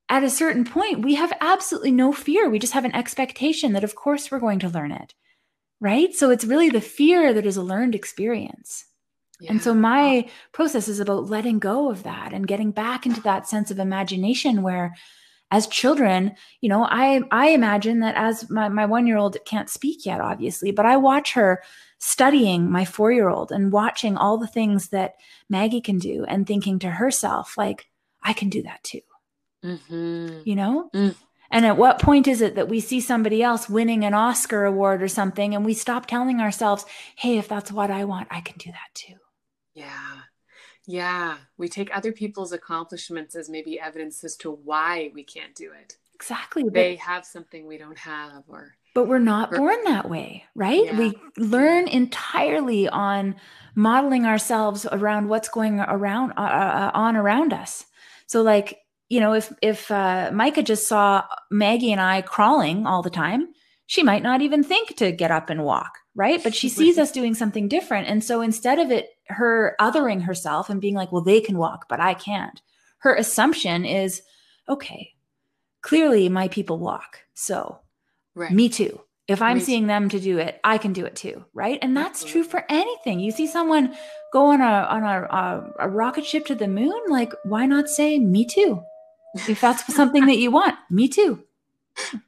At 0.08 0.22
a 0.22 0.30
certain 0.30 0.64
point, 0.64 1.02
we 1.02 1.16
have 1.16 1.32
absolutely 1.40 1.90
no 1.90 2.12
fear. 2.12 2.48
We 2.48 2.60
just 2.60 2.74
have 2.74 2.84
an 2.84 2.94
expectation 2.94 3.72
that, 3.72 3.84
of 3.84 3.96
course, 3.96 4.30
we're 4.30 4.38
going 4.38 4.60
to 4.60 4.68
learn 4.68 4.92
it. 4.92 5.14
Right. 5.80 6.14
So 6.14 6.30
it's 6.30 6.44
really 6.44 6.70
the 6.70 6.80
fear 6.80 7.34
that 7.34 7.44
is 7.44 7.56
a 7.56 7.62
learned 7.62 7.96
experience. 7.96 8.84
Yeah. 9.40 9.52
And 9.52 9.62
so 9.62 9.72
my 9.72 10.28
process 10.52 10.88
is 10.88 11.00
about 11.00 11.30
letting 11.30 11.58
go 11.58 11.90
of 11.90 12.02
that 12.02 12.32
and 12.32 12.46
getting 12.46 12.72
back 12.72 13.06
into 13.06 13.20
that 13.22 13.48
sense 13.48 13.70
of 13.70 13.78
imagination 13.78 14.62
where 14.62 14.94
as 15.50 15.66
children, 15.66 16.34
you 16.60 16.68
know, 16.68 16.84
I 16.84 17.22
I 17.30 17.50
imagine 17.50 18.00
that 18.00 18.16
as 18.16 18.50
my, 18.50 18.68
my 18.68 18.84
one-year-old 18.84 19.38
can't 19.46 19.70
speak 19.70 20.04
yet, 20.04 20.20
obviously, 20.20 20.72
but 20.72 20.86
I 20.86 20.96
watch 20.96 21.32
her 21.34 21.62
studying 21.98 22.70
my 22.70 22.84
four-year-old 22.84 23.50
and 23.50 23.72
watching 23.72 24.16
all 24.16 24.38
the 24.38 24.46
things 24.46 24.88
that 24.88 25.14
Maggie 25.48 25.80
can 25.80 25.98
do 25.98 26.24
and 26.28 26.46
thinking 26.46 26.78
to 26.80 26.90
herself, 26.90 27.56
like, 27.56 27.88
I 28.22 28.32
can 28.32 28.50
do 28.50 28.62
that 28.62 28.82
too. 28.82 29.00
Mm-hmm. 29.64 30.40
You 30.44 30.54
know? 30.54 30.90
Mm. 30.94 31.14
And 31.50 31.64
at 31.64 31.78
what 31.78 32.00
point 32.00 32.28
is 32.28 32.42
it 32.42 32.56
that 32.56 32.68
we 32.68 32.80
see 32.80 33.00
somebody 33.00 33.42
else 33.42 33.70
winning 33.70 34.04
an 34.04 34.12
Oscar 34.12 34.64
award 34.64 35.02
or 35.02 35.08
something 35.08 35.54
and 35.54 35.64
we 35.64 35.72
stop 35.72 36.06
telling 36.06 36.40
ourselves, 36.40 36.84
hey, 37.16 37.38
if 37.38 37.48
that's 37.48 37.72
what 37.72 37.90
I 37.90 38.04
want, 38.04 38.28
I 38.30 38.42
can 38.42 38.58
do 38.58 38.70
that 38.70 38.94
too? 38.94 39.14
Yeah. 39.78 40.20
Yeah. 40.86 41.36
We 41.56 41.68
take 41.68 41.94
other 41.94 42.12
people's 42.12 42.52
accomplishments 42.52 43.34
as 43.34 43.48
maybe 43.48 43.78
evidence 43.78 44.24
as 44.24 44.36
to 44.38 44.50
why 44.50 45.10
we 45.14 45.22
can't 45.22 45.54
do 45.54 45.70
it. 45.72 45.96
Exactly. 46.14 46.64
They 46.68 46.96
have 46.96 47.24
something 47.24 47.66
we 47.66 47.78
don't 47.78 47.98
have 47.98 48.44
or 48.48 48.74
but 48.94 49.06
we're 49.06 49.20
not 49.20 49.52
born 49.52 49.76
that 49.84 50.10
way, 50.10 50.44
right? 50.56 50.86
Yeah. 50.86 50.98
We 50.98 51.14
learn 51.36 51.86
entirely 51.86 52.88
on 52.88 53.36
modeling 53.76 54.26
ourselves 54.26 54.86
around 54.90 55.28
what's 55.28 55.48
going 55.48 55.78
around 55.78 56.32
uh, 56.32 56.40
uh, 56.40 56.44
uh, 56.44 56.90
on 56.94 57.14
around 57.14 57.52
us. 57.52 57.84
So 58.26 58.42
like, 58.42 58.78
you 59.08 59.20
know, 59.20 59.34
if 59.34 59.52
if 59.62 59.88
uh, 59.92 60.30
Micah 60.34 60.64
just 60.64 60.88
saw 60.88 61.22
Maggie 61.48 61.92
and 61.92 62.00
I 62.00 62.22
crawling 62.22 62.86
all 62.86 63.02
the 63.02 63.10
time, 63.10 63.48
she 63.86 64.02
might 64.02 64.22
not 64.22 64.42
even 64.42 64.64
think 64.64 64.96
to 64.96 65.12
get 65.12 65.30
up 65.30 65.48
and 65.48 65.62
walk, 65.62 65.98
right? 66.16 66.42
But 66.42 66.54
she 66.54 66.68
sees 66.78 66.98
us 66.98 67.12
doing 67.12 67.34
something 67.34 67.68
different. 67.68 68.08
And 68.08 68.24
so 68.24 68.40
instead 68.40 68.80
of 68.80 68.90
it 68.90 69.10
her 69.28 69.76
othering 69.80 70.22
herself 70.22 70.70
and 70.70 70.80
being 70.80 70.94
like, 70.94 71.12
well, 71.12 71.22
they 71.22 71.40
can 71.40 71.58
walk, 71.58 71.86
but 71.88 72.00
I 72.00 72.14
can't. 72.14 72.60
Her 72.98 73.14
assumption 73.14 73.84
is, 73.84 74.22
okay, 74.68 75.12
clearly 75.82 76.28
my 76.28 76.48
people 76.48 76.78
walk. 76.78 77.20
So 77.34 77.78
right. 78.34 78.52
me 78.52 78.68
too. 78.68 79.00
If 79.26 79.42
I'm 79.42 79.58
me 79.58 79.64
seeing 79.64 79.82
too. 79.82 79.88
them 79.88 80.08
to 80.08 80.20
do 80.20 80.38
it, 80.38 80.58
I 80.64 80.78
can 80.78 80.92
do 80.92 81.04
it 81.04 81.14
too. 81.14 81.44
Right. 81.52 81.78
And 81.82 81.96
that's 81.96 82.24
true 82.24 82.44
for 82.44 82.64
anything. 82.68 83.20
You 83.20 83.30
see 83.30 83.46
someone 83.46 83.94
go 84.32 84.46
on 84.46 84.60
a, 84.60 84.64
on 84.64 85.02
a, 85.02 85.22
a, 85.24 85.72
a 85.80 85.88
rocket 85.88 86.24
ship 86.24 86.46
to 86.46 86.54
the 86.54 86.68
moon. 86.68 86.98
Like, 87.08 87.32
why 87.44 87.66
not 87.66 87.88
say 87.88 88.18
me 88.18 88.46
too? 88.46 88.82
If 89.34 89.60
that's 89.60 89.94
something 89.94 90.26
that 90.26 90.38
you 90.38 90.50
want, 90.50 90.76
me 90.90 91.08
too. 91.08 91.44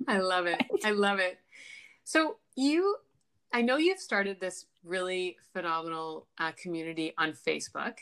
I 0.07 0.19
love 0.19 0.47
it. 0.47 0.61
I 0.85 0.91
love 0.91 1.19
it. 1.19 1.39
So 2.05 2.37
you 2.57 2.97
I 3.53 3.63
know 3.63 3.77
you've 3.77 3.99
started 3.99 4.41
this 4.41 4.67
really 4.85 5.37
phenomenal 5.53 6.27
uh, 6.39 6.53
community 6.53 7.15
on 7.19 7.33
Facebook. 7.33 7.95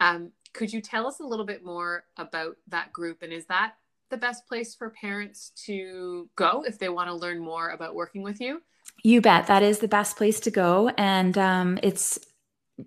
Um, 0.00 0.32
could 0.52 0.72
you 0.72 0.80
tell 0.80 1.06
us 1.06 1.20
a 1.20 1.24
little 1.24 1.46
bit 1.46 1.64
more 1.64 2.04
about 2.16 2.56
that 2.68 2.92
group? 2.92 3.22
And 3.22 3.32
is 3.32 3.46
that 3.46 3.74
the 4.10 4.16
best 4.16 4.46
place 4.46 4.74
for 4.74 4.90
parents 4.90 5.52
to 5.66 6.28
go 6.36 6.64
if 6.66 6.78
they 6.78 6.88
want 6.88 7.08
to 7.08 7.14
learn 7.14 7.38
more 7.38 7.70
about 7.70 7.94
working 7.94 8.22
with 8.22 8.40
you? 8.40 8.62
You 9.02 9.20
bet. 9.20 9.46
That 9.46 9.62
is 9.62 9.78
the 9.78 9.88
best 9.88 10.16
place 10.16 10.40
to 10.40 10.50
go. 10.50 10.90
And 10.98 11.38
um, 11.38 11.78
it's 11.82 12.18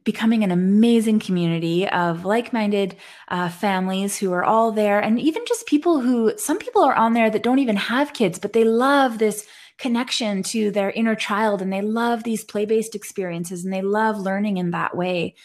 becoming 0.04 0.44
an 0.44 0.52
amazing 0.52 1.20
community 1.20 1.88
of 1.88 2.26
like-minded 2.26 2.96
uh, 3.30 3.50
families 3.50 4.18
who 4.18 4.34
are 4.34 4.44
all 4.44 4.72
there 4.72 5.00
and 5.00 5.20
even 5.20 5.44
just 5.48 5.68
people 5.68 6.02
who 6.02 6.34
some 6.38 6.58
people 6.58 6.84
are 6.84 6.96
on 6.96 7.14
there 7.14 7.30
that 7.30 7.44
don't 7.44 7.60
even 7.60 7.76
have 7.76 8.12
kids 8.12 8.40
but 8.40 8.52
they 8.54 8.64
love 8.64 9.20
this 9.20 9.48
connection 9.78 10.42
to 10.44 10.72
their 10.72 10.92
inner 10.92 11.16
child 11.16 11.62
and 11.62 11.72
they 11.72 11.82
love 11.82 12.24
these 12.24 12.44
play 12.44 12.66
based 12.66 12.96
experiences 12.96 13.64
and 13.64 13.74
they 13.74 13.82
love 13.82 14.18
learning 14.18 14.58
in 14.58 14.72
that 14.72 14.96
way. 14.96 15.36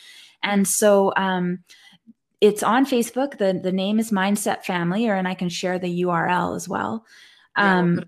And 0.43 0.67
so, 0.67 1.13
um, 1.17 1.65
it's 2.41 2.63
on 2.63 2.87
Facebook. 2.87 3.37
The, 3.37 3.59
the 3.63 3.73
name 3.73 3.99
is 3.99 4.11
Mindset 4.11 4.65
Family, 4.65 5.09
or 5.09 5.15
and 5.15 5.29
I 5.29 5.35
can 5.35 5.51
share 5.51 5.79
the 5.79 6.03
URL 6.03 6.57
as 6.57 6.69
well. 6.69 7.05
Um, 7.55 8.05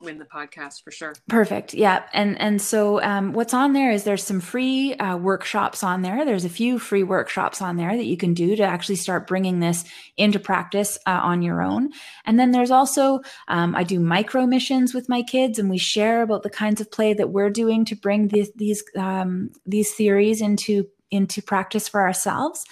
win 0.00 0.18
the 0.18 0.24
podcast 0.24 0.82
for 0.82 0.90
sure. 0.90 1.14
Perfect. 1.28 1.74
Yeah. 1.74 2.04
And 2.12 2.40
and 2.40 2.60
so 2.60 3.02
um, 3.02 3.32
what's 3.32 3.54
on 3.54 3.72
there 3.72 3.90
is 3.90 4.04
there's 4.04 4.24
some 4.24 4.40
free 4.40 4.94
uh, 4.94 5.16
workshops 5.16 5.82
on 5.82 6.02
there. 6.02 6.24
There's 6.24 6.44
a 6.44 6.50
few 6.50 6.78
free 6.78 7.02
workshops 7.02 7.60
on 7.60 7.76
there 7.76 7.96
that 7.96 8.06
you 8.06 8.16
can 8.16 8.34
do 8.34 8.56
to 8.56 8.62
actually 8.62 8.96
start 8.96 9.26
bringing 9.26 9.60
this 9.60 9.84
into 10.16 10.38
practice 10.38 10.98
uh, 11.06 11.20
on 11.22 11.42
your 11.42 11.62
own. 11.62 11.90
And 12.24 12.38
then 12.38 12.50
there's 12.50 12.70
also 12.70 13.20
um, 13.48 13.74
I 13.76 13.84
do 13.84 14.00
micro 14.00 14.46
missions 14.46 14.94
with 14.94 15.08
my 15.08 15.22
kids, 15.22 15.58
and 15.58 15.68
we 15.68 15.78
share 15.78 16.22
about 16.22 16.42
the 16.42 16.50
kinds 16.50 16.80
of 16.80 16.90
play 16.90 17.14
that 17.14 17.30
we're 17.30 17.50
doing 17.50 17.84
to 17.86 17.96
bring 17.96 18.28
these 18.28 18.50
these 18.54 18.82
um, 18.96 19.50
these 19.66 19.92
theories 19.92 20.40
into 20.40 20.88
into 21.10 21.42
practice 21.42 21.88
for 21.88 22.00
ourselves. 22.00 22.64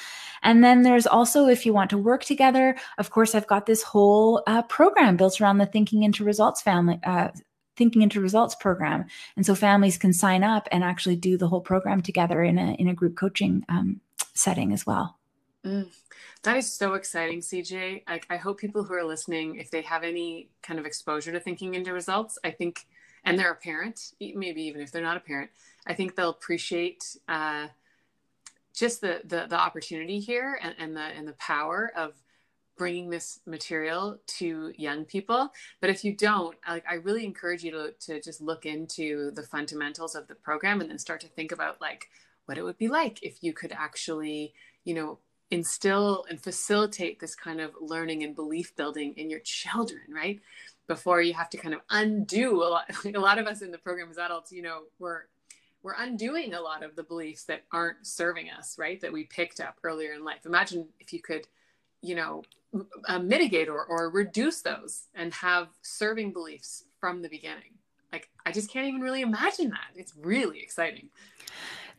And 0.42 0.62
then 0.62 0.82
there's 0.82 1.06
also, 1.06 1.46
if 1.46 1.66
you 1.66 1.72
want 1.72 1.90
to 1.90 1.98
work 1.98 2.24
together, 2.24 2.76
of 2.98 3.10
course, 3.10 3.34
I've 3.34 3.46
got 3.46 3.66
this 3.66 3.82
whole 3.82 4.42
uh, 4.46 4.62
program 4.62 5.16
built 5.16 5.40
around 5.40 5.58
the 5.58 5.66
Thinking 5.66 6.02
into 6.02 6.24
Results 6.24 6.62
family. 6.62 7.00
Uh, 7.04 7.28
thinking 7.76 8.02
into 8.02 8.20
results 8.20 8.56
program 8.56 9.04
and 9.36 9.46
so 9.46 9.54
families 9.54 9.96
can 9.96 10.12
sign 10.12 10.42
up 10.42 10.68
and 10.72 10.82
actually 10.82 11.14
do 11.14 11.38
the 11.38 11.46
whole 11.46 11.60
program 11.60 12.02
together 12.02 12.42
in 12.42 12.58
a 12.58 12.72
in 12.72 12.88
a 12.88 12.92
group 12.92 13.16
coaching 13.16 13.64
um, 13.68 14.00
setting 14.34 14.72
as 14.72 14.84
well 14.84 15.16
mm, 15.64 15.88
that 16.42 16.56
is 16.56 16.70
so 16.70 16.94
exciting 16.94 17.38
cj 17.38 18.02
I, 18.08 18.20
I 18.28 18.36
hope 18.36 18.58
people 18.58 18.82
who 18.82 18.94
are 18.94 19.04
listening 19.04 19.56
if 19.60 19.70
they 19.70 19.82
have 19.82 20.02
any 20.02 20.50
kind 20.60 20.80
of 20.80 20.86
exposure 20.86 21.30
to 21.30 21.38
thinking 21.38 21.74
into 21.74 21.92
results 21.92 22.36
i 22.42 22.50
think 22.50 22.84
and 23.24 23.38
they're 23.38 23.52
a 23.52 23.54
parent 23.54 24.12
maybe 24.20 24.62
even 24.62 24.80
if 24.80 24.90
they're 24.90 25.00
not 25.00 25.16
a 25.16 25.20
parent 25.20 25.50
i 25.86 25.94
think 25.94 26.16
they'll 26.16 26.30
appreciate 26.30 27.16
uh, 27.28 27.68
just 28.78 29.00
the, 29.00 29.20
the 29.24 29.46
the 29.48 29.58
opportunity 29.58 30.20
here 30.20 30.58
and, 30.62 30.74
and 30.78 30.96
the 30.96 31.00
and 31.02 31.26
the 31.26 31.32
power 31.34 31.90
of 31.96 32.14
bringing 32.78 33.10
this 33.10 33.40
material 33.44 34.18
to 34.28 34.72
young 34.76 35.04
people. 35.04 35.50
But 35.80 35.90
if 35.90 36.04
you 36.04 36.14
don't 36.14 36.56
like 36.66 36.84
i 36.88 36.94
really 36.94 37.24
encourage 37.24 37.64
you 37.64 37.72
to, 37.72 37.92
to 38.06 38.22
just 38.22 38.40
look 38.40 38.64
into 38.64 39.32
the 39.32 39.42
fundamentals 39.42 40.14
of 40.14 40.28
the 40.28 40.36
program 40.36 40.80
and 40.80 40.88
then 40.88 40.98
start 40.98 41.20
to 41.22 41.28
think 41.28 41.52
about 41.52 41.80
like 41.80 42.08
what 42.46 42.56
it 42.56 42.62
would 42.62 42.78
be 42.78 42.88
like 42.88 43.22
if 43.22 43.42
you 43.42 43.52
could 43.52 43.72
actually 43.72 44.54
you 44.84 44.94
know 44.94 45.18
instill 45.50 46.24
and 46.28 46.40
facilitate 46.40 47.20
this 47.20 47.34
kind 47.34 47.60
of 47.60 47.72
learning 47.80 48.22
and 48.22 48.36
belief 48.36 48.76
building 48.76 49.14
in 49.16 49.28
your 49.28 49.40
children 49.40 50.02
right? 50.08 50.40
Before 50.86 51.20
you 51.20 51.34
have 51.34 51.50
to 51.50 51.58
kind 51.58 51.74
of 51.74 51.80
undo 51.90 52.62
a 52.62 52.68
lot 52.68 52.84
a 53.04 53.18
lot 53.18 53.38
of 53.38 53.46
us 53.46 53.60
in 53.60 53.72
the 53.72 53.78
program 53.78 54.08
as 54.08 54.18
adults 54.18 54.52
you 54.52 54.62
know 54.62 54.82
we're 54.98 55.22
we're 55.88 56.04
undoing 56.04 56.52
a 56.52 56.60
lot 56.60 56.82
of 56.82 56.96
the 56.96 57.02
beliefs 57.02 57.44
that 57.44 57.64
aren't 57.72 58.06
serving 58.06 58.50
us, 58.50 58.76
right? 58.78 59.00
That 59.00 59.10
we 59.10 59.24
picked 59.24 59.58
up 59.58 59.78
earlier 59.82 60.12
in 60.12 60.22
life. 60.22 60.44
Imagine 60.44 60.86
if 61.00 61.14
you 61.14 61.22
could, 61.22 61.46
you 62.02 62.14
know, 62.14 62.42
uh, 63.06 63.18
mitigate 63.18 63.70
or, 63.70 63.86
or 63.86 64.10
reduce 64.10 64.60
those 64.60 65.04
and 65.14 65.32
have 65.32 65.68
serving 65.80 66.34
beliefs 66.34 66.84
from 67.00 67.22
the 67.22 67.28
beginning. 67.30 67.72
Like, 68.12 68.28
I 68.44 68.52
just 68.52 68.70
can't 68.70 68.86
even 68.86 69.00
really 69.00 69.22
imagine 69.22 69.70
that. 69.70 69.88
It's 69.96 70.12
really 70.20 70.60
exciting. 70.60 71.08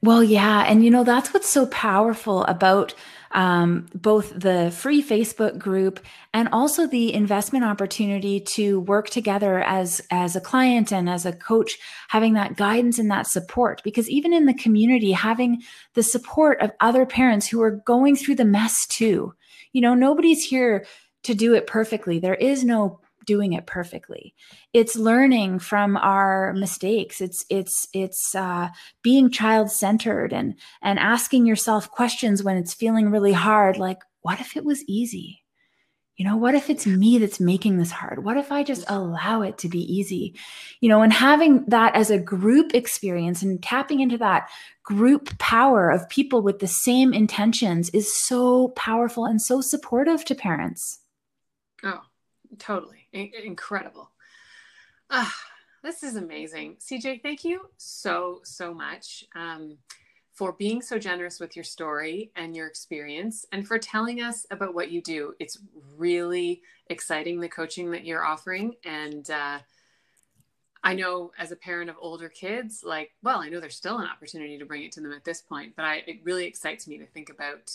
Well, 0.04 0.24
yeah. 0.24 0.66
And 0.68 0.86
you 0.86 0.92
know, 0.92 1.04
that's 1.04 1.34
what's 1.34 1.50
so 1.50 1.66
powerful 1.66 2.44
about 2.44 2.94
um, 3.32 3.88
both 3.94 4.34
the 4.38 4.72
free 4.72 5.04
Facebook 5.04 5.58
group 5.58 6.00
and 6.34 6.50
also 6.52 6.88
the 6.88 7.14
investment 7.14 7.66
opportunity 7.66 8.40
to 8.40 8.80
work 8.82 9.10
together 9.10 9.60
as, 9.62 10.02
as 10.12 10.36
a 10.36 10.42
client 10.42 10.92
and 10.92 11.10
as 11.10 11.26
a 11.26 11.34
coach, 11.34 11.78
having 12.10 12.34
that 12.34 12.56
guidance 12.56 13.00
and 13.00 13.12
that 13.12 13.28
support. 13.28 13.82
Because 13.84 14.10
even 14.10 14.34
in 14.34 14.46
the 14.46 14.54
community, 14.54 15.12
having 15.12 15.62
the 15.94 16.04
support 16.04 16.62
of 16.62 16.72
other 16.80 17.06
parents 17.06 17.48
who 17.48 17.62
are 17.62 17.82
going 17.86 18.16
through 18.16 18.36
the 18.36 18.46
mess 18.46 18.86
too. 18.88 19.34
You 19.74 19.82
know, 19.82 19.94
nobody's 19.94 20.44
here 20.44 20.86
to 21.24 21.34
do 21.36 21.54
it 21.54 21.68
perfectly. 21.68 22.20
There 22.20 22.36
is 22.36 22.64
no 22.64 23.02
doing 23.26 23.54
it 23.54 23.66
perfectly. 23.66 24.34
It's 24.74 24.96
learning 24.96 25.60
from 25.60 25.98
our 25.98 26.54
mistakes. 26.54 27.22
It's 27.22 27.46
it's 27.50 27.88
it's 27.94 28.36
uh, 28.36 28.70
being 29.02 29.30
child 29.30 29.72
centered 29.72 30.34
and 30.34 30.56
and 30.82 31.00
asking 31.00 31.46
yourself 31.46 31.92
questions 31.92 32.44
when 32.44 32.58
it's 32.58 32.74
feeling 32.74 33.12
really 33.12 33.34
hard 33.34 33.78
like 33.78 34.00
what 34.22 34.42
if 34.42 34.58
it 34.58 34.66
was 34.66 34.84
easy? 34.88 35.44
You 36.18 36.26
know 36.26 36.36
what 36.36 36.54
if 36.54 36.70
it's 36.70 36.86
me 36.86 37.18
that's 37.18 37.40
making 37.40 37.78
this 37.78 37.92
hard? 37.92 38.26
What 38.26 38.36
if 38.36 38.52
i 38.52 38.62
just 38.62 38.84
allow 38.90 39.42
it 39.42 39.58
to 39.60 39.70
be 39.70 39.80
easy? 39.80 40.36
You 40.82 40.90
know 40.90 41.02
and 41.02 41.14
having 41.14 41.66
that 41.68 41.96
as 41.96 42.12
a 42.12 42.20
group 42.20 42.74
experience 42.74 43.42
and 43.42 43.64
tapping 43.64 44.02
into 44.02 44.18
that 44.18 44.50
group 44.84 45.38
power 45.40 45.90
of 45.90 46.10
people 46.10 46.42
with 46.42 46.60
the 46.60 46.68
same 46.68 47.14
intentions 47.14 47.90
is 47.92 48.12
so 48.26 48.70
powerful 48.70 49.26
and 49.26 49.42
so 49.42 49.62
supportive 49.62 50.26
to 50.26 50.36
parents. 50.36 51.00
Oh 51.84 52.02
totally 52.58 52.99
Incredible. 53.14 54.12
Ah, 55.10 55.36
this 55.84 56.04
is 56.04 56.16
amazing. 56.16 56.78
CJ, 56.80 57.22
thank 57.24 57.44
you 57.44 57.70
so, 57.78 58.42
so 58.44 58.74
much 58.74 59.24
um, 59.36 59.78
for 60.34 60.54
being 60.54 60.82
so 60.82 61.00
generous 61.00 61.40
with 61.40 61.56
your 61.56 61.64
story 61.64 62.32
and 62.36 62.56
your 62.56 62.68
experience 62.68 63.46
and 63.52 63.68
for 63.68 63.80
telling 63.80 64.22
us 64.22 64.46
about 64.52 64.74
what 64.74 64.92
you 64.92 65.02
do. 65.02 65.34
It's 65.40 65.58
really 65.98 66.62
exciting, 66.90 67.40
the 67.40 67.50
coaching 67.50 67.92
that 67.92 68.06
you're 68.06 68.24
offering. 68.24 68.76
And 68.86 69.30
uh, 69.32 69.60
I 70.84 70.94
know 70.94 71.32
as 71.38 71.52
a 71.52 71.56
parent 71.56 71.90
of 71.90 71.96
older 72.00 72.30
kids, 72.30 72.84
like, 72.86 73.12
well, 73.24 73.40
I 73.40 73.50
know 73.50 73.60
there's 73.60 73.76
still 73.76 73.98
an 73.98 74.08
opportunity 74.08 74.58
to 74.60 74.66
bring 74.66 74.84
it 74.84 74.92
to 74.94 75.02
them 75.02 75.12
at 75.12 75.26
this 75.26 75.42
point, 75.42 75.74
but 75.76 75.86
I, 75.86 76.04
it 76.08 76.20
really 76.24 76.46
excites 76.46 76.88
me 76.88 76.98
to 77.00 77.06
think 77.06 77.30
about, 77.30 77.72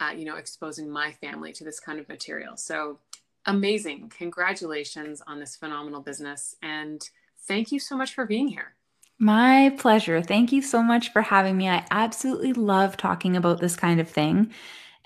uh, 0.00 0.12
you 0.16 0.24
know, 0.24 0.36
exposing 0.36 0.88
my 0.88 1.12
family 1.12 1.52
to 1.54 1.64
this 1.64 1.80
kind 1.80 1.98
of 1.98 2.08
material. 2.08 2.56
So 2.56 2.98
amazing. 3.46 4.12
Congratulations 4.16 5.22
on 5.26 5.40
this 5.40 5.56
phenomenal 5.56 6.00
business. 6.00 6.56
And 6.62 7.00
thank 7.46 7.72
you 7.72 7.78
so 7.78 7.96
much 7.96 8.14
for 8.14 8.26
being 8.26 8.48
here. 8.48 8.74
My 9.18 9.74
pleasure. 9.78 10.20
Thank 10.20 10.52
you 10.52 10.60
so 10.60 10.82
much 10.82 11.12
for 11.12 11.22
having 11.22 11.56
me. 11.56 11.68
I 11.68 11.86
absolutely 11.90 12.52
love 12.52 12.96
talking 12.96 13.36
about 13.36 13.60
this 13.60 13.74
kind 13.74 14.00
of 14.00 14.10
thing. 14.10 14.52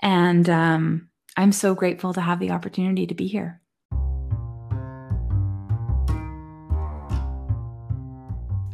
And 0.01 0.49
um, 0.49 1.09
I'm 1.37 1.53
so 1.53 1.73
grateful 1.75 2.13
to 2.13 2.21
have 2.21 2.39
the 2.39 2.51
opportunity 2.51 3.07
to 3.07 3.13
be 3.13 3.27
here. 3.27 3.61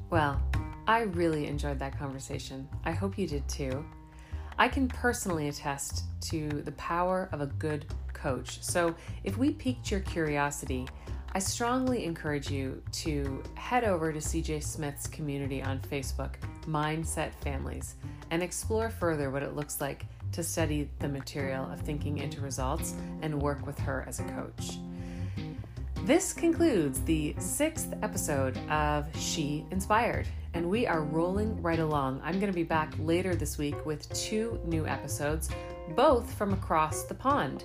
Well, 0.09 0.41
I 0.87 1.01
really 1.01 1.47
enjoyed 1.47 1.77
that 1.79 1.99
conversation. 1.99 2.67
I 2.85 2.91
hope 2.91 3.17
you 3.17 3.27
did 3.27 3.47
too. 3.47 3.85
I 4.57 4.67
can 4.67 4.87
personally 4.87 5.49
attest 5.49 6.05
to 6.29 6.49
the 6.49 6.71
power 6.71 7.29
of 7.31 7.41
a 7.41 7.45
good 7.45 7.85
coach. 8.21 8.63
So, 8.63 8.95
if 9.23 9.37
we 9.37 9.51
piqued 9.51 9.91
your 9.91 10.01
curiosity, 10.01 10.87
I 11.33 11.39
strongly 11.39 12.05
encourage 12.05 12.49
you 12.49 12.81
to 12.93 13.43
head 13.55 13.83
over 13.83 14.11
to 14.11 14.19
CJ 14.19 14.63
Smith's 14.63 15.07
community 15.07 15.61
on 15.61 15.79
Facebook, 15.79 16.33
Mindset 16.65 17.33
Families, 17.35 17.95
and 18.31 18.41
explore 18.41 18.89
further 18.89 19.29
what 19.29 19.43
it 19.43 19.55
looks 19.55 19.79
like 19.79 20.05
to 20.31 20.43
study 20.43 20.89
the 20.99 21.07
material 21.07 21.71
of 21.71 21.79
Thinking 21.81 22.17
into 22.17 22.41
Results 22.41 22.95
and 23.21 23.41
work 23.41 23.65
with 23.65 23.77
her 23.79 24.03
as 24.07 24.19
a 24.19 24.23
coach. 24.23 24.79
This 26.05 26.31
concludes 26.31 27.01
the 27.01 27.35
sixth 27.37 27.93
episode 28.01 28.57
of 28.69 29.05
She 29.19 29.65
Inspired, 29.71 30.25
and 30.53 30.69
we 30.69 30.87
are 30.87 31.01
rolling 31.01 31.61
right 31.61 31.79
along. 31.79 32.21
I'm 32.23 32.39
going 32.39 32.51
to 32.51 32.55
be 32.55 32.63
back 32.63 32.93
later 32.99 33.35
this 33.35 33.57
week 33.57 33.85
with 33.85 34.11
two 34.13 34.57
new 34.65 34.87
episodes, 34.87 35.49
both 35.95 36.33
from 36.33 36.53
across 36.53 37.03
the 37.03 37.13
pond. 37.13 37.63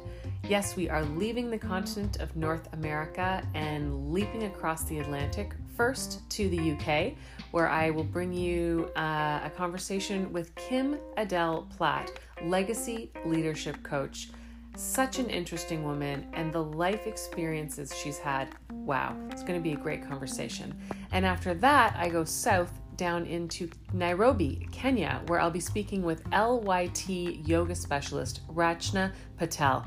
Yes, 0.49 0.77
we 0.77 0.89
are 0.89 1.05
leaving 1.05 1.51
the 1.51 1.59
continent 1.59 2.21
of 2.21 2.35
North 2.37 2.69
America 2.73 3.47
and 3.55 4.13
leaping 4.13 4.45
across 4.45 4.85
the 4.85 4.99
Atlantic 4.99 5.55
first 5.77 6.29
to 6.31 6.49
the 6.49 6.73
UK, 6.73 7.15
where 7.53 7.69
I 7.69 7.91
will 7.91 8.05
bring 8.05 8.33
you 8.33 8.91
uh, 8.97 9.41
a 9.45 9.51
conversation 9.57 10.33
with 10.33 10.55
Kim 10.57 10.99
Adele 11.17 11.69
Platt, 11.77 12.11
legacy 12.45 13.11
leadership 13.25 13.83
coach. 13.83 14.31
Such 14.75 15.19
an 15.19 15.29
interesting 15.29 15.85
woman, 15.85 16.27
and 16.33 16.53
the 16.53 16.63
life 16.63 17.07
experiences 17.07 17.95
she's 17.97 18.19
had. 18.19 18.49
Wow, 18.71 19.17
it's 19.31 19.43
going 19.43 19.59
to 19.59 19.63
be 19.63 19.75
a 19.75 19.77
great 19.77 20.07
conversation. 20.07 20.75
And 21.13 21.27
after 21.27 21.53
that, 21.55 21.95
I 21.97 22.09
go 22.09 22.25
south 22.25 22.82
down 22.97 23.27
into 23.27 23.71
Nairobi, 23.93 24.67
Kenya, 24.71 25.23
where 25.27 25.41
I'll 25.41 25.51
be 25.51 25.61
speaking 25.61 26.03
with 26.03 26.23
LYT 26.33 27.09
yoga 27.09 27.75
specialist 27.75 28.41
Rachna 28.49 29.13
Patel. 29.37 29.87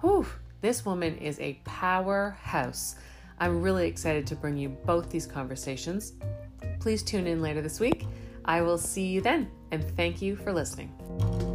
Whew, 0.00 0.26
this 0.60 0.84
woman 0.84 1.16
is 1.18 1.38
a 1.40 1.60
powerhouse. 1.64 2.96
I'm 3.38 3.62
really 3.62 3.86
excited 3.88 4.26
to 4.28 4.36
bring 4.36 4.56
you 4.56 4.68
both 4.68 5.10
these 5.10 5.26
conversations. 5.26 6.14
Please 6.80 7.02
tune 7.02 7.26
in 7.26 7.42
later 7.42 7.60
this 7.60 7.80
week. 7.80 8.06
I 8.44 8.62
will 8.62 8.78
see 8.78 9.06
you 9.06 9.20
then, 9.20 9.50
and 9.70 9.82
thank 9.96 10.20
you 10.20 10.36
for 10.36 10.52
listening. 10.52 11.53